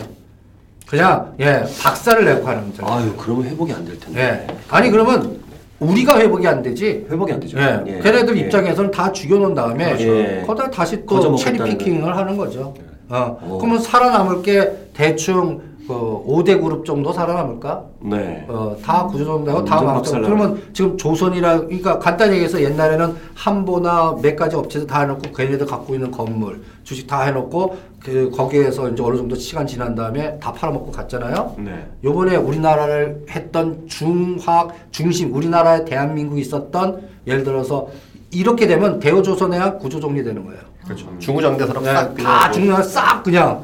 그냥 0.86 1.34
예 1.40 1.64
박살을 1.82 2.24
내고 2.26 2.44
가는 2.44 2.72
전략. 2.74 2.92
아유, 2.92 3.14
그러면 3.16 3.44
회복이 3.46 3.72
안 3.72 3.84
될 3.84 3.98
텐데. 3.98 4.20
예. 4.48 4.54
아니 4.68 4.90
그러면 4.90 5.40
우리가 5.80 6.18
회복이 6.20 6.46
안 6.46 6.62
되지. 6.62 7.06
회복이 7.10 7.32
안 7.32 7.40
되죠. 7.40 7.58
예. 7.58 7.82
예. 7.86 7.98
걔네들 8.00 8.36
예. 8.36 8.40
입장에서는 8.42 8.90
다 8.90 9.10
죽여놓은 9.10 9.54
다음에 9.54 9.84
그렇죠. 9.86 10.04
예. 10.18 10.42
거기다 10.46 10.70
다시 10.70 11.04
또 11.06 11.34
체리 11.36 11.58
피킹을 11.58 12.14
하는 12.16 12.36
거죠. 12.36 12.74
어. 13.08 13.38
오. 13.48 13.58
그러면 13.58 13.80
살아남을 13.80 14.42
게 14.42 14.88
대충 14.92 15.60
그 15.86 15.92
5대 16.26 16.60
그룹 16.62 16.84
정도 16.86 17.12
살아남을까? 17.12 17.84
네. 18.00 18.46
어, 18.48 18.74
다 18.82 19.04
구조조정되고 19.06 19.64
다 19.64 19.82
망쳐. 19.82 20.18
그러면 20.20 20.62
지금 20.72 20.96
조선이라 20.96 21.60
그러니까 21.60 21.98
간단히 21.98 22.32
얘기해서 22.34 22.62
옛날에는 22.62 23.14
한보나 23.34 24.16
몇 24.22 24.34
가지 24.34 24.56
업체에서 24.56 24.86
다 24.86 25.00
해놓고 25.00 25.32
걔네들 25.32 25.66
갖고 25.66 25.94
있는 25.94 26.10
건물 26.10 26.62
주식 26.84 27.06
다 27.06 27.22
해놓고 27.22 27.76
그 28.00 28.30
거기에서 28.34 28.88
이제 28.88 29.02
어느 29.02 29.16
정도 29.16 29.34
시간 29.34 29.66
지난 29.66 29.94
다음에 29.94 30.38
다 30.38 30.52
팔아먹고 30.52 30.90
갔잖아요. 30.90 31.56
네. 31.58 31.86
요번에 32.02 32.36
우리나라를 32.36 33.26
했던 33.30 33.86
중화학 33.86 34.74
중심 34.90 35.34
우리나라에 35.34 35.84
대한민국이 35.84 36.40
있었던 36.40 37.02
예를 37.26 37.44
들어서 37.44 37.88
이렇게 38.30 38.66
되면 38.66 39.00
대우조선해야 39.00 39.74
구조 39.78 40.00
정리되는 40.00 40.44
거예요. 40.44 40.60
그렇죠. 40.84 41.06
중구장대처럼 41.18 41.82
네, 41.84 41.92
싹 41.94 42.14
다 42.16 42.50
중요한 42.50 42.82
싹 42.82 43.22
그냥 43.22 43.62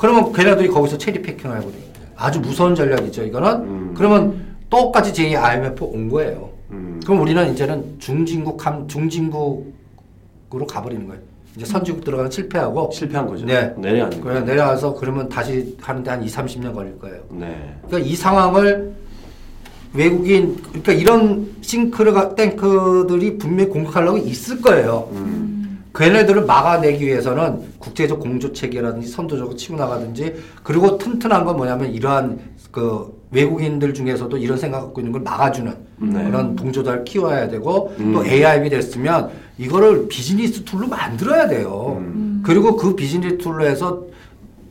그러면 0.00 0.32
걔네들이 0.32 0.68
거기서 0.68 0.96
체리 0.96 1.20
패킹을 1.20 1.56
하거든요. 1.58 1.82
아주 2.16 2.40
무서운 2.40 2.74
전략이죠. 2.74 3.22
이거는 3.24 3.50
음. 3.62 3.94
그러면 3.94 4.56
똑같이 4.70 5.12
제2 5.12 5.40
IMF 5.40 5.84
온 5.84 6.08
거예요. 6.08 6.48
음. 6.70 7.00
그럼 7.04 7.20
우리는 7.20 7.52
이제는 7.52 7.96
중진국 7.98 8.64
함 8.66 8.88
중진국으로 8.88 10.66
가버리는 10.66 11.06
거예요. 11.06 11.20
이제 11.56 11.66
선진국 11.66 12.04
들어가는 12.04 12.30
실패하고 12.30 12.90
실패한 12.92 13.26
거죠. 13.26 13.44
네. 13.44 13.74
내려앉는 13.76 14.20
그냥 14.20 14.34
거죠. 14.40 14.46
내려와서 14.46 14.94
그러면 14.94 15.28
다시 15.28 15.76
하는데 15.80 16.10
한 16.10 16.22
2, 16.22 16.26
30년 16.26 16.72
걸릴 16.72 16.98
거예요. 16.98 17.20
네. 17.30 17.76
그러니까 17.86 18.08
이 18.08 18.14
상황을 18.14 18.94
외국인 19.92 20.56
그러니까 20.62 20.92
이런 20.92 21.50
싱크 21.60 22.36
탱크들이 22.36 23.36
분명히 23.36 23.68
공격하려고 23.68 24.16
있을 24.18 24.62
거예요. 24.62 25.08
음. 25.12 25.49
걔네들을 25.94 26.44
막아내기 26.44 27.06
위해서는 27.06 27.62
국제적 27.78 28.20
공조 28.20 28.52
체계라든지 28.52 29.08
선도적으로 29.08 29.56
치고 29.56 29.76
나가든지 29.76 30.36
그리고 30.62 30.98
튼튼한 30.98 31.44
건 31.44 31.56
뭐냐면 31.56 31.92
이러한 31.92 32.38
그 32.70 33.18
외국인들 33.32 33.94
중에서도 33.94 34.36
이런 34.36 34.56
생각 34.56 34.80
갖고 34.82 35.00
있는 35.00 35.12
걸 35.12 35.22
막아주는 35.22 35.74
네. 35.98 36.24
그런 36.24 36.56
동조자를 36.56 37.04
키워야 37.04 37.48
되고 37.48 37.94
음. 37.98 38.12
또 38.12 38.24
AIIB 38.24 38.70
됐으면 38.70 39.30
이거를 39.58 40.08
비즈니스 40.08 40.64
tool로 40.64 40.88
만들어야 40.88 41.48
돼요. 41.48 41.96
음. 42.00 42.42
그리고 42.44 42.76
그 42.76 42.94
비즈니스 42.94 43.38
tool로 43.38 43.66
해서 43.66 44.04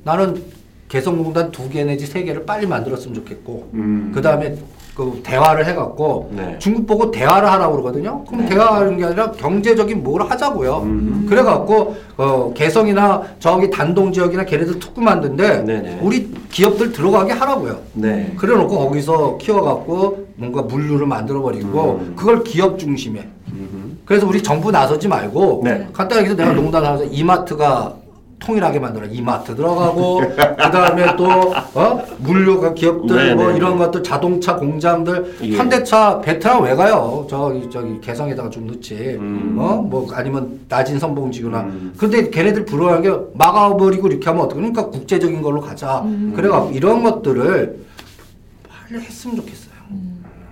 나는 0.04 0.42
개성공단 0.88 1.52
두 1.52 1.70
개 1.70 1.84
내지 1.84 2.06
세 2.08 2.24
개를 2.24 2.46
빨리 2.46 2.66
만들었으면 2.66 3.14
좋겠고 3.16 3.70
음. 3.76 4.12
그 4.14 4.22
다음에 4.22 4.58
그 4.96 5.22
대화를 5.24 5.66
해갖고 5.66 6.32
네. 6.36 6.58
중국 6.60 6.86
보고 6.86 7.12
대화를 7.12 7.50
하라고 7.50 7.74
그러거든요. 7.74 8.26
그럼 8.26 8.42
네. 8.42 8.50
대화하는 8.50 8.98
게 8.98 9.06
아니라 9.06 9.32
경제적인 9.32 10.04
뭘 10.04 10.22
하자고요. 10.24 10.78
음. 10.84 11.26
그래갖고 11.30 11.96
어, 12.18 12.54
개성이나 12.54 13.24
저기 13.40 13.70
단동 13.70 14.12
지역이나 14.12 14.44
걔네들 14.44 14.80
특구 14.80 15.02
만든데 15.02 15.64
네네. 15.64 16.00
우리 16.02 16.34
기업들 16.52 16.92
들어가게 16.92 17.32
하라고요. 17.32 17.78
네. 17.94 18.34
그래놓고 18.38 18.78
거기서 18.78 19.38
키워갖고 19.38 20.28
뭔가 20.36 20.64
물류를 20.64 21.08
만들어버리고 21.08 22.00
음. 22.02 22.14
그걸 22.18 22.44
기업 22.44 22.78
중심에. 22.78 23.30
음. 23.54 24.00
그래서 24.06 24.28
우리 24.28 24.42
정부 24.42 24.72
나서지 24.72 25.08
말고 25.08 25.62
네. 25.64 25.88
간단하게 25.94 26.30
해서 26.30 26.36
내가 26.36 26.52
농담하면서 26.60 27.06
이마트가 27.06 27.96
통일하게 28.40 28.80
만들어 28.80 29.06
이마트 29.06 29.56
들어가고 29.56 30.22
그 30.36 30.36
다음에 30.36 31.16
또 31.16 31.54
어? 31.74 32.04
물류가 32.20 32.74
기업들 32.74 33.16
네, 33.16 33.36
뭐 33.36 33.52
네, 33.52 33.58
이런 33.58 33.74
네. 33.74 33.86
것들 33.86 34.04
자동차 34.04 34.56
공장들 34.56 35.36
예. 35.44 35.58
현대차 35.58 36.22
베트남 36.22 36.64
왜 36.64 36.76
가요 36.76 37.28
저기 37.30 37.70
저기 37.70 38.00
개성에다가 38.02 38.50
좀 38.50 38.68
넣지 38.68 39.18
음. 39.20 39.56
어뭐 39.60 40.08
아니면 40.14 40.62
낮은 40.68 41.00
선봉지구나 41.00 41.62
음. 41.62 41.94
근데 41.98 42.30
걔네들 42.30 42.66
불어하는 42.66 43.02
게 43.02 43.12
막아버리고 43.34 44.08
이렇게 44.08 44.26
하면 44.30 44.46
어떡해 44.46 44.60
그러니까 44.60 44.88
국제적인 44.88 45.42
걸로 45.42 45.62
가자 45.62 46.04
그래갖고 46.36 46.72
이런 46.72 47.04
것들을 47.04 47.80
빨리 48.68 49.02
했으면 49.02 49.36
좋겠어요 49.36 49.70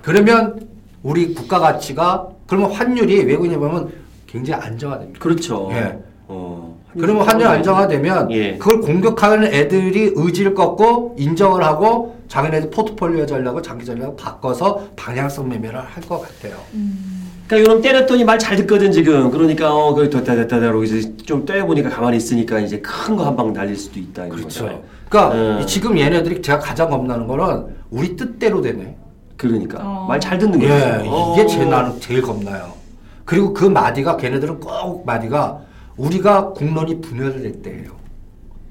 그러면 0.01 0.67
우리 1.03 1.33
국가 1.33 1.59
가치가 1.59 2.27
그러면 2.47 2.71
환율이 2.71 3.23
외국인이 3.23 3.57
보면 3.57 3.91
굉장히 4.25 4.63
안정화됩니다. 4.63 5.19
그렇죠. 5.19 5.69
예. 5.71 5.99
어. 6.27 6.76
그러면 6.99 7.27
환율 7.27 7.47
안정화되면 7.47 8.31
예. 8.31 8.57
그걸 8.57 8.81
공격하는 8.81 9.53
애들이 9.53 10.11
의지를 10.15 10.53
꺾고 10.53 11.15
인정을 11.17 11.63
하고 11.63 12.17
자기네들 12.27 12.69
포트폴리오 12.71 13.25
전략을 13.25 13.63
장기 13.63 13.85
전략을 13.85 14.15
바꿔서 14.17 14.87
방향성 14.95 15.47
매매를 15.49 15.79
할 15.79 16.03
것 16.03 16.21
같아요. 16.21 16.55
그러니까 17.47 17.71
요놈 17.71 17.81
때렸더니 17.81 18.23
말 18.25 18.37
잘 18.39 18.57
듣거든 18.57 18.91
지금. 18.91 19.31
그러니까 19.31 19.73
어 19.73 19.93
거기 19.93 20.09
됐다 20.09 20.35
됐다 20.35 20.59
됐다 20.59 20.75
이제 20.83 21.15
좀 21.25 21.45
때려보니까 21.45 21.89
가만히 21.89 22.17
있으니까 22.17 22.59
이제 22.59 22.79
큰 22.81 23.15
거 23.15 23.23
한 23.25 23.35
방 23.35 23.53
날릴 23.53 23.75
수도 23.77 23.99
있다 23.99 24.25
이런 24.25 24.41
거잖아요. 24.43 24.81
그러니까 25.09 25.57
예. 25.59 25.61
이 25.61 25.67
지금 25.67 25.97
얘네들이 25.97 26.41
제가 26.41 26.59
가장 26.59 26.89
겁나는 26.89 27.27
거는 27.27 27.67
우리 27.91 28.15
뜻대로 28.15 28.61
되네. 28.61 28.97
그러니까 29.37 29.79
어. 29.81 30.05
말잘 30.09 30.37
듣는 30.39 30.59
거죠. 30.59 30.73
예, 30.73 31.03
어. 31.07 31.35
이게 31.37 31.45
제 31.47 31.63
나는 31.63 31.99
제일 32.01 32.21
겁나요. 32.21 32.73
그리고 33.23 33.53
그 33.53 33.65
마디가 33.65 34.17
걔네들은 34.17 34.59
꼭 34.59 35.05
마디가 35.05 35.59
우리가 35.97 36.49
국론이 36.53 37.01
분열될 37.01 37.61
때예요. 37.61 37.91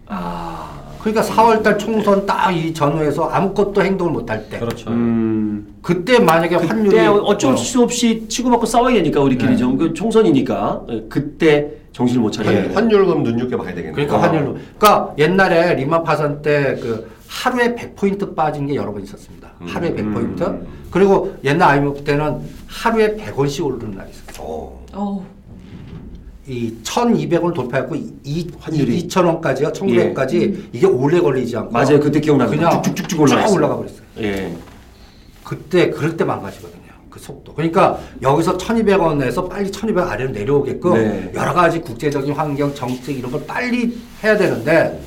아. 0.07 0.73
그러니까 1.01 1.23
4월달 1.23 1.79
총선 1.79 2.27
딱 2.27 2.51
이 2.53 2.73
전후에서 2.75 3.25
아무것도 3.29 3.83
행동을 3.83 4.13
못할 4.13 4.49
때. 4.49 4.59
그렇죠. 4.59 4.91
음. 4.91 5.77
그때 5.83 6.19
만약에 6.19 6.57
환율이 6.57 6.89
그때 6.91 7.07
어쩔 7.07 7.53
어, 7.53 7.57
수 7.57 7.83
없이 7.83 8.27
치고받고 8.29 8.67
싸워야 8.67 8.95
되니까 8.95 9.21
우리끼리 9.21 9.51
네. 9.53 9.57
좀 9.57 9.77
그 9.79 9.95
총선이니까 9.95 10.83
예, 10.91 11.05
그때 11.09 11.71
정신을 11.93 12.23
못 12.23 12.31
차려야 12.33 12.69
돼. 12.69 12.75
환율금 12.75 13.23
눈여겨 13.23 13.57
봐야 13.57 13.69
되겠네요. 13.75 13.93
그러니까 13.95 14.21
환율로. 14.23 14.57
그러니까 14.79 15.15
옛날에 15.19 15.75
리만 15.75 16.03
파산 16.03 16.43
때 16.43 16.77
그 16.81 17.11
하루에 17.29 17.75
100포인트 17.75 18.35
빠진 18.37 18.67
게 18.67 18.75
여러 18.77 18.93
번 18.93 19.03
있었습니다. 19.03 19.49
하루에 19.67 19.93
100포인트. 19.95 20.41
음. 20.43 20.67
그리고 20.91 21.37
옛날 21.45 21.71
IMF 21.71 22.05
때는 22.05 22.39
하루에 22.69 23.17
100원씩 23.17 23.65
오르는 23.65 23.97
날이 23.97 24.11
있었어요. 24.11 24.47
어. 24.47 24.87
어. 24.93 25.27
이 26.49 26.73
1200원을 26.83 27.55
돌파했고 27.55 27.97
이 27.97 28.51
환율이. 28.61 29.09
2000원까지요. 29.09 29.73
1900원까지 29.73 30.69
이게 30.73 30.87
오래 30.87 31.21
걸리지 31.21 31.57
않고 31.57 31.73
맞아요. 31.73 31.99
그때 32.01 32.21
기억나요. 32.21 32.49
그냥 32.49 32.83
쭉쭉쭉. 32.83 33.09
쭉 33.09 33.53
올라가 33.53 33.77
버렸어요. 33.77 34.01
예. 34.19 34.55
그때 35.43 35.91
그럴 35.91 36.17
때 36.17 36.25
망가지거든요. 36.25 36.83
그 37.11 37.19
속도. 37.19 37.53
그러니까 37.53 37.99
여기서 38.23 38.57
1,200원에서 38.59 39.49
빨리 39.49 39.71
1,200원 39.71 40.09
아래로 40.09 40.31
내려오게끔 40.31 40.95
네. 40.95 41.33
여러 41.35 41.53
가지 41.53 41.81
국제적인 41.81 42.33
환경 42.35 42.73
정책 42.75 43.19
이런 43.19 43.33
걸 43.33 43.45
빨리 43.47 43.99
해야 44.23 44.37
되는데 44.37 45.01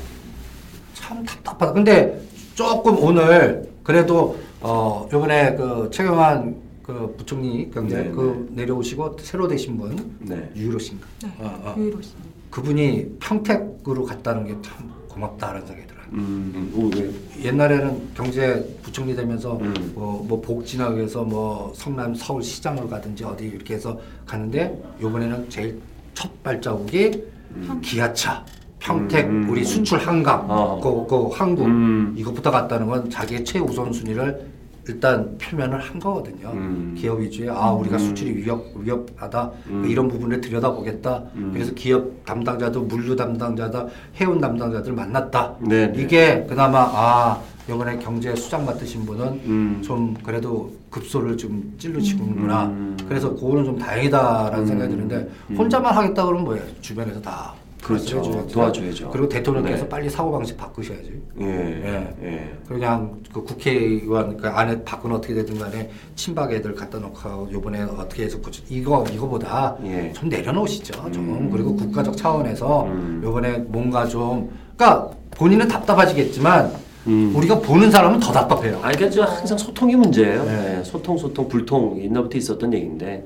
참 0.94 1.24
답답하다. 1.24 1.72
근데 1.74 2.20
조금 2.56 3.02
오늘 3.02 3.70
그래도 3.84 4.38
어 4.60 5.08
이번에 5.08 5.56
그 5.56 5.90
최경환 5.94 6.56
그 6.90 7.14
부총리 7.18 7.70
경제 7.70 7.98
네, 8.04 8.10
그 8.10 8.50
내려오시고 8.52 9.18
새로 9.20 9.48
되신 9.48 9.78
분 9.78 10.16
네. 10.20 10.52
유일호신가? 10.56 11.06
네. 11.22 11.30
어, 11.38 11.62
어. 11.64 11.76
유일호 11.78 12.02
씨. 12.02 12.14
그분이 12.50 13.18
평택으로 13.20 14.06
갔다는 14.06 14.46
게 14.48 14.56
참 14.64 14.90
고맙다라는 15.08 15.68
생각이 15.68 15.88
들어요. 15.88 16.06
음. 16.14 16.52
음. 16.56 16.74
오, 16.76 16.90
왜? 16.98 17.12
옛날에는 17.46 18.10
경제 18.16 18.78
부총리 18.82 19.16
되면서 19.16 19.58
음. 19.58 19.92
뭐, 19.94 20.26
뭐 20.28 20.42
복지나 20.42 20.90
그래서 20.90 21.24
뭐 21.24 21.72
성남 21.76 22.16
서울 22.16 22.42
시장을 22.42 22.90
가든지 22.90 23.24
어디 23.24 23.46
이렇게 23.46 23.76
해서 23.76 24.00
가는데 24.26 24.82
요번에는 25.00 25.48
제일 25.50 25.80
첫 26.16 26.42
발자국이 26.42 27.24
음. 27.52 27.82
기아차 27.84 28.44
평택 28.80 29.28
음. 29.28 29.48
우리 29.48 29.64
수출 29.64 30.00
한강 30.00 30.44
어. 30.50 30.80
그, 30.82 31.06
그 31.08 31.28
항구 31.36 31.66
음. 31.66 32.16
이것부터 32.18 32.50
갔다는 32.50 32.88
건 32.88 33.10
자기의 33.12 33.46
최우선 33.46 33.94
순위를 33.94 34.50
일단 34.90 35.38
표면을 35.38 35.80
한 35.80 36.00
거거든요. 36.00 36.50
음. 36.52 36.96
기업 36.98 37.20
위주의 37.20 37.48
아 37.48 37.72
우리가 37.72 38.00
수출이 38.00 38.38
위협 38.38 38.66
위협하다 38.76 39.52
음. 39.68 39.86
이런 39.88 40.08
부분을 40.08 40.42
들여다보겠다. 40.42 41.24
음. 41.36 41.52
그래서 41.54 41.72
기업 41.76 42.26
담당자도 42.26 42.82
물류 42.82 43.16
담당자다 43.16 43.86
해운 44.20 44.42
담당자들 44.42 44.94
만났다. 44.94 45.56
네, 45.62 45.92
네. 45.92 46.02
이게 46.02 46.44
그나마 46.50 46.90
아 46.92 47.40
이번에 47.70 48.00
경제 48.00 48.36
수장 48.36 48.66
맡으신 48.66 49.06
분은 49.06 49.26
음. 49.46 49.82
좀 49.84 50.16
그래도 50.24 50.74
급소를 50.90 51.38
좀 51.38 51.76
찔러치는구나. 51.78 52.66
음. 52.66 52.98
그래서 53.08 53.32
그거는 53.36 53.66
좀 53.66 53.78
다행이다라는 53.78 54.60
음. 54.60 54.66
생각이 54.66 54.92
드는데 54.92 55.30
음. 55.52 55.56
혼자만 55.56 55.96
하겠다 55.96 56.26
그러면 56.26 56.46
뭐예요? 56.46 56.64
주변에서 56.82 57.22
다 57.22 57.54
그렇죠. 57.84 58.20
해줘야죠. 58.20 58.48
도와줘야죠. 58.48 59.10
그리고 59.10 59.30
대통령께서 59.30 59.84
네. 59.84 59.90
빨리 59.90 60.10
사고 60.10 60.32
방식 60.32 60.58
바꾸셔야지. 60.58 61.22
예. 61.42 61.46
예. 61.46 62.16
예. 62.24 62.58
그냥 62.68 63.20
그 63.34 63.44
국회의원 63.44 64.38
그 64.38 64.48
안에 64.48 64.84
바꾸는 64.84 65.16
어떻게 65.16 65.34
되든 65.34 65.58
간에 65.58 65.90
친박 66.16 66.52
애들 66.52 66.76
갖다 66.76 67.00
놓고 67.00 67.50
요번에 67.52 67.82
어떻게 67.82 68.24
해서 68.24 68.40
고쳐 68.40 68.62
이거 68.70 69.06
이거보다 69.12 69.78
예. 69.86 70.12
좀 70.14 70.30
내려놓으시죠 70.30 71.12
좀 71.12 71.30
음. 71.30 71.50
그리고 71.50 71.76
국가적 71.76 72.18
차원에서 72.18 72.86
음. 72.86 73.22
요번에 73.24 73.58
뭔가 73.60 74.06
좀 74.06 74.52
그러니까 74.76 75.12
본인은 75.32 75.68
답답하시겠지만 75.68 76.90
음. 77.08 77.34
우리가 77.36 77.60
보는 77.60 77.90
사람은 77.90 78.20
더 78.20 78.32
답답해요. 78.32 78.80
아니 78.82 78.98
그러니까 78.98 79.10
저 79.10 79.24
항상 79.24 79.58
소통이 79.58 79.96
문제예요. 79.96 80.44
네. 80.44 80.78
예, 80.80 80.84
소통, 80.84 81.18
소통, 81.18 81.48
불통 81.48 82.00
옛날부터 82.02 82.38
있었던 82.38 82.74
얘기인데 82.74 83.26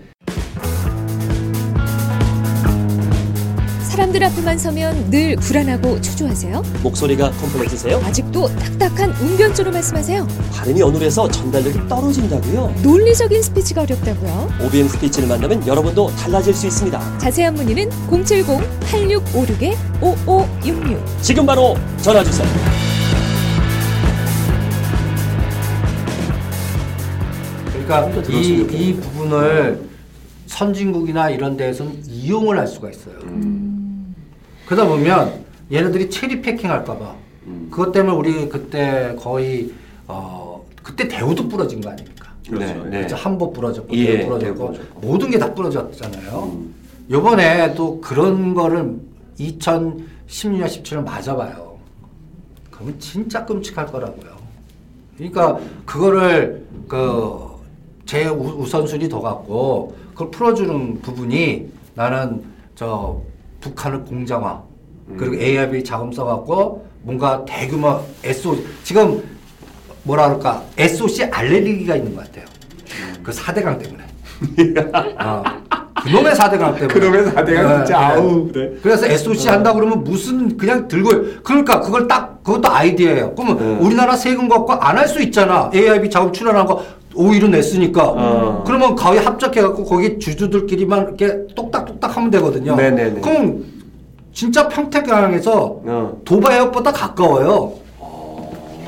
사람들 4.14 4.24
앞에만 4.26 4.58
서면 4.60 5.10
늘 5.10 5.36
불안하고 5.38 6.00
초조하세요? 6.00 6.62
목소리가 6.84 7.32
컴플렉스세요? 7.32 7.98
아직도 7.98 8.48
딱딱한 8.48 9.10
웅변조로 9.12 9.72
말씀하세요? 9.72 10.28
발음이 10.52 10.82
어눌해서 10.82 11.28
전달력이 11.30 11.88
떨어진다고요? 11.88 12.76
논리적인 12.84 13.42
스피치가 13.42 13.82
어렵다고요? 13.82 14.50
OBM 14.62 14.88
스피치를 14.88 15.28
만나면 15.28 15.66
여러분도 15.66 16.12
달라질 16.16 16.54
수 16.54 16.68
있습니다. 16.68 17.18
자세한 17.18 17.56
문의는 17.56 17.90
070-8656-5566 18.10 21.00
지금 21.22 21.46
바로 21.46 21.76
전화 22.02 22.24
주세요. 22.24 22.48
그러니까 27.72 28.10
이, 28.30 28.66
이. 28.72 28.94
부분을 28.94 29.90
선진국이나 30.46 31.32
이런 31.32 31.58
데에서는 31.58 32.04
이용을 32.06 32.60
할 32.60 32.68
수가 32.68 32.92
있어요. 32.92 33.16
그러다 34.66 34.88
보면 34.88 35.44
얘네들이 35.72 36.10
체리 36.10 36.42
패킹 36.42 36.70
할까봐 36.70 37.16
음. 37.48 37.68
그것 37.72 37.92
때문에 37.92 38.16
우리 38.16 38.50
그때 38.50 39.16
거의 39.20 39.72
어 40.08 40.66
그때 40.82 41.08
대우도 41.08 41.48
부러진 41.48 41.82
거 41.82 41.90
아닙니까? 41.90 42.34
네, 42.50 42.60
네. 42.60 42.90
그렇죠. 42.98 43.16
한복 43.16 43.54
부러졌고 43.54 43.94
예, 43.96 44.18
대우 44.20 44.40
대우 44.40 44.54
부러졌고 44.56 44.66
부러졌고. 44.68 45.00
모든 45.02 45.30
게 45.32 45.40
다 45.40 45.54
부러졌잖아요. 45.54 46.44
음. 46.54 46.76
요번에 47.10 47.74
또 47.76 48.00
그런 48.02 48.54
거를 48.54 48.96
2016년 49.40 50.66
17년 50.66 51.04
맞아봐요. 51.04 51.78
그러면 52.72 53.00
진짜 53.00 53.46
끔찍할 53.46 53.88
거라고요. 53.88 54.34
그러니까 55.18 55.60
그거를 55.86 56.66
그 56.88 57.54
제 58.06 58.26
우선순위 58.28 59.08
더 59.08 59.22
갖고 59.22 59.96
그걸 60.12 60.30
풀어주는 60.30 61.02
부분이 61.02 61.72
나는 61.96 62.44
저 62.76 63.22
북한을 63.64 64.04
공장화 64.04 64.62
그리고 65.18 65.36
AIB 65.36 65.84
자금 65.84 66.12
써갖고 66.12 66.86
뭔가 67.02 67.44
대규모 67.46 68.00
SO 68.24 68.58
지금 68.84 69.24
뭐라 70.04 70.28
그럴까 70.28 70.64
SOC 70.78 71.24
알레르기가 71.32 71.96
있는 71.96 72.14
것 72.16 72.26
같아요. 72.26 72.46
그 73.24 73.32
4대강 73.32 73.80
때문에. 73.80 74.04
어. 75.24 75.44
그놈의 76.04 76.34
4대강 76.34 76.76
때문에. 76.76 76.88
그놈의 76.88 77.26
4대강 77.32 77.78
진짜, 77.86 77.98
아우, 78.00 78.52
네. 78.52 78.72
그래서 78.82 79.06
SOC 79.06 79.48
한다 79.48 79.72
그러면 79.74 80.04
무슨 80.04 80.58
그냥 80.58 80.88
들고 80.90 81.42
그러니까 81.44 81.80
그걸 81.80 82.08
딱 82.08 82.44
그것도 82.44 82.70
아이디어예요. 82.70 83.34
그러면 83.36 83.58
네. 83.58 83.86
우리나라 83.86 84.16
세금 84.18 84.50
갖고 84.50 84.74
안 84.74 84.98
할 84.98 85.08
수 85.08 85.22
있잖아. 85.22 85.70
AIB 85.74 86.10
자금 86.10 86.34
출연한 86.34 86.66
거 86.66 86.84
오히려 87.16 87.48
냈으니까. 87.48 88.04
어. 88.16 88.64
그러면 88.66 88.96
거의 88.96 89.20
합작해갖고 89.20 89.84
거기 89.86 90.20
주주들끼리만 90.20 91.04
이렇게 91.04 91.48
똑딱똑딱 91.56 92.16
하면 92.18 92.32
되거든요. 92.32 92.76
네네네. 92.76 93.22
그럼 93.22 93.66
진짜 94.34 94.68
평택강에서 94.68 95.82
어. 95.86 96.18
도바해역보다 96.26 96.92
가까워요. 96.92 97.84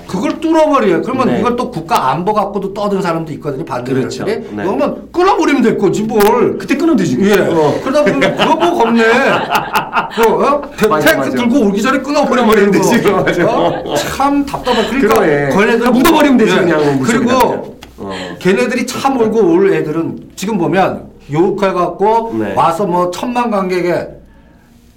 그걸 0.08 0.40
뚫어버려요. 0.40 1.02
그러면 1.02 1.28
네. 1.28 1.40
이걸 1.40 1.56
또 1.56 1.70
국가 1.72 2.12
안보 2.12 2.32
갖고도 2.32 2.74
떠든 2.74 3.02
사람도 3.02 3.34
있거든요. 3.34 3.66
반대들이. 3.66 4.02
그렇죠. 4.02 4.24
네. 4.24 4.42
그러면 4.56 5.10
끊어버리면 5.12 5.64
될 5.64 5.78
거지 5.78 6.04
뭘. 6.04 6.58
그때 6.58 6.76
끊으면 6.76 6.96
되지. 6.96 7.18
예. 7.22 7.34
어. 7.40 7.80
그러다 7.84 8.04
보면 8.06 8.38
그거 8.38 8.56
뭐 8.56 8.78
겁내. 8.78 9.04
그, 9.04 10.22
어? 10.46 10.62
탱크 10.78 10.88
맞아. 10.88 11.30
들고 11.32 11.60
오기 11.68 11.82
전에 11.82 12.00
끊어버리면. 12.00 12.72
되지. 12.72 13.02
어? 13.42 13.84
참 14.16 14.46
답답해. 14.46 14.88
그러니까. 14.90 15.20
걔네들 15.22 15.80
그냥 15.80 15.94
묻어버리면 15.94 16.38
되지, 16.38 16.56
예. 16.56 16.60
그냥 16.60 16.98
물속에다가. 17.00 17.40
그리고 17.40 17.76
어. 18.06 18.36
걔네들이 18.40 18.86
차 18.88 19.10
몰고 19.10 19.40
올 19.54 19.74
애들은 19.74 20.32
지금 20.36 20.58
보면 20.58 21.10
요육해갖고 21.32 22.36
네. 22.40 22.54
와서 22.54 22.86
뭐 22.86 23.10
천만 23.12 23.50
관객에 23.52 24.08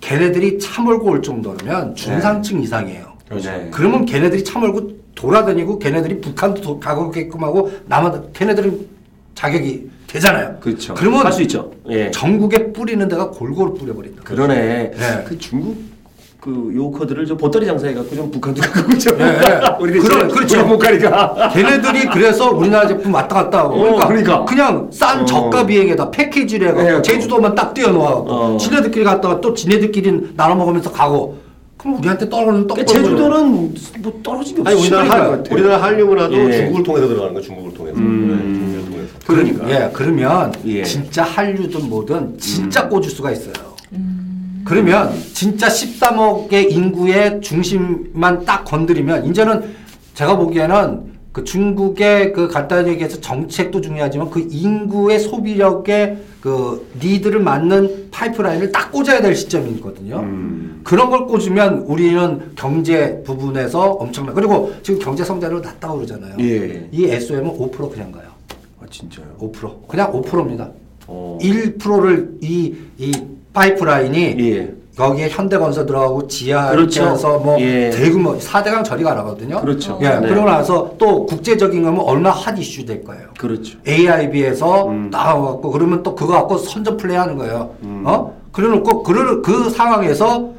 걔네들이 0.01 0.59
차 0.59 0.83
몰고 0.83 1.11
올 1.11 1.23
정도면 1.23 1.95
중상층 1.95 2.61
이상이에요. 2.63 3.07
네. 3.43 3.69
그러면 3.73 4.05
걔네들이 4.05 4.45
차 4.45 4.59
몰고 4.59 4.93
돌아다니고 5.15 5.79
걔네들이 5.79 6.21
북한도 6.21 6.61
도- 6.61 6.81
가게끔 6.81 7.43
하고 7.43 7.71
남한 7.87 8.29
걔네들은 8.33 8.87
자격이 9.35 9.91
되잖아요. 10.07 10.57
그렇죠. 10.61 10.95
그러면 10.95 11.25
할 11.27 11.33
수 11.33 11.43
있죠. 11.43 11.71
예. 11.91 12.11
전국에 12.11 12.73
뿌리는 12.73 13.07
데가 13.09 13.31
골고루 13.31 13.75
뿌려버린다. 13.75 14.23
그러네. 14.23 14.91
네. 14.97 15.25
그 15.27 15.37
중국 15.39 15.77
그 16.41 16.72
요커들을 16.72 17.26
좀 17.26 17.36
보따리 17.36 17.66
장사해갖고 17.66 18.14
좀 18.14 18.30
북한도 18.30 18.62
가고 18.62 18.97
좀. 18.97 19.18
네. 19.18 19.41
우리 19.80 19.99
그럼, 19.99 20.28
그렇죠. 20.28 20.64
못 20.64 20.78
가니까. 20.78 21.51
걔네들이 21.53 22.07
그래서 22.07 22.51
우리나라 22.51 22.86
제품 22.86 23.12
왔다 23.12 23.34
갔다 23.43 23.59
하고 23.59 23.74
어, 23.74 24.07
그러니까, 24.07 24.45
그러니까. 24.45 24.55
냥싼 24.55 25.22
어. 25.22 25.24
저가 25.24 25.66
비행에다 25.66 26.12
패키지를 26.12 26.68
해갖고 26.68 26.91
네, 26.91 27.03
제주도만 27.03 27.57
딱 27.57 27.74
띄워놓아갖고 27.74 28.30
어. 28.30 28.57
지네들끼리 28.57 29.05
갔다가 29.05 29.41
또 29.41 29.53
지네들끼리 29.53 30.34
나눠 30.36 30.55
먹으면서 30.55 30.93
가고 30.93 31.39
그럼 31.76 31.99
우리한테 31.99 32.28
떨어지는 32.28 32.66
떡 32.68 32.74
그러니까 32.74 32.93
제주도는 32.93 33.74
뭐 33.99 34.20
떨어진 34.22 34.55
게 34.57 34.61
없어. 34.61 34.70
아니 34.70 34.80
우리나라 34.80 35.11
할 35.11 35.30
같아. 35.30 35.55
우리나라 35.55 35.82
한류 35.82 36.07
문화도 36.07 36.34
예. 36.34 36.53
중국을 36.53 36.82
통해서 36.84 37.09
들어가는 37.09 37.34
거 37.34 37.41
중국을 37.41 37.74
통해서. 37.74 37.99
음. 37.99 38.28
네, 38.28 38.59
중국을 38.59 38.91
통해서. 38.93 39.12
그러니까. 39.26 39.70
예, 39.70 39.91
그러면 39.93 40.53
예. 40.66 40.84
진짜 40.84 41.24
한류든 41.24 41.89
뭐든 41.89 42.39
진짜 42.39 42.84
음. 42.84 42.91
꽂을 42.91 43.05
수가 43.11 43.32
있어요. 43.32 43.55
그러면 44.69 45.11
진짜 45.33 45.66
13억의 45.69 46.71
인구의 46.71 47.41
중심만 47.41 48.45
딱 48.45 48.64
건드리면 48.64 49.25
이제는 49.27 49.62
제가 50.12 50.37
보기에는 50.37 51.16
그 51.33 51.45
중국의 51.45 52.33
그 52.33 52.49
간단히 52.49 52.91
얘기해서 52.91 53.19
정책도 53.21 53.81
중요하지만 53.81 54.29
그 54.29 54.47
인구의 54.51 55.21
소비력의 55.21 56.19
그 56.41 56.91
니드를 57.03 57.41
맞는 57.41 58.09
파이프라인을 58.11 58.73
딱 58.73 58.93
꽂아야 58.93 59.23
될 59.23 59.35
시점이거든요. 59.35 60.19
음. 60.21 60.81
그런 60.85 61.09
걸 61.11 61.27
꽂으면 61.27 61.85
우리는 61.87 62.53
경제 62.55 63.23
부분에서 63.25 63.93
엄청나. 63.93 64.33
그리고 64.33 64.73
지금 64.83 65.01
경제 65.01 65.25
성장률 65.25 65.62
낮다고 65.62 65.97
그러잖아요. 65.97 66.37
예. 66.41 66.89
이 66.93 67.05
SOM은 67.07 67.57
5% 67.59 67.91
그냥 67.91 68.12
가요. 68.12 68.25
아 68.81 68.87
진짜요. 68.91 69.27
5% 69.39 69.87
그냥 69.87 70.12
5%입니다. 70.12 70.71
어. 71.07 71.39
1%를 71.41 72.39
이 72.43 72.75
이 72.99 73.12
파이프라인이 73.59 74.37
예. 74.41 74.75
여기에 74.99 75.29
현대건설 75.29 75.87
들어가고 75.87 76.27
지하 76.27 76.71
그렇죠. 76.71 77.03
이렇게 77.03 77.45
뭐 77.45 77.61
예. 77.61 77.91
대규모 77.91 78.37
4대강 78.39 78.85
저리가 78.85 79.15
나거든요. 79.15 79.61
그렇죠. 79.61 79.99
예. 80.03 80.11
네. 80.21 80.29
그러고 80.29 80.49
나서 80.49 80.95
또 80.99 81.27
국제적인 81.27 81.83
거면 81.83 82.01
얼마 82.01 82.31
핫 82.31 82.57
이슈 82.59 82.85
될 82.85 83.05
거예요. 83.05 83.29
그렇죠. 83.39 83.79
AIB에서 83.87 84.89
음. 84.89 85.09
나와갖고 85.11 85.71
그러면 85.71 86.03
또 86.03 86.15
그거 86.15 86.35
갖고 86.35 86.59
선전 86.59 86.97
플레이 86.97 87.17
하는 87.17 87.37
거예요. 87.37 87.75
음. 87.83 88.03
어? 88.07 88.37
그래놓고 88.53 89.03
그, 89.03 89.43
그 89.43 89.71
상황에서 89.71 90.51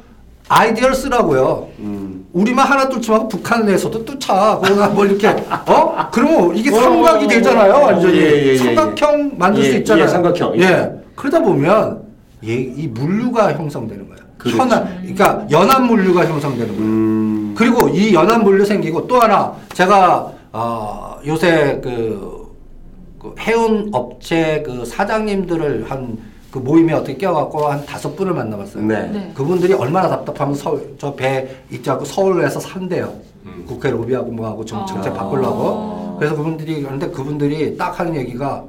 아이디어를 0.48 0.94
쓰라고요. 0.94 1.68
음. 1.78 2.26
우리만 2.32 2.66
하나 2.66 2.88
뚫지 2.88 3.10
말고 3.10 3.28
북한 3.28 3.66
내에서도 3.66 4.04
뚫자. 4.04 4.58
거기가 4.62 4.88
뭐 4.88 5.04
이렇게, 5.04 5.28
어? 5.28 6.08
그러면 6.12 6.56
이게 6.56 6.70
어, 6.70 6.80
삼각이 6.80 7.26
되잖아요, 7.26 7.72
완전히. 7.72 8.18
예, 8.18 8.22
예, 8.22 8.46
예, 8.52 8.56
삼각형 8.56 9.32
만들 9.36 9.64
예, 9.64 9.70
수 9.70 9.76
있잖아요. 9.78 10.04
예, 10.04 10.08
삼각형. 10.08 10.56
예. 10.56 10.62
예. 10.62 10.92
그러다 11.16 11.40
보면, 11.40 11.99
예, 12.44 12.54
이 12.54 12.86
물류가 12.88 13.54
형성되는 13.54 14.08
거예요. 14.08 14.20
그렇죠. 14.38 14.58
현안, 14.58 14.84
그러니까 15.00 15.46
연안 15.50 15.86
물류가 15.86 16.26
형성되는 16.26 16.68
거예요. 16.68 16.82
음. 16.82 17.54
그리고 17.56 17.88
이 17.88 18.14
연안 18.14 18.42
물류 18.42 18.64
생기고 18.64 19.06
또 19.06 19.20
하나 19.20 19.52
제가 19.74 20.32
어, 20.52 21.18
요새 21.26 21.80
그, 21.82 22.48
그 23.18 23.34
해운 23.40 23.90
업체 23.92 24.62
그 24.64 24.84
사장님들을 24.84 25.90
한 25.90 26.30
그 26.50 26.58
모임에 26.58 26.92
어떻게 26.92 27.16
껴갖고 27.16 27.68
한 27.68 27.86
다섯 27.86 28.16
분을 28.16 28.34
만나봤어요. 28.34 28.82
네. 28.84 29.08
네. 29.12 29.32
그분들이 29.34 29.72
얼마나 29.72 30.08
답답하면 30.08 30.54
서울 30.54 30.96
저 30.98 31.14
배 31.14 31.48
있자고 31.70 32.04
서울에서 32.04 32.58
산대요. 32.58 33.12
음. 33.46 33.64
국회 33.68 33.90
로비하고 33.90 34.32
뭐하고 34.32 34.64
정, 34.64 34.84
정책 34.84 35.12
아. 35.12 35.18
바꾸려고. 35.18 36.16
그래서 36.18 36.34
그분들이 36.34 36.82
그런데 36.82 37.08
그분들이 37.08 37.76
딱 37.76 37.98
하는 38.00 38.16
얘기가 38.16 38.64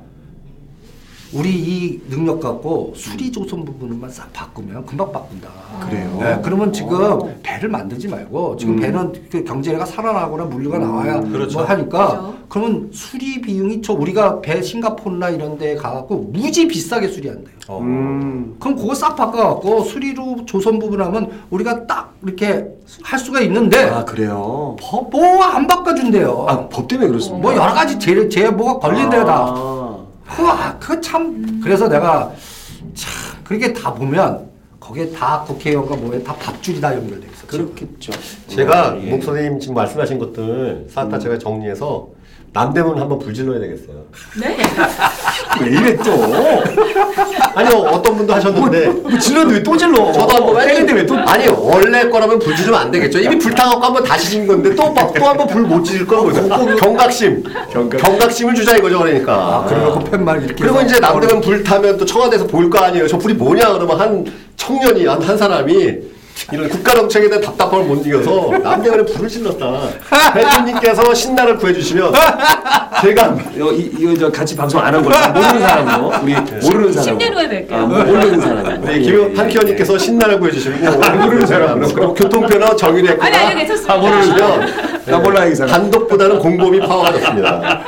우리 1.33 1.49
이 1.49 2.01
능력 2.09 2.41
갖고 2.41 2.93
수리 2.95 3.31
조선 3.31 3.63
부분만 3.63 4.09
싹 4.09 4.31
바꾸면 4.33 4.85
금방 4.85 5.11
바꾼다. 5.11 5.47
그래요? 5.87 6.17
네, 6.19 6.39
그러면 6.43 6.73
지금 6.73 6.99
오. 6.99 7.33
배를 7.41 7.69
만들지 7.69 8.09
말고 8.09 8.57
지금 8.57 8.75
음. 8.75 8.79
배는 8.81 9.13
그 9.31 9.43
경제가 9.43 9.85
살아나거나 9.85 10.45
물류가 10.45 10.77
나와야 10.77 11.21
그렇죠. 11.21 11.59
뭐 11.59 11.67
하니까 11.67 12.07
그렇죠. 12.09 12.35
그러면 12.49 12.89
수리 12.91 13.39
비용이 13.39 13.81
저 13.81 13.93
우리가 13.93 14.41
배 14.41 14.61
싱가포르나 14.61 15.29
이런 15.29 15.57
데 15.57 15.75
가갖고 15.75 16.29
무지 16.33 16.67
비싸게 16.67 17.07
수리한대요. 17.07 17.55
어. 17.69 17.79
음. 17.79 18.57
그럼 18.59 18.75
그거 18.75 18.93
싹 18.93 19.15
바꿔갖고 19.15 19.83
수리로 19.85 20.43
조선 20.45 20.79
부분 20.79 21.01
하면 21.01 21.31
우리가 21.49 21.87
딱 21.87 22.13
이렇게 22.25 22.65
할 23.03 23.17
수가 23.17 23.39
있는데 23.41 23.77
아 23.89 24.03
그래요. 24.03 24.75
뭐안 25.11 25.65
바꿔준대요. 25.67 26.45
아 26.49 26.67
법 26.67 26.87
때문에 26.89 27.07
그렇습니다. 27.07 27.41
뭐 27.41 27.53
여러 27.55 27.73
가지 27.73 27.97
제, 27.99 28.27
제 28.27 28.49
뭐가 28.49 28.79
걸린대요 28.79 29.25
다. 29.25 29.80
아. 30.37 30.77
그참 30.79 31.59
그래서 31.63 31.87
내가 31.87 32.31
참 32.93 33.43
그렇게 33.43 33.73
다 33.73 33.93
보면 33.93 34.49
거기에 34.79 35.11
다 35.11 35.41
국회의원과 35.45 35.95
뭐에 35.97 36.23
다 36.23 36.35
밥줄이 36.35 36.81
다 36.81 36.93
연결돼 36.95 37.27
있어. 37.27 37.47
그렇겠죠. 37.47 38.11
제가 38.47 38.97
예. 39.01 39.09
목 39.11 39.23
선생님 39.23 39.59
지금 39.59 39.75
말씀하신 39.75 40.17
것들 40.19 40.87
싹 40.89 41.09
다 41.09 41.19
제가 41.19 41.37
정리해서 41.37 42.07
남대문 42.53 42.99
한번 42.99 43.17
불질러야 43.19 43.59
되겠어요. 43.61 44.01
네. 44.41 44.57
왜 45.61 45.67
이래 45.69 45.95
또? 45.97 46.11
아니요 47.55 47.77
어떤 47.91 48.17
분도 48.17 48.33
하셨는데 48.33 48.87
뭐 48.87 49.17
질렀는데 49.17 49.59
왜또 49.59 49.77
질러? 49.77 50.11
저도 50.11 50.35
한번 50.35 50.59
했는데 50.69 50.93
왜 50.93 51.05
또? 51.05 51.15
아니 51.15 51.47
원래 51.47 52.09
거라면 52.09 52.39
불 52.39 52.53
지르면 52.53 52.77
안 52.77 52.91
되겠죠. 52.91 53.19
이미 53.19 53.37
불타갖고 53.37 53.81
한번 53.85 54.03
다시 54.03 54.31
진 54.31 54.45
건데 54.47 54.75
또또 54.75 55.25
한번 55.25 55.47
불 55.47 55.61
못 55.61 55.81
지를 55.85 56.05
거는 56.05 56.49
거죠. 56.49 56.75
경각심, 56.75 57.43
경각 57.97 58.31
심을 58.31 58.53
주자 58.53 58.75
이거죠 58.75 58.99
그러니까. 58.99 59.33
아, 59.33 59.65
그리고 59.69 59.99
그 59.99 60.11
팻말 60.11 60.43
이렇게. 60.43 60.61
그리고 60.63 60.81
이제 60.81 60.99
남대문 60.99 61.39
불 61.39 61.63
타면 61.63 61.97
또 61.97 62.05
청와대에서 62.05 62.47
보일 62.47 62.69
거 62.69 62.79
아니에요. 62.79 63.07
저 63.07 63.17
불이 63.17 63.35
뭐냐 63.35 63.71
그러면 63.71 63.97
한 63.97 64.25
청년이 64.57 65.05
한, 65.05 65.21
한 65.21 65.37
사람이 65.37 66.10
이런 66.51 66.67
국가 66.69 66.93
정책에 66.93 67.27
대한 67.29 67.41
답답함을 67.43 67.85
못 67.85 68.05
이겨서 68.05 68.51
남대문에 68.61 69.05
불을 69.05 69.29
질렀다. 69.29 69.65
대표님께서 70.33 71.13
신나를 71.13 71.57
구해주시면 71.57 72.13
제가 73.01 73.37
이거, 73.55 73.71
이- 73.71 73.91
이거 73.97 74.13
저 74.19 74.31
같이 74.31 74.55
방송 74.55 74.81
안 74.81 74.93
한 74.93 75.01
거죠? 75.03 75.17
모르는 75.31 75.59
사람으로 75.61 76.11
우리 76.23 76.33
모르는 76.35 76.91
사람. 76.93 77.17
10년 77.17 77.33
후에 77.33 77.67
뵐게요. 77.67 77.73
아, 77.73 77.77
모르는 77.85 78.41
사람. 78.41 78.81
네, 78.81 78.99
김 78.99 79.33
한기현님께서 79.37 79.97
신나를 79.97 80.39
구해주시고 80.39 80.77
모르는 81.23 81.45
사람 81.47 81.79
그리고 81.79 82.13
교통편허 82.13 82.75
정의를 82.75 83.17
아니, 83.21 83.35
아니, 83.35 83.45
했구나 83.45 83.55
괜찮습니다. 83.59 83.93
아, 83.93 83.97
모르시면 83.97 85.01
나 85.05 85.17
몰라, 85.19 85.45
이 85.45 85.55
사람. 85.55 85.71
단독보다는 85.73 86.39
공범이 86.39 86.79
파워가 86.81 87.11
좋습니다. 87.13 87.81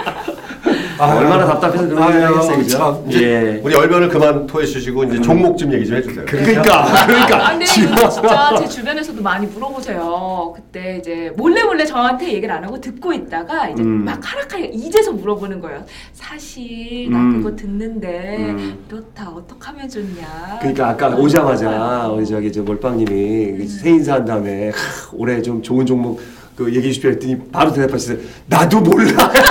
아, 1.04 1.18
얼마나 1.18 1.46
답답해서 1.46 1.88
그런 1.88 2.04
아유, 2.04 2.16
얘기 2.16 2.24
하겠어요, 2.24 2.58
그죠? 2.58 2.78
참. 2.78 3.12
예. 3.12 3.62
우리 3.64 3.76
얼변을 3.76 4.10
그만 4.10 4.48
토해 4.48 4.66
주시고 4.66 5.04
이제 5.06 5.22
종목 5.22 5.58
좀 5.58 5.74
얘기 5.74 5.86
좀 5.86 5.98
해주세요. 5.98 6.26
그러니까, 6.26 6.86
아, 6.86 7.06
그러니까. 7.06 7.50
근데 7.52 7.66
이거 7.66 8.10
진짜 8.10 8.56
제 8.58 8.68
주변에서도 8.68 9.22
많이 9.22 9.46
물어보세요. 9.48 10.54
그때 10.56 10.98
이제 11.00 11.32
몰래 11.36 11.64
몰래 11.64 11.86
저한테 11.86 12.34
얘기를 12.34 12.52
안 12.54 12.64
하고 12.64 12.80
듣고 12.80 13.14
있다가 13.14 13.70
이제 13.70 13.84
음. 13.84 14.06
막 14.06 14.20
하락하게 14.24 14.66
이제서 14.74 15.12
물어보는 15.12 15.60
거예요. 15.60 15.84
사실 16.14 17.10
나 17.12 17.18
음. 17.18 17.44
그거 17.44 17.56
듣는데 17.56 18.38
음. 18.50 18.86
이렇다 18.90 19.30
어떡하면 19.30 19.90
좋냐. 19.90 20.58
그러니까 20.60 20.90
아까 20.90 21.08
오자마자 21.10 22.08
우리 22.08 22.26
저기 22.26 22.52
저 22.52 22.62
몰빵님이 22.62 23.58
그새 23.58 23.90
인사한 23.90 24.26
다음에 24.26 24.70
하, 24.70 24.76
올해 25.14 25.42
좀 25.42 25.62
좋은 25.62 25.86
종목 25.86 26.22
그 26.56 26.68
얘기해 26.68 26.84
주십시오 26.94 27.10
했더니 27.12 27.38
바로 27.52 27.74
대답하시더라고요. 27.74 28.28
나도 28.48 28.80
몰라. 28.82 29.32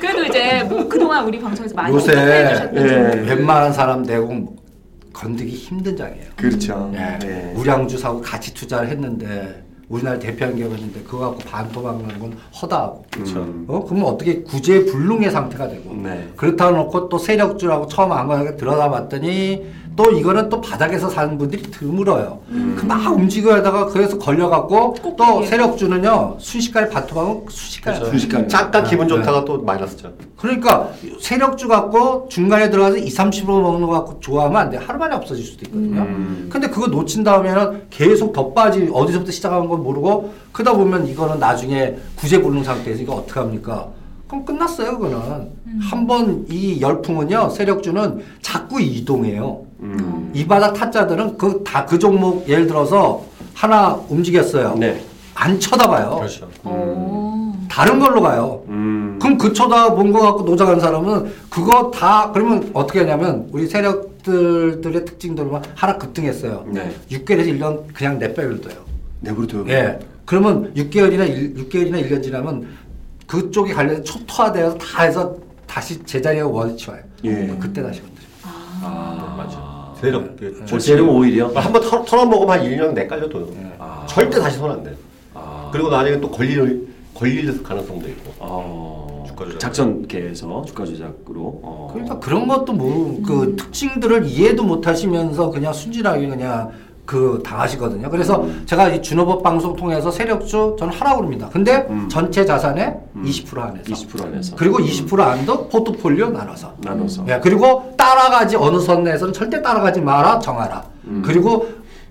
그래도 0.00 0.24
이제 0.24 0.64
뭐 0.68 0.88
그동안 1.16 1.26
우리 1.26 1.40
방송에서 1.40 1.74
많이 1.74 1.94
요새 1.94 2.12
예. 2.74 3.20
웬만한 3.28 3.72
사람 3.72 4.02
내공 4.02 4.56
건드기 5.12 5.50
힘든 5.50 5.96
장이에요. 5.96 6.26
그렇죠. 6.36 6.92
예. 6.94 7.18
예. 7.24 7.52
우량주 7.56 7.96
사고 7.96 8.20
같이 8.20 8.52
투자를 8.52 8.88
했는데 8.88 9.64
우리나라 9.88 10.18
대표한 10.18 10.56
기업이었는데 10.56 11.02
그거 11.04 11.18
갖고 11.20 11.38
반토막 11.38 12.02
나는 12.02 12.18
건 12.18 12.36
허다하고. 12.60 13.06
그렇죠. 13.10 13.40
어? 13.68 13.84
그러면 13.84 14.06
어떻게 14.06 14.42
구제 14.42 14.84
불능의 14.84 15.30
상태가 15.30 15.68
되고. 15.68 15.94
네. 15.94 16.28
그렇다 16.36 16.70
놓고 16.70 17.08
또 17.08 17.18
세력주라고 17.18 17.86
처음 17.86 18.12
안 18.12 18.26
거에 18.26 18.56
들어다 18.56 18.90
봤더니 18.90 19.64
또 19.96 20.10
이거는 20.12 20.48
또 20.50 20.60
바닥에서 20.60 21.08
사는 21.08 21.36
분들이 21.38 21.62
드물어요. 21.62 22.38
그막 22.76 23.14
움직여다가 23.14 23.86
그래서 23.86 24.18
걸려갖고 24.18 24.94
또. 25.16 25.42
세력주는요 25.46 26.36
순식간에 26.38 26.88
반토막은 26.88 27.46
순식간에. 27.48 27.96
그렇죠. 27.98 28.10
순식간에. 28.10 28.46
잠깐 28.48 28.84
기분 28.84 29.06
네. 29.06 29.14
좋다가 29.14 29.44
또 29.44 29.62
마이너스죠. 29.62 30.12
그러니까 30.36 30.90
세력주 31.20 31.66
갖고 31.68 32.28
중간에 32.28 32.68
들어가서 32.70 32.98
2, 32.98 33.08
30% 33.08 33.46
먹는 33.46 33.86
거 33.86 33.92
갖고 33.94 34.20
좋아하면 34.20 34.60
안 34.60 34.70
돼. 34.70 34.76
하루 34.76 34.98
만에 34.98 35.14
없어질 35.16 35.44
수도 35.44 35.64
있거든요. 35.66 36.02
음. 36.02 36.48
근데 36.52 36.68
그거 36.68 36.86
놓친 36.88 37.24
다음에는 37.24 37.86
계속 37.90 38.32
더 38.32 38.52
빠지 38.52 38.88
어디서부터 38.92 39.32
시작하는 39.32 39.66
건 39.68 39.82
모르고 39.82 40.32
크다 40.52 40.74
보면 40.74 41.06
이거는 41.08 41.38
나중에 41.38 41.96
구제 42.16 42.40
불능 42.40 42.62
상태에서 42.62 43.02
이거 43.02 43.14
어떻게 43.14 43.40
합니까? 43.40 43.88
그럼 44.28 44.44
끝났어요, 44.44 44.98
그거는. 44.98 45.48
한번 45.80 46.46
이 46.50 46.80
열풍은요, 46.80 47.50
세력주는 47.50 48.22
자꾸 48.42 48.80
이동해요. 48.80 49.64
음. 49.80 50.30
이 50.34 50.46
바닥 50.46 50.72
타짜들은 50.72 51.38
그 51.38 51.62
다 51.62 51.86
그 51.86 51.98
종목 51.98 52.48
예를 52.48 52.66
들어서 52.66 53.22
하나 53.54 53.94
움직였어요. 54.08 54.74
네. 54.78 55.00
안 55.34 55.60
쳐다봐요. 55.60 56.16
그렇죠. 56.16 56.48
어. 56.64 57.54
다른 57.70 57.98
걸로 58.00 58.20
가요. 58.22 58.62
음. 58.68 59.18
그럼 59.20 59.36
그 59.38 59.52
쳐다본 59.52 60.12
거 60.12 60.20
갖고 60.20 60.42
노작한 60.42 60.80
사람은 60.80 61.30
그거 61.50 61.90
다 61.90 62.30
그러면 62.32 62.70
어떻게 62.72 63.00
하냐면 63.00 63.48
우리 63.52 63.66
세력들의 63.66 65.04
특징들만 65.04 65.62
하나 65.74 65.98
급등했어요. 65.98 66.64
네. 66.68 66.94
6개월에서 67.10 67.58
1년 67.58 67.82
그냥 67.94 68.18
내빼를 68.18 68.60
둬요. 68.60 68.74
내버려둬요. 69.20 69.64
예. 69.68 69.98
그러면 70.24 70.72
6개월이나 70.74 71.28
1, 71.28 71.54
6개월이나 71.54 72.02
1년 72.08 72.22
지나면 72.22 72.66
그쪽이 73.26 73.72
관련 73.72 74.04
초토화되어서 74.04 74.78
다 74.78 75.02
해서 75.02 75.34
다시 75.66 76.02
제자리에 76.04 76.40
원위치 76.42 76.90
와요. 76.90 77.02
예. 77.24 77.56
그때 77.60 77.82
다시 77.82 78.00
건드려. 78.00 78.26
맞아. 79.36 79.94
세력. 80.00 80.36
그 80.36 80.62
저 80.66 80.78
재료는 80.78 81.12
오히려 81.12 81.48
한번 81.54 81.82
털, 81.82 82.04
털어먹으면 82.04 82.58
한 82.60 82.66
1년 82.66 82.92
내깔려 82.92 83.28
둬요. 83.28 83.48
절대 84.06 84.38
다시 84.38 84.58
손 84.58 84.70
안 84.70 84.82
돼. 84.84 84.94
그리고 85.72 85.90
나중에 85.90 86.20
또 86.20 86.30
걸릴, 86.30 86.86
걸릴 87.14 87.62
가능성도 87.62 88.08
있고. 88.08 88.32
어, 88.38 89.24
주가 89.26 89.44
조작. 89.46 89.58
작전 89.58 90.06
계에서 90.06 90.64
주가 90.64 90.84
조작으로. 90.84 91.60
어. 91.62 91.90
그러니까 91.92 92.18
그런 92.20 92.46
것도 92.46 92.72
뭐 92.72 93.20
그 93.26 93.56
특징들을 93.56 94.26
이해도 94.26 94.62
못 94.62 94.86
하시면서 94.86 95.50
그냥 95.50 95.72
순진하게 95.72 96.28
그냥 96.28 96.70
그 97.06 97.40
당하시거든요. 97.44 98.10
그래서 98.10 98.44
제가 98.66 98.88
이 98.88 99.00
준호법 99.00 99.42
방송 99.42 99.76
통해서 99.76 100.10
세력주 100.10 100.76
저는 100.78 100.92
하라고 100.92 101.18
그럽니다. 101.18 101.48
근데 101.50 101.86
음. 101.88 102.08
전체 102.10 102.44
자산의 102.44 102.96
20% 103.16 103.58
안에서 103.60 103.84
20% 103.84 104.26
안에서 104.26 104.56
그리고 104.56 104.78
20% 104.78 105.20
안도 105.20 105.68
포트폴리오 105.68 106.30
나눠서 106.30 106.74
나눠서. 106.78 107.24
예, 107.28 107.40
그리고 107.40 107.94
따라가지 107.96 108.56
어느 108.56 108.80
선 108.80 109.04
내에서는 109.04 109.32
절대 109.32 109.62
따라가지 109.62 110.00
마라 110.00 110.40
정하라. 110.40 110.84
음. 111.04 111.22
그리고 111.24 111.68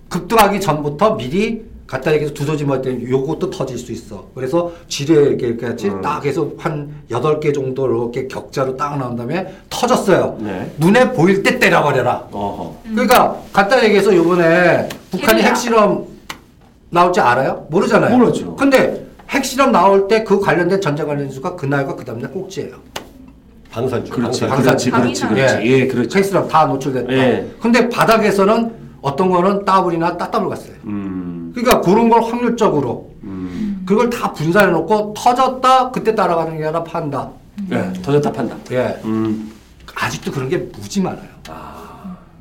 급등하기 0.07 0.61
전부터 0.61 1.17
미리 1.17 1.65
갖다 1.87 2.11
얘기해서 2.13 2.33
두더지 2.33 2.65
때 2.83 3.09
요것도 3.09 3.49
터질 3.51 3.77
수 3.77 3.91
있어. 3.91 4.27
그래서 4.33 4.71
지뢰 4.87 5.29
이렇게 5.29 5.55
같이 5.55 5.87
음. 5.89 6.01
딱 6.01 6.25
해서 6.25 6.49
한 6.57 6.95
여덟 7.11 7.39
개 7.39 7.51
정도 7.51 7.85
이렇게 7.87 8.27
격자로 8.27 8.75
딱 8.75 8.97
나온 8.97 9.15
다음에 9.15 9.53
터졌어요. 9.69 10.37
네. 10.39 10.73
눈에 10.79 11.11
보일 11.13 11.43
때 11.43 11.59
때려버려라. 11.59 12.29
어허. 12.31 12.75
그러니까 12.91 13.37
갖다 13.53 13.83
얘기해서 13.83 14.15
요번에 14.15 14.89
북한이. 15.11 15.43
핵실험 15.43 16.05
나올지 16.89 17.19
알아요? 17.19 17.67
모르잖아요. 17.69 18.17
모르죠. 18.17 18.55
근데 18.55 19.05
핵실험 19.29 19.71
나올 19.71 20.07
때 20.07 20.23
그 20.23 20.39
관련된 20.39 20.81
전쟁 20.81 21.05
관련 21.07 21.29
수가 21.29 21.55
그날과 21.55 21.95
그 21.95 22.03
다음날 22.03 22.31
꼭지예요. 22.31 22.77
방산주. 23.71 24.11
그렇지, 24.11 24.47
방산주. 24.47 24.89
그렇지, 24.91 24.91
그렇지. 24.91 25.27
그렇지. 25.27 25.65
예, 25.71 25.87
그렇지. 25.87 26.17
핵실험 26.17 26.47
다 26.47 26.65
노출됐다. 26.65 27.11
예. 27.13 27.47
근데 27.61 27.89
바닥에서는 27.89 28.71
어떤 29.01 29.29
거는 29.29 29.65
따블이나 29.65 30.17
따따블 30.17 30.49
갔어요. 30.49 30.73
음, 30.85 31.24
그러니까 31.55 31.81
그런 31.81 32.09
걸 32.09 32.21
확률적으로 32.21 33.11
음. 33.23 33.83
그걸 33.85 34.09
다 34.09 34.33
분산해 34.33 34.71
놓고 34.71 35.13
터졌다 35.17 35.91
그때 35.91 36.13
따라가는 36.13 36.57
게 36.57 36.65
아니라 36.65 36.83
판다. 36.83 37.29
예, 37.71 37.93
터졌다 38.01 38.31
판다. 38.31 38.57
예. 38.71 38.99
음, 39.05 39.51
아직도 39.95 40.31
그런 40.31 40.49
게 40.49 40.57
무지 40.57 41.01
많아요. 41.01 41.29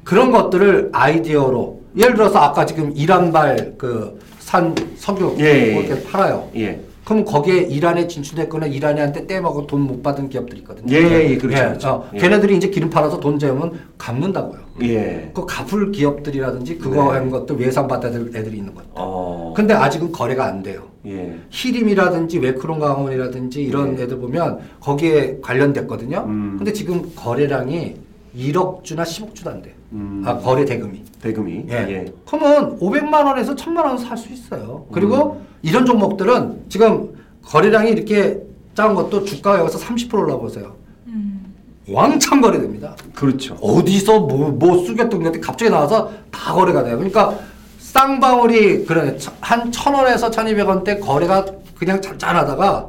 그런 0.03 0.31
것들을 0.33 0.91
아이디어로 0.93 1.81
예를 1.97 2.15
들어서 2.15 2.41
아까 2.41 2.67
지금 2.67 2.93
이란발 2.95 3.75
그 3.79 4.19
산 4.45 4.75
석유 4.97 5.35
예, 5.39 5.69
예, 5.69 5.73
뭐 5.73 5.83
이렇게 5.83 6.05
팔아요. 6.05 6.49
예. 6.55 6.79
그럼 7.05 7.25
거기에 7.25 7.59
이란에 7.63 8.07
진출했거나 8.07 8.67
이란한테 8.67 9.27
떼먹어 9.27 9.67
돈 9.67 9.85
못 9.85 10.03
받은 10.03 10.31
기업들이 10.31 10.61
있거든요. 10.61 10.87
예, 10.97 11.03
예, 11.03 11.31
예, 11.33 11.37
그렇죠, 11.37 11.63
그렇죠. 11.65 11.89
어, 11.91 12.11
예. 12.15 12.19
걔네들이 12.19 12.57
이제 12.57 12.71
기름 12.71 12.89
팔아서 12.89 13.21
돈 13.21 13.39
재우면 13.39 13.79
갚는다고요. 13.99 14.61
예. 14.85 15.31
그 15.35 15.45
갚을 15.45 15.93
기업들이라든지 15.93 16.79
그거 16.79 17.05
네. 17.05 17.11
하는 17.11 17.31
것들 17.31 17.57
외상 17.57 17.87
받아야 17.87 18.11
될 18.11 18.23
애들이 18.35 18.57
있는 18.57 18.75
거예요. 18.75 18.89
어. 18.95 19.53
근데 19.55 19.75
아직은 19.75 20.11
거래가 20.13 20.47
안 20.47 20.63
돼요. 20.63 20.85
예. 21.07 21.35
히림이라든지 21.51 22.39
웨크론 22.39 22.79
강원이라든지 22.79 23.63
이런 23.63 23.99
애들 23.99 24.19
보면 24.19 24.61
거기에 24.81 25.39
관련됐거든요. 25.43 26.19
네. 26.21 26.25
음. 26.27 26.55
근데 26.57 26.73
지금 26.73 27.13
거래량이 27.15 27.97
1억 28.39 28.83
주나 28.85 29.03
10억 29.03 29.35
주도 29.35 29.51
안 29.51 29.61
돼요. 29.61 29.75
음. 29.95 30.22
아, 30.26 30.36
거래 30.38 30.64
대금이. 30.64 31.03
대금이. 31.22 31.66
예. 31.70 31.74
예. 31.74 32.12
그러면 32.26 32.78
500만 32.78 33.24
원에서 33.24 33.55
1000만 33.55 33.84
원 33.84 33.97
살 33.99 34.16
수 34.18 34.32
있어요. 34.32 34.86
그리고 34.92 35.40
음. 35.40 35.47
이런 35.62 35.86
종목들은 35.86 36.64
지금 36.68 37.14
거래량이 37.42 37.90
이렇게 37.90 38.40
작은 38.74 38.95
것도 38.95 39.24
주가가 39.24 39.61
여기서 39.61 39.78
30% 39.78 40.14
올라보세요. 40.14 40.74
음. 41.07 41.55
왕창 41.88 42.40
거래됩니다. 42.40 42.97
그렇죠. 43.14 43.55
어디서 43.61 44.20
뭐, 44.20 44.51
뭐 44.51 44.84
쓰겠던 44.84 45.22
게 45.32 45.40
갑자기 45.40 45.70
나와서 45.70 46.11
다 46.30 46.53
거래가 46.53 46.82
돼요. 46.82 46.97
그러니까 46.97 47.38
쌍방울이 47.78 48.84
그래 48.86 49.16
한 49.40 49.70
1000원에서 49.70 50.30
1200원대 50.32 51.01
거래가 51.01 51.47
그냥 51.76 52.01
잔잔하다가 52.01 52.88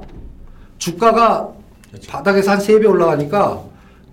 주가가 0.80 1.50
바닥에서 2.10 2.52
한 2.52 2.60
3배 2.60 2.90
올라가니까 2.90 3.62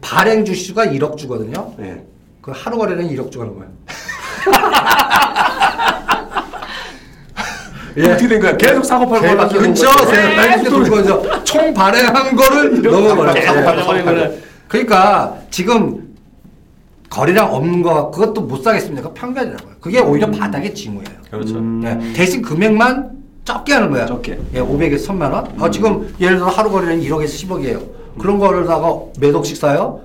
발행 0.03 0.45
주수가 0.45 0.87
1억 0.87 1.17
주거든요. 1.17 1.73
예. 1.81 2.05
그 2.43 2.51
하루 2.53 2.77
거래는 2.77 3.09
1억 3.09 3.31
주 3.31 3.39
가는 3.39 3.55
거예요. 3.55 3.71
어떻게 8.13 8.29
된 8.29 8.41
거야? 8.41 8.57
계속 8.57 8.85
사고 8.85 9.09
팔고 9.09 9.49
그렇죠. 9.49 9.87
거죠? 9.87 10.11
대박 10.11 10.65
돌고 10.65 10.91
거죠. 10.91 11.45
총 11.45 11.73
발행한 11.73 12.35
거를 12.35 12.83
넘어버려. 12.83 13.33
계속. 13.35 14.43
그러니까 14.67 15.37
지금 15.51 16.15
거래량 17.09 17.55
없는 17.55 17.83
거 17.83 18.11
그것도 18.11 18.41
못 18.41 18.63
사겠습니다. 18.65 19.09
그 19.09 19.15
편견이라고요. 19.15 19.75
그게 19.81 20.01
오히려 20.01 20.29
바닥의 20.31 20.75
징후예요. 20.75 21.05
그렇죠. 21.31 21.59
음. 21.59 21.81
네, 21.81 22.13
대신 22.15 22.43
금액만 22.43 23.11
적게 23.45 23.75
하는 23.75 23.91
거야. 23.91 24.07
적게. 24.07 24.33
음. 24.33 24.51
예, 24.55 24.61
500에서 24.61 25.09
1000만 25.09 25.31
원. 25.33 25.47
어, 25.61 25.71
지금 25.71 26.13
예를 26.19 26.39
들어 26.39 26.49
하루 26.49 26.71
거래는 26.71 27.01
1억에서 27.03 27.27
10억이에요. 27.27 27.83
그런 28.19 28.39
거를 28.39 28.67
다가 28.67 28.99
몇 29.21 29.35
억씩 29.37 29.57
사요? 29.57 30.01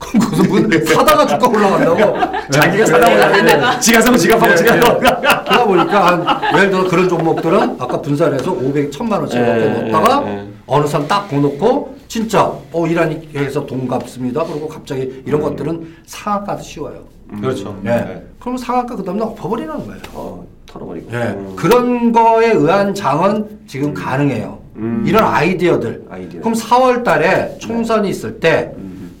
그럼 0.00 0.18
그것은 0.30 0.48
문 0.50 0.84
사다가 0.86 1.26
주가 1.26 1.46
올라간다고. 1.46 2.50
자기가 2.50 2.86
사다 2.86 3.06
보면 3.06 3.80
지가 3.80 4.00
사고 4.00 4.16
지가 4.16 4.38
파고 4.38 4.54
지가 4.56 4.80
사고. 4.80 4.98
그러다 4.98 5.64
보니까 5.64 6.06
한 6.06 6.56
예를 6.56 6.70
들어 6.70 6.88
그런 6.88 7.08
종목들은 7.08 7.76
아까 7.78 8.00
분산해서 8.00 8.50
500, 8.50 8.90
1000만 8.90 9.12
원씩 9.20 9.38
예, 9.38 9.42
이렇게 9.44 9.90
넣었다가. 9.90 10.24
어느 10.66 10.86
사람 10.86 11.06
딱 11.06 11.28
보놓고 11.28 11.96
진짜 12.08 12.50
어 12.72 12.86
이란이 12.86 13.28
해서 13.36 13.64
돈 13.66 13.86
갚습니다. 13.86 14.42
그리고 14.44 14.66
갑자기 14.68 15.22
이런 15.26 15.40
것들은 15.42 15.94
상한가도 16.06 16.62
쉬워요. 16.62 17.02
그렇죠. 17.40 17.78
예. 17.84 17.88
네. 17.90 18.26
그럼 18.40 18.56
상한가 18.56 18.96
그 18.96 19.04
다음에 19.04 19.22
엎어버리는 19.22 19.72
거예요. 19.72 20.00
어, 20.14 20.44
털어버리고. 20.66 21.12
예. 21.12 21.16
음. 21.16 21.52
그런 21.56 22.10
거에 22.10 22.50
의한 22.52 22.94
장은 22.94 23.60
지금 23.68 23.94
가능해요. 23.94 24.58
음. 24.76 25.04
이런 25.06 25.24
아이디어들. 25.24 26.04
아이디어. 26.10 26.40
그럼 26.40 26.54
4월 26.54 27.04
달에 27.04 27.56
총선이 27.58 28.08
있을 28.08 28.40
때 28.40 28.72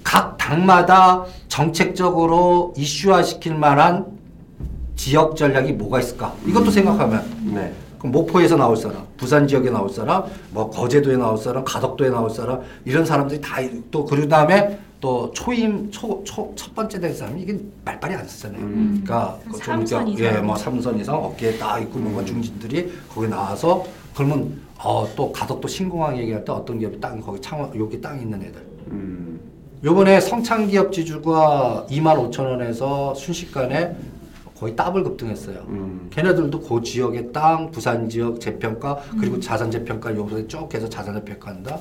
각 0.02 0.36
당마다 0.38 1.24
정책적으로 1.48 2.72
이슈화 2.76 3.22
시킬 3.22 3.54
만한 3.54 4.06
지역 4.96 5.36
전략이 5.36 5.72
뭐가 5.72 6.00
있을까? 6.00 6.34
이것도 6.46 6.70
생각하면 6.70 7.24
네. 7.54 7.72
그럼 7.98 8.12
목포에서 8.12 8.56
나올 8.56 8.76
사람, 8.76 9.04
부산 9.18 9.46
지역에 9.46 9.68
나올 9.70 9.90
사람, 9.90 10.24
뭐 10.50 10.70
거제도에 10.70 11.16
나올 11.16 11.36
사람, 11.36 11.64
가덕도에 11.64 12.08
나올 12.10 12.30
사람 12.30 12.60
이런 12.84 13.04
사람들이 13.04 13.40
다 13.40 13.56
또 13.90 14.04
그리고 14.06 14.28
다음에 14.28 14.78
또 15.00 15.30
초임 15.32 15.90
초초첫 15.90 16.74
번째 16.74 17.00
된 17.00 17.14
사람이 17.14 17.42
이게 17.42 17.58
말빨이 17.84 18.14
안 18.14 18.26
쓰잖아요. 18.26 18.60
음. 18.62 19.02
그러니까 19.04 19.38
한좀 19.46 19.60
삼선 19.86 20.08
이렇게, 20.08 20.24
이상. 20.28 20.36
예, 20.36 20.40
뭐 20.42 20.56
삼선 20.56 20.98
이상 21.00 21.16
어깨에 21.16 21.56
딱 21.58 21.78
있고 21.80 21.98
뭔가 21.98 22.24
중진들이 22.24 22.92
거기 23.08 23.28
나와서 23.28 23.84
그러면 24.14 24.60
어 24.82 25.06
또 25.16 25.30
가덕도 25.32 25.68
신공항 25.68 26.16
얘기할 26.18 26.42
때 26.44 26.52
어떤 26.52 26.78
기업이 26.78 27.00
땅 27.00 27.20
거기 27.20 27.40
창원 27.40 27.70
여기 27.78 28.00
땅 28.00 28.18
있는 28.20 28.42
애들. 28.42 28.66
음. 28.88 29.29
요번에 29.82 30.20
성창 30.20 30.66
기업 30.66 30.92
지주가 30.92 31.86
2만 31.88 32.30
5천 32.30 32.40
원에서 32.40 33.14
순식간에 33.14 33.96
거의 34.58 34.76
더블 34.76 35.02
급등했어요. 35.02 35.64
음. 35.68 36.08
걔네들도 36.10 36.60
그 36.60 36.82
지역의 36.82 37.32
땅, 37.32 37.70
부산 37.70 38.06
지역 38.10 38.38
재평가 38.38 38.98
그리고 39.18 39.40
자산 39.40 39.70
재평가 39.70 40.14
요소에 40.14 40.46
쭉 40.48 40.72
해서 40.74 40.86
자산 40.86 41.14
재평가한다. 41.14 41.78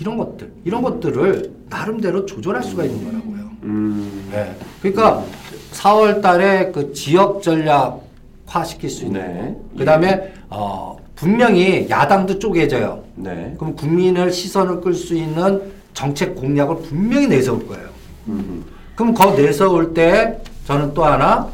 이런 0.00 0.16
것들, 0.16 0.52
이런 0.64 0.82
것들을 0.82 1.52
나름대로 1.68 2.26
조절할 2.26 2.64
수가 2.64 2.84
있는 2.84 3.04
거라고요. 3.04 3.50
음. 3.62 4.28
네. 4.32 4.56
그러니까 4.80 5.22
4월 5.70 6.20
달에 6.20 6.72
그 6.72 6.92
지역 6.92 7.42
전략화 7.42 8.64
시킬 8.64 8.90
수 8.90 9.04
있는 9.04 9.20
네. 9.20 9.54
거. 9.72 9.78
그다음에 9.78 10.32
어 10.50 10.96
분명히 11.14 11.86
야당도 11.88 12.40
쪼개져요. 12.40 13.04
네. 13.14 13.54
그럼 13.56 13.76
국민을 13.76 14.32
시선을 14.32 14.80
끌 14.80 14.94
수 14.94 15.14
있는 15.14 15.81
정책 15.94 16.34
공약을 16.34 16.76
분명히 16.82 17.26
내세울 17.26 17.66
거예요. 17.66 17.88
음. 18.28 18.64
그럼 18.94 19.14
거 19.14 19.32
내세울 19.32 19.94
때 19.94 20.40
저는 20.66 20.94
또 20.94 21.04
하나 21.04 21.48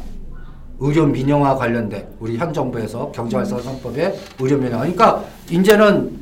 의료 0.79 1.05
민영화 1.05 1.55
관련된 1.55 2.07
우리 2.19 2.37
현 2.37 2.53
정부에서 2.53 3.11
경제활성화 3.11 3.61
3법에 3.61 4.13
의료 4.39 4.57
민영화. 4.57 4.79
그러니까 4.79 5.23
이제는 5.49 6.19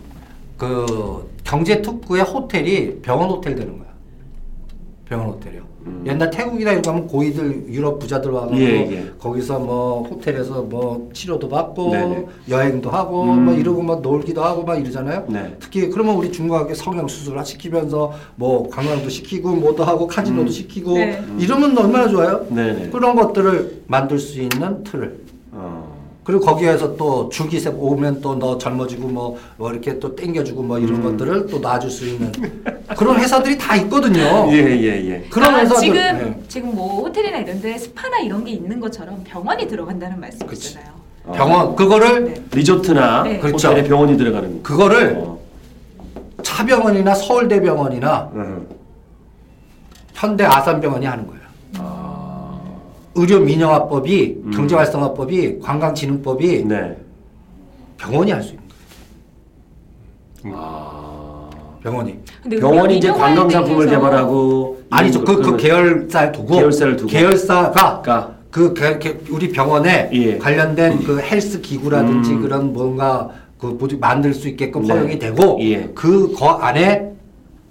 그 0.57 1.29
경제 1.43 1.81
특구의 1.81 2.23
호텔이 2.23 3.01
병원 3.01 3.29
호텔 3.29 3.55
되는 3.55 3.77
거야. 3.77 3.86
병원 5.07 5.29
호텔이요. 5.29 5.61
음. 5.85 6.03
옛날 6.05 6.29
태국이나 6.29 6.71
이런 6.71 6.81
거 6.81 6.91
하면 6.91 7.07
고위들 7.07 7.65
유럽 7.69 7.99
부자들 7.99 8.31
와서 8.31 8.57
예, 8.57 8.91
예. 8.91 9.11
거기서 9.17 9.59
뭐 9.59 10.03
호텔에서 10.03 10.61
뭐 10.63 11.09
치료도 11.13 11.47
받고 11.47 11.91
네네. 11.91 12.25
여행도 12.49 12.89
하고 12.89 13.23
음. 13.23 13.45
뭐 13.45 13.53
이러고 13.53 13.81
막 13.81 14.01
놀기도 14.01 14.43
하고 14.43 14.63
막 14.63 14.75
이러잖아요. 14.75 15.25
네. 15.29 15.55
특히 15.59 15.89
그러면 15.89 16.15
우리 16.15 16.31
중국하게 16.31 16.73
성형 16.73 17.07
수술 17.07 17.37
시키면서 17.45 18.13
뭐 18.35 18.69
관광도 18.69 19.09
시키고 19.09 19.55
뭐도 19.55 19.83
하고 19.83 20.07
카지노도 20.07 20.47
음. 20.47 20.49
시키고 20.49 20.93
네. 20.95 21.23
이러면 21.39 21.77
얼마나 21.77 22.09
좋아요? 22.09 22.45
네네. 22.49 22.89
그런 22.89 23.15
것들을 23.15 23.83
만들 23.87 24.19
수 24.19 24.41
있는 24.41 24.83
틀을 24.83 25.07
어. 25.07 25.26
그리고 26.27 26.41
거기에서 26.41 26.97
또 26.97 27.29
주기세 27.29 27.69
오면 27.69 28.19
또 28.19 28.35
너 28.37 28.57
젊어지고 28.57 29.07
뭐, 29.07 29.37
뭐 29.55 29.71
이렇게 29.71 29.97
또 29.97 30.13
땡겨주고 30.13 30.61
뭐 30.61 30.77
이런 30.77 31.01
것들을 31.01 31.47
또 31.47 31.59
놔줄 31.59 31.89
수 31.89 32.05
있는 32.05 32.29
그런 32.97 33.17
회사들이 33.17 33.57
다 33.57 33.77
있거든요. 33.77 34.19
예, 34.51 34.57
예, 34.57 35.09
예. 35.09 35.25
그런 35.29 35.55
아, 35.55 35.59
회사들 35.59 35.81
지금 35.81 35.95
네. 35.95 36.43
지금 36.49 36.75
뭐 36.75 37.03
호텔이나 37.03 37.37
이런 37.37 37.61
데 37.61 37.77
스파나 37.77 38.19
이런 38.19 38.43
게 38.43 38.51
있는 38.51 38.81
것처럼 38.81 39.23
병원이 39.23 39.69
들어간다는 39.69 40.19
말씀이잖아요. 40.19 40.91
어. 41.27 41.31
병원 41.31 41.75
그거를 41.77 42.25
네. 42.25 42.43
리조트나 42.51 43.23
네. 43.23 43.39
그렇죠. 43.39 43.69
호텔에 43.69 43.87
병원이 43.87 44.17
들어가는 44.17 44.61
거. 44.61 44.63
그거를 44.63 45.15
어. 45.19 45.39
차병원이나 46.43 47.15
서울대병원이나 47.15 48.31
음. 48.35 48.67
현대 50.13 50.43
아산병원이 50.43 51.05
하는 51.05 51.25
거예요. 51.25 51.36
아. 53.17 53.21
의료 53.21 53.39
민영화법이 53.39 54.41
음. 54.45 54.51
경제 54.51 54.75
활성화법이 54.75 55.59
관광진흥법이 55.59 56.63
네. 56.65 56.97
병원이 57.97 58.31
할 58.31 58.43
수 58.43 58.53
있는 58.53 58.63
거예요. 60.43 60.55
아. 60.55 61.49
병원이 61.81 62.15
근데 62.43 62.59
병원이 62.59 62.97
이제 62.97 63.11
관광 63.11 63.49
상품을 63.49 63.87
개발하고 63.89 64.81
아니죠. 64.89 65.19
그, 65.21 65.35
그 65.35 65.41
그러면- 65.41 65.57
계열사를 65.57 66.31
두고 66.31 66.55
계열사를 66.55 66.95
두고. 66.97 67.09
계열사가 67.09 68.01
그러니까 68.01 68.37
그 68.51 68.73
개- 68.73 68.99
개- 68.99 69.17
우리 69.29 69.49
병원에 69.51 70.09
예. 70.13 70.37
관련된 70.37 71.03
그 71.03 71.19
헬스 71.19 71.61
기구라든지 71.61 72.31
음. 72.31 72.41
그런 72.41 72.73
뭔가 72.73 73.29
그 73.59 73.77
만들 73.99 74.33
수 74.33 74.47
있게끔 74.47 74.83
네. 74.83 74.93
허용이 74.93 75.19
되고 75.19 75.57
예. 75.61 75.89
그거 75.95 76.51
안에 76.53 77.11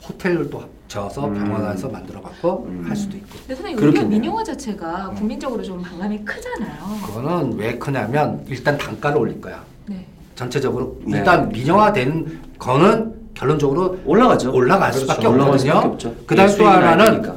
호텔을 0.09 0.51
또 0.51 0.63
지어서 0.89 1.27
음. 1.27 1.35
병원 1.35 1.65
안에서 1.65 1.89
만들어 1.89 2.21
갖고 2.21 2.67
음. 2.69 2.85
할 2.87 2.95
수도 2.97 3.17
있고 3.17 3.29
근데 3.39 3.55
선생님 3.55 3.79
의료 3.79 3.91
그렇겠네요. 3.93 4.21
민영화 4.21 4.45
자체가 4.45 5.11
국민적으로 5.17 5.63
좀 5.63 5.83
반감이 5.83 6.25
크잖아요. 6.25 6.77
그거는 7.05 7.55
왜 7.59 7.77
크냐면 7.79 8.45
일단 8.49 8.79
단가를 8.79 9.19
올릴 9.19 9.41
거야. 9.41 9.63
네. 9.87 10.07
전체적으로 10.35 10.99
네. 11.05 11.19
일단 11.19 11.49
민영화된 11.49 12.41
거는 12.59 13.15
결론적으로 13.35 13.99
올라가죠. 14.07 14.53
올라갈 14.53 14.91
그렇죠. 14.91 15.01
수밖에 15.07 15.27
올라갈 15.27 15.59
수밖에 15.59 15.77
없거든요. 15.79 15.93
없죠. 15.93 16.15
그다음 16.27 16.49
예, 16.49 16.51
또 16.53 16.57
수익이 16.57 16.69
하나는 16.71 17.05
나니까. 17.05 17.35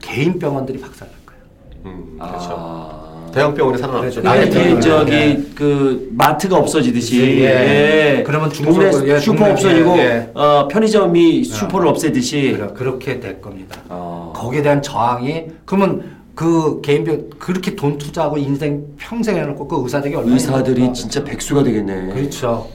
개인 0.00 0.38
병원들이 0.38 0.80
박살날 0.80 1.14
거예요. 1.26 1.42
음, 1.86 2.18
그렇죠. 2.18 2.48
아. 2.56 3.01
대형 3.32 3.54
병원이 3.54 3.78
살아났죠. 3.78 4.00
그렇죠. 4.00 4.20
그러니까 4.22 4.44
나의 4.44 4.50
이게 4.50 4.62
병원이. 4.62 4.82
저기 4.82 5.12
예. 5.12 5.42
그 5.54 6.08
마트가 6.12 6.56
없어지듯이 6.56 7.40
예. 7.40 8.18
예. 8.18 8.22
그러면 8.24 8.50
동네 8.50 8.86
예, 9.06 9.18
슈퍼 9.18 9.36
동네, 9.38 9.52
없어지고 9.52 9.98
예, 9.98 10.02
예. 10.02 10.30
어, 10.34 10.68
편의점이 10.68 11.44
슈퍼를 11.44 11.88
없애듯이 11.88 12.54
그래, 12.56 12.68
그렇게 12.74 13.20
될 13.20 13.40
겁니다. 13.40 13.80
어. 13.88 14.32
거기에 14.36 14.62
대한 14.62 14.82
저항이 14.82 15.46
그러면 15.64 16.04
그 16.34 16.80
개인병 16.82 17.30
그렇게 17.38 17.74
돈 17.74 17.98
투자하고 17.98 18.38
인생 18.38 18.84
평생 18.98 19.36
해놓고 19.36 19.66
그 19.66 19.82
의사들이 19.82 20.14
얼마나 20.14 20.34
의사들이. 20.34 20.92
진짜 20.92 21.24
백수가 21.24 21.62
되겠네. 21.64 22.14
그렇죠. 22.14 22.68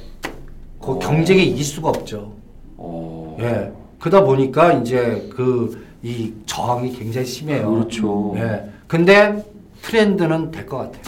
그 0.81 0.91
어. 0.91 0.99
경쟁에 0.99 1.41
이길 1.43 1.63
수가 1.63 1.89
없죠. 1.89 2.33
어. 2.77 3.37
예. 3.41 3.71
그러다 3.99 4.23
보니까 4.23 4.73
이제 4.73 5.27
그 5.35 5.87
이 6.03 6.31
저항이 6.45 6.91
굉장히 6.97 7.25
심해요. 7.25 7.71
그렇죠. 7.71 8.33
예. 8.37 8.63
근데 8.87 9.43
트렌드는 9.87 10.51
될 10.51 10.65
것 10.65 10.77
같아요. 10.77 11.01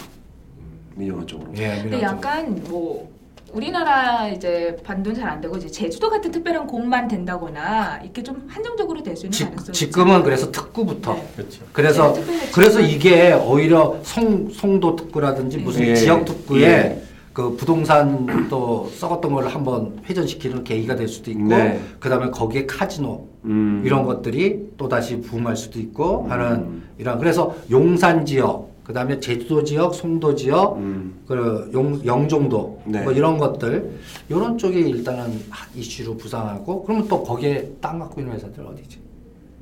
민영화 0.95 1.25
쪽으로. 1.25 1.51
예. 1.57 1.67
근데 1.82 1.97
미래적으로. 1.97 2.01
약간 2.01 2.63
뭐 2.69 3.09
우리나라 3.53 4.27
이제 4.30 4.77
반도는 4.84 5.19
잘 5.19 5.27
안 5.30 5.41
되고 5.41 5.57
이제 5.57 5.67
제주도 5.67 6.09
같은 6.09 6.32
특별한 6.32 6.65
곳만 6.67 7.07
된다거나 7.07 7.99
이렇게 8.03 8.21
좀 8.23 8.45
한정적으로 8.47 9.01
될 9.03 9.17
수 9.17 9.25
있는 9.25 9.32
지, 9.38 9.43
가능성이 9.45 9.73
지 9.73 9.89
금은 9.89 10.23
그래서 10.23 10.51
특구부터 10.51 11.13
네. 11.15 11.27
그렇죠. 11.36 11.61
그래서 11.73 12.13
네, 12.13 12.21
특별히 12.21 12.51
그래서 12.53 12.80
이게 12.80 13.34
오히려 13.34 13.97
송 14.03 14.49
송도 14.49 14.95
특구라든지 14.95 15.57
무슨 15.57 15.82
예. 15.88 15.95
지역 15.95 16.23
특구에 16.25 16.61
예. 16.61 17.01
그 17.34 17.55
부동산 17.55 18.47
또 18.49 18.89
썩었던 18.95 19.34
걸 19.34 19.47
한번 19.47 19.99
회전시키는 20.07 20.63
계기가 20.63 20.95
될 20.95 21.07
수도 21.07 21.32
있고 21.32 21.43
네. 21.47 21.80
그다음에 21.99 22.30
거기에 22.32 22.65
카지노 22.65 23.27
음. 23.45 23.82
이런 23.86 24.03
것들이 24.03 24.71
또 24.77 24.88
다시 24.89 25.21
부흥할 25.21 25.55
수도 25.55 25.80
있고 25.80 26.25
음. 26.25 26.32
하는 26.32 26.84
이런 26.97 27.17
그래서 27.17 27.55
용산 27.71 28.25
지역 28.25 28.68
그 28.89 28.93
다음에 28.93 29.19
제주도 29.19 29.63
지역 29.63 29.93
송도 29.93 30.33
지역 30.33 30.77
음. 30.77 31.13
그 31.27 31.69
용, 31.75 32.03
영종도 32.03 32.81
네. 32.85 33.03
뭐 33.03 33.13
이런 33.13 33.37
것들 33.37 33.99
이런 34.27 34.57
쪽이 34.57 34.79
일단은 34.79 35.43
핫 35.51 35.69
이슈로 35.75 36.17
부상하고 36.17 36.81
그러면 36.85 37.07
또 37.07 37.21
거기에 37.21 37.69
땅 37.79 37.99
갖고 37.99 38.19
있는 38.19 38.33
회사들 38.33 38.65
어디지 38.65 38.97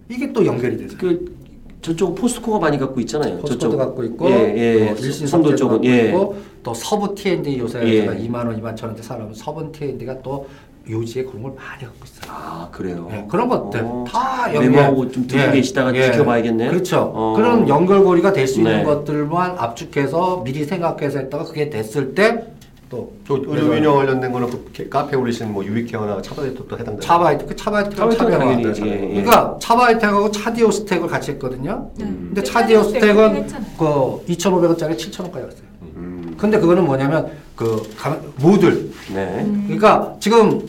이게 0.08 0.32
또 0.32 0.46
연결이 0.46 0.78
되죠. 0.78 0.98
그 0.98 1.36
저쪽 1.82 2.16
포스코가 2.16 2.60
많이 2.60 2.78
갖고 2.78 3.02
있잖아요. 3.02 3.40
포스코도 3.40 3.60
저쪽. 3.60 3.78
갖고 3.78 4.06
있고 4.06 4.30
예, 4.30 4.56
예. 4.56 4.96
또 4.96 5.06
일신 5.06 5.28
송도 5.28 5.50
석재도 5.50 5.58
쪽은 5.58 5.84
예. 5.84 6.06
있고 6.06 6.38
또 6.64 6.74
서부 6.74 7.14
T&D 7.14 7.60
요새 7.60 7.82
예. 7.84 8.06
2만 8.06 8.36
원, 8.36 8.62
2만 8.62 8.78
천 8.78 8.88
원대 8.88 9.04
사람은 9.04 9.34
서부 9.34 9.70
T&D가 9.74 10.22
또 10.22 10.48
요지에 10.90 11.24
그런 11.24 11.44
걸 11.44 11.54
많이 11.54 11.84
갖고 11.84 12.06
있어요. 12.06 12.32
아 12.32 12.70
그래요. 12.72 13.10
예, 13.12 13.26
그런 13.30 13.48
것들 13.50 13.82
어. 13.84 14.06
다 14.08 14.48
메모하고 14.48 15.12
좀 15.12 15.28
듣고 15.28 15.52
계시다가 15.52 15.92
지켜봐야겠네요. 15.94 16.70
그렇죠. 16.72 17.12
어. 17.14 17.34
그런 17.36 17.68
연결고리가 17.68 18.32
될 18.34 18.48
수 18.48 18.60
있는 18.60 18.78
네. 18.78 18.84
것들만 18.84 19.56
압축해서 19.58 20.44
미리 20.46 20.64
생각해서 20.66 21.20
했다가 21.20 21.44
그게 21.44 21.70
됐을 21.70 22.16
때또저 22.16 23.10
의료 23.48 23.68
민영 23.74 23.96
관련된 23.96 24.32
거는 24.32 24.50
그 24.50 24.70
게- 24.72 24.88
카페 24.88 25.18
올리신 25.18 25.52
뭐 25.52 25.66
유익케어나 25.66 26.22
차바이도 26.22 26.68
또 26.68 26.78
해당돼요. 26.78 27.02
차바이트 27.02 27.46
그 27.46 27.56
차바이트가 27.56 27.96
차바이트가 27.98 28.24
차별화. 28.32 28.40
당연히, 28.40 28.90
예, 28.90 28.94
예. 29.04 29.08
그러니까 29.10 29.58
차바이트하고 29.60 30.32
차디오 30.32 30.72
스택을 30.72 31.08
같이 31.10 31.32
했거든요. 31.32 31.92
네. 31.98 32.06
음. 32.06 32.26
근데 32.34 32.42
네, 32.42 32.48
차디오 32.50 32.84
차디오 32.84 32.84
스택 32.84 33.02
스택은. 33.02 33.48
그 33.78 33.86
2,500원짜리 34.34 34.96
7,000원까지 34.98 35.32
갔어요. 35.34 35.68
음. 35.98 36.36
근데 36.38 36.58
그거는 36.60 36.86
뭐냐면 36.86 37.30
그 37.56 37.82
가- 37.98 38.18
모듈 38.38 38.92
네. 39.14 39.44
음. 39.46 39.64
그러니까 39.66 40.16
지금 40.20 40.62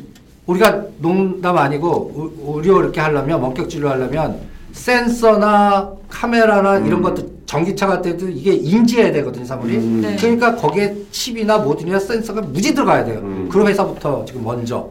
우리가 0.49 0.83
농담 0.99 1.57
아니고 1.59 2.33
우- 2.43 2.57
의료 2.59 2.81
이렇게 2.81 3.01
하려면 3.01 3.41
원격 3.41 3.69
진료 3.69 3.89
하려면 3.91 4.41
센서나 4.73 5.93
카메라나 6.09 6.79
이런 6.79 7.03
것도 7.03 7.23
전기차 7.47 7.87
같을 7.87 8.13
때도 8.13 8.29
이게 8.31 8.53
인지해야 8.55 9.13
되거든요 9.13 9.45
사물이 9.45 9.77
음. 9.77 10.01
네. 10.03 10.17
그러니까 10.17 10.57
거기에 10.57 10.95
칩이나 11.11 11.59
모듈이나 11.59 11.99
센서가 11.99 12.41
무지 12.43 12.75
들어가야 12.75 13.05
돼요 13.05 13.21
음. 13.23 13.49
그런 13.51 13.67
회사부터 13.69 14.25
지금 14.25 14.43
먼저 14.45 14.89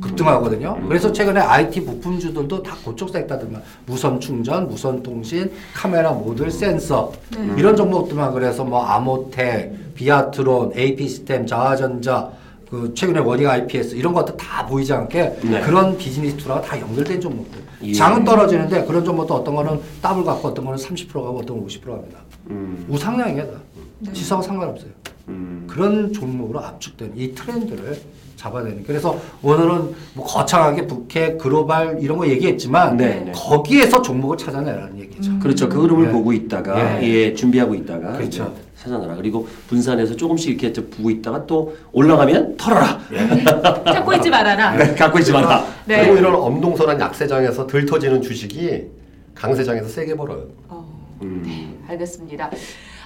급등하거든요 0.00 0.76
음. 0.80 0.88
그래서 0.88 1.12
최근에 1.12 1.40
IT 1.40 1.84
부품주들도 1.84 2.62
다 2.62 2.76
그쪽 2.84 3.10
sector들만 3.10 3.62
무선 3.86 4.18
충전 4.20 4.68
무선 4.68 5.02
통신 5.02 5.50
카메라 5.74 6.10
모듈 6.10 6.50
센서 6.50 7.12
네. 7.36 7.54
이런 7.56 7.76
종목들만 7.76 8.32
그래서 8.34 8.64
뭐 8.64 8.84
아모텍 8.84 9.94
비아트론 9.94 10.72
AP 10.76 11.08
시스템 11.08 11.46
자화전자 11.46 12.30
그 12.70 12.92
최근에 12.94 13.20
원익 13.20 13.48
IPS 13.48 13.94
이런 13.94 14.12
것들 14.12 14.36
다 14.36 14.66
보이지 14.66 14.92
않게 14.92 15.38
네. 15.42 15.60
그런 15.62 15.96
비즈니스 15.96 16.36
tool하고 16.36 16.60
다 16.60 16.78
연결된 16.80 17.20
종목들. 17.20 17.60
예. 17.82 17.92
장은 17.92 18.24
떨어지는데 18.24 18.84
그런 18.84 19.04
종목도 19.04 19.34
어떤 19.34 19.54
거는 19.54 19.80
더블 20.02 20.24
갖고 20.24 20.48
어떤 20.48 20.64
거는 20.64 20.78
30% 20.78 21.12
가고 21.12 21.38
어떤 21.38 21.56
거는 21.56 21.66
50% 21.66 21.84
갑니다. 21.86 22.18
음. 22.50 22.84
우상향이야 22.88 23.44
다. 23.46 23.52
네. 24.00 24.12
지수하고 24.12 24.46
상관없어요. 24.46 24.90
음. 25.28 25.66
그런 25.68 26.12
종목으로 26.12 26.60
압축된 26.60 27.12
이 27.16 27.32
트렌드를 27.32 27.98
잡아야 28.36 28.64
되는. 28.64 28.84
그래서 28.84 29.18
오늘은 29.42 29.94
뭐 30.14 30.24
거창하게 30.26 30.86
북해 30.86 31.36
글로벌 31.38 31.98
이런 32.00 32.18
거 32.18 32.28
얘기했지만 32.28 32.96
네, 32.96 33.22
네. 33.26 33.32
거기에서 33.34 34.00
종목을 34.00 34.36
찾아내라는 34.36 34.98
얘기죠. 35.00 35.32
음. 35.32 35.40
그렇죠. 35.40 35.68
그 35.68 35.82
흐름을 35.82 36.08
예. 36.08 36.12
보고 36.12 36.32
있다가 36.32 37.02
예. 37.02 37.08
예. 37.08 37.34
준비하고 37.34 37.74
있다가 37.74 38.12
그렇죠. 38.12 38.54
이제 38.88 38.94
찾아내라. 38.94 39.14
그리고 39.16 39.46
분산해서 39.68 40.16
조금씩 40.16 40.50
이렇게 40.50 40.72
좀 40.72 40.88
부고 40.90 41.10
있다가 41.10 41.46
또 41.46 41.76
올라가면 41.92 42.56
털어라. 42.56 42.98
찾고 43.84 44.14
있지 44.14 44.30
말아라. 44.30 44.76
네, 44.76 44.94
갖고 44.94 45.18
있지 45.18 45.30
마라. 45.32 45.64
네. 45.84 46.00
그리고 46.00 46.16
이런 46.16 46.34
엄동설한 46.34 46.98
약세장에서 46.98 47.66
들 47.66 47.84
터지는 47.84 48.22
주식이 48.22 48.86
강세장에서 49.34 49.88
세게 49.88 50.16
벌어요. 50.16 50.46
어, 50.68 50.84
음. 51.22 51.42
네, 51.44 51.68
알겠습니다. 51.92 52.50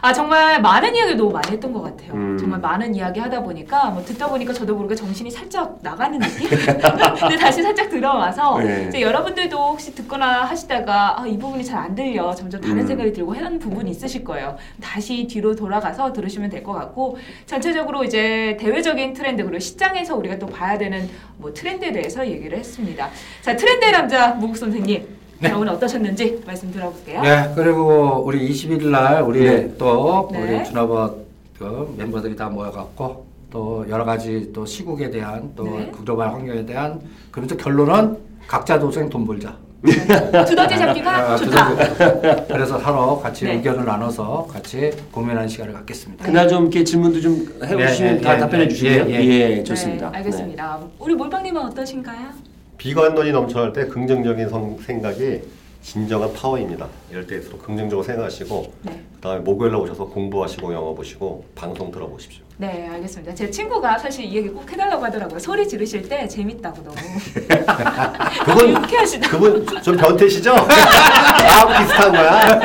아 0.05 0.13
정말 0.13 0.61
많은 0.61 0.97
이야기를 0.97 1.17
너무 1.17 1.31
많이 1.31 1.53
했던 1.53 1.73
것 1.73 1.81
같아요. 1.81 2.13
음. 2.15 2.37
정말 2.37 2.59
많은 2.59 2.93
이야기 2.93 3.21
하다 3.21 3.41
보니까 3.45 3.91
뭐 3.91 4.03
듣다 4.05 4.27
보니까 4.29 4.53
저도 4.53 4.75
모르게 4.75 4.97
정신이 4.97 5.31
살짝 5.31 5.79
나가는 5.81 6.19
느낌. 6.19 6.49
근데 7.21 7.37
다시 7.37 7.63
살짝 7.63 7.89
들어와서 7.89 8.59
네. 8.59 8.87
이제 8.89 9.01
여러분들도 9.01 9.57
혹시 9.57 9.95
듣거나 9.95 10.43
하시다가 10.43 11.21
아, 11.23 11.27
이 11.27 11.39
부분이 11.39 11.65
잘 11.65 11.83
안 11.83 11.95
들려 11.95 12.33
점점 12.35 12.61
다른 12.61 12.81
음. 12.81 12.87
생각이 12.87 13.13
들고 13.13 13.33
하는 13.35 13.61
부분이 13.61 13.93
있으실 13.93 14.25
거예요. 14.25 14.57
다시 14.81 15.25
뒤로 15.29 15.55
돌아가서 15.55 16.13
들으시면 16.13 16.51
될 16.51 16.63
것 16.65 16.73
같고 16.73 17.17
전체적으로 17.47 18.03
이제 18.05 18.57
대외적인 18.61 19.15
트렌드 19.15 19.43
그리고 19.45 19.59
시장에서 19.61 20.17
우리가 20.17 20.39
또 20.39 20.47
봐야 20.47 20.79
되는 20.79 21.09
뭐 21.39 21.53
트렌드에 21.53 21.93
대해서 21.93 22.27
얘기를 22.27 22.59
했습니다. 22.59 23.09
자 23.41 23.55
트렌드의 23.57 23.93
남자 23.93 24.29
무국 24.35 24.57
선생님. 24.57 25.22
자, 25.43 25.57
오늘 25.59 25.73
어떠셨는지 25.73 26.43
말씀 26.47 26.71
들어볼게요. 26.71 27.21
네, 27.23 27.53
그리고 27.55 28.23
우리 28.25 28.49
21일 28.51 28.87
날 28.87 29.23
우리 29.23 29.41
네. 29.45 29.75
또 29.77 30.29
네. 30.33 30.41
우리 30.59 30.65
준업원 30.65 31.15
그 31.59 31.95
멤버들이 31.99 32.37
다 32.37 32.49
모여갖고 32.49 33.27
또 33.51 33.85
여러 33.89 34.05
가지 34.05 34.51
또 34.53 34.65
시국에 34.65 35.11
대한 35.11 35.53
또 35.57 35.65
네. 35.65 35.91
글로벌 35.97 36.29
환경에 36.29 36.65
대한 36.65 37.01
그러면서 37.31 37.57
결론은 37.57 38.17
각자 38.47 38.79
도생 38.79 39.09
돈 39.09 39.27
벌자. 39.27 39.57
두더지 39.83 40.79
잡기가 40.79 41.33
아, 41.33 41.37
좋다. 41.37 41.75
그래서- 41.75 42.47
그래서 42.47 42.79
서로 42.79 43.19
같이 43.21 43.45
네. 43.47 43.55
의견을 43.55 43.85
나눠서 43.85 44.47
같이 44.49 44.93
고민하는 45.11 45.49
시간을 45.49 45.73
갖겠습니다. 45.75 46.25
그날 46.25 46.47
좀 46.49 46.63
이렇게 46.63 46.85
질문도 46.85 47.21
좀 47.21 47.59
해주시면 47.65 48.17
네, 48.17 48.21
다 48.21 48.37
예, 48.37 48.39
답변해 48.39 48.65
예, 48.65 48.69
주시면 48.69 49.11
예, 49.11 49.15
예, 49.15 49.59
예. 49.59 49.65
좋습니다. 49.65 50.11
네, 50.11 50.19
알겠습니다. 50.19 50.79
우리 51.01 51.15
몰빵님은 51.17 51.61
어떠신가요? 51.63 52.52
비관론이 52.83 53.31
넘쳐날 53.31 53.73
때 53.73 53.87
긍정적인 53.87 54.49
성- 54.49 54.77
생각이 54.77 55.41
진정한 55.83 56.33
파워입니다. 56.33 56.89
이럴 57.13 57.25
때일수록 57.29 57.63
긍정적으로 57.65 58.03
생각하시고 58.05 58.73
네. 58.83 59.01
그다음에 59.15 59.39
목요일 59.41 59.71
날 59.71 59.81
오셔서 59.83 60.07
공부하시고 60.07 60.73
영어 60.75 60.93
보시고 60.93 61.45
방송 61.55 61.93
들어보십시오. 61.93 62.43
네, 62.63 62.89
알겠습니다. 62.95 63.35
제 63.35 63.51
친구가 63.51 63.99
사실 63.99 64.25
이 64.25 64.37
얘기 64.37 64.49
꼭 64.49 64.71
해달라고 64.71 65.05
하더라고요. 65.05 65.37
소리 65.41 65.67
지르실 65.67 66.09
때 66.09 66.29
재밌다고 66.29 66.77
너무. 66.85 66.95
그건 68.45 68.69
유쾌하시다. 68.85 69.29
그분 69.31 69.67
좀 69.83 69.97
변태시죠? 69.97 70.55
나하고 70.55 71.73
비슷한 71.83 72.13
거야. 72.13 72.61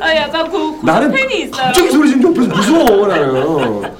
아, 0.00 0.16
약간 0.16 0.50
그, 0.50 0.80
그 0.80 0.86
나는 0.86 1.10
팬이 1.12 1.42
있어요. 1.42 1.64
갑자기 1.66 1.90
소리 1.90 2.08
지르면 2.08 2.34
옆에서 2.34 2.54
무서워 2.56 3.06
나는. 3.08 3.30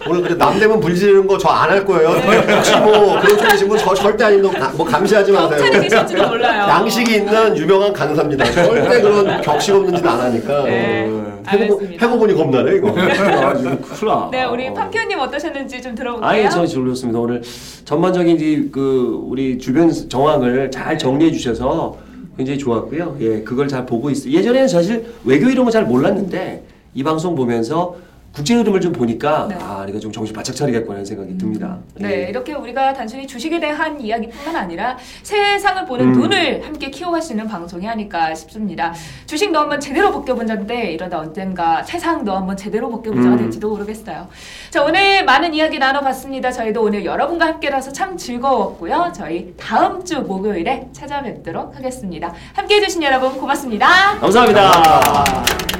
오늘 0.09 0.23
근데 0.23 0.35
남 0.39 0.59
되면 0.59 0.81
불 0.81 0.95
지르는 0.97 1.27
거 1.27 1.37
저 1.37 1.51
안 1.51 1.69
할 1.71 1.85
거예요. 1.85 2.09
혹시 2.09 2.75
뭐 2.77 3.21
그런 3.21 3.37
쪽 3.37 3.47
계신 3.47 3.69
분저 3.69 3.95
절대 3.95 4.25
아니면 4.25 4.51
가- 4.55 4.71
뭐 4.75 4.87
감시하지 4.87 5.33
경찰이 5.33 5.61
마세요. 5.71 5.81
계실지도 5.83 6.29
몰라요. 6.29 6.63
양식이 6.67 7.15
있는 7.17 7.55
유명한 7.59 7.93
강사입니다. 7.93 8.51
절대 8.51 9.03
그런 9.03 9.43
격식 9.43 9.75
없는 9.75 9.97
짓 9.97 10.07
안 10.07 10.19
하니까. 10.19 10.63
네, 10.65 11.03
해보, 11.05 11.40
알겠습니다. 11.47 12.07
해보보니 12.07 12.35
겁나네 12.35 12.77
이거. 12.77 12.89
아, 12.97 13.53
이거 13.55 13.79
큰일 13.81 14.09
나. 14.09 14.29
네, 14.31 14.45
우리 14.45 14.69
어. 14.69 14.75
팜키오님 14.75 15.19
어떠셨는지 15.19 15.81
좀 15.83 15.95
들어볼게요. 15.95 16.29
아예 16.29 16.49
저 16.49 16.67
좋습니다. 16.67 17.19
오늘 17.19 17.43
전반적인 17.85 18.39
이 18.41 18.71
그 18.71 19.21
우리 19.27 19.59
주변 19.59 19.91
정황을 19.91 20.71
잘 20.71 20.99
정리해 20.99 21.31
주셔서 21.33 21.97
굉장히 22.37 22.59
좋았고요. 22.59 23.17
예, 23.21 23.43
그걸 23.43 23.69
잘 23.69 23.85
보고 23.87 24.09
있어요. 24.11 24.33
예전에는 24.33 24.69
사실 24.69 25.07
외교 25.25 25.49
이런 25.49 25.65
거 25.65 25.71
잘 25.71 25.85
몰랐는데 25.85 26.65
이 26.95 27.03
방송 27.03 27.35
보면서 27.35 27.97
국제 28.33 28.55
흐름을 28.55 28.81
좀 28.81 28.93
보니까 28.93 29.47
네. 29.49 29.57
아, 29.61 29.85
이거 29.89 29.99
좀 29.99 30.13
정신 30.13 30.35
바짝 30.35 30.55
차리겠구나 30.55 30.95
하는 30.95 31.05
생각이 31.05 31.37
듭니다. 31.37 31.79
네, 31.95 32.25
예. 32.25 32.29
이렇게 32.29 32.53
우리가 32.53 32.93
단순히 32.93 33.27
주식에 33.27 33.59
대한 33.59 34.01
이야기뿐만 34.01 34.55
아니라 34.55 34.97
세상을 35.23 35.85
보는 35.87 36.07
음. 36.07 36.13
눈을 36.13 36.65
함께 36.65 36.91
키워갈 36.91 37.21
수 37.21 37.33
있는 37.33 37.49
방송이 37.49 37.89
아닐까 37.89 38.35
싶습니다. 38.35 38.95
주식 39.27 39.51
너 39.51 39.61
한번 39.61 39.81
제대로 39.81 40.13
벗겨본다는데 40.13 40.93
이러다 40.93 41.19
언젠가 41.19 41.83
세상 41.83 42.25
너 42.25 42.37
한번 42.37 42.57
제대로 42.57 42.89
벗겨보자가 42.91 43.35
음. 43.35 43.39
될지도 43.39 43.71
모르겠어요. 43.71 44.29
자, 44.71 44.85
오늘 44.85 45.25
많은 45.25 45.53
이야기 45.53 45.79
나눠봤습니다. 45.79 46.53
저희도 46.53 46.83
오늘 46.83 47.05
여러분과 47.05 47.47
함께라서 47.47 47.93
참 47.93 48.17
즐거웠고요. 48.17 49.13
저희 49.15 49.55
다음 49.59 50.05
주 50.05 50.21
목요일에 50.23 50.89
찾아뵙도록 50.93 51.77
하겠습니다. 51.77 52.33
함께해 52.55 52.81
주신 52.81 53.03
여러분 53.03 53.33
고맙습니다. 53.33 54.19
감사합니다. 54.21 55.80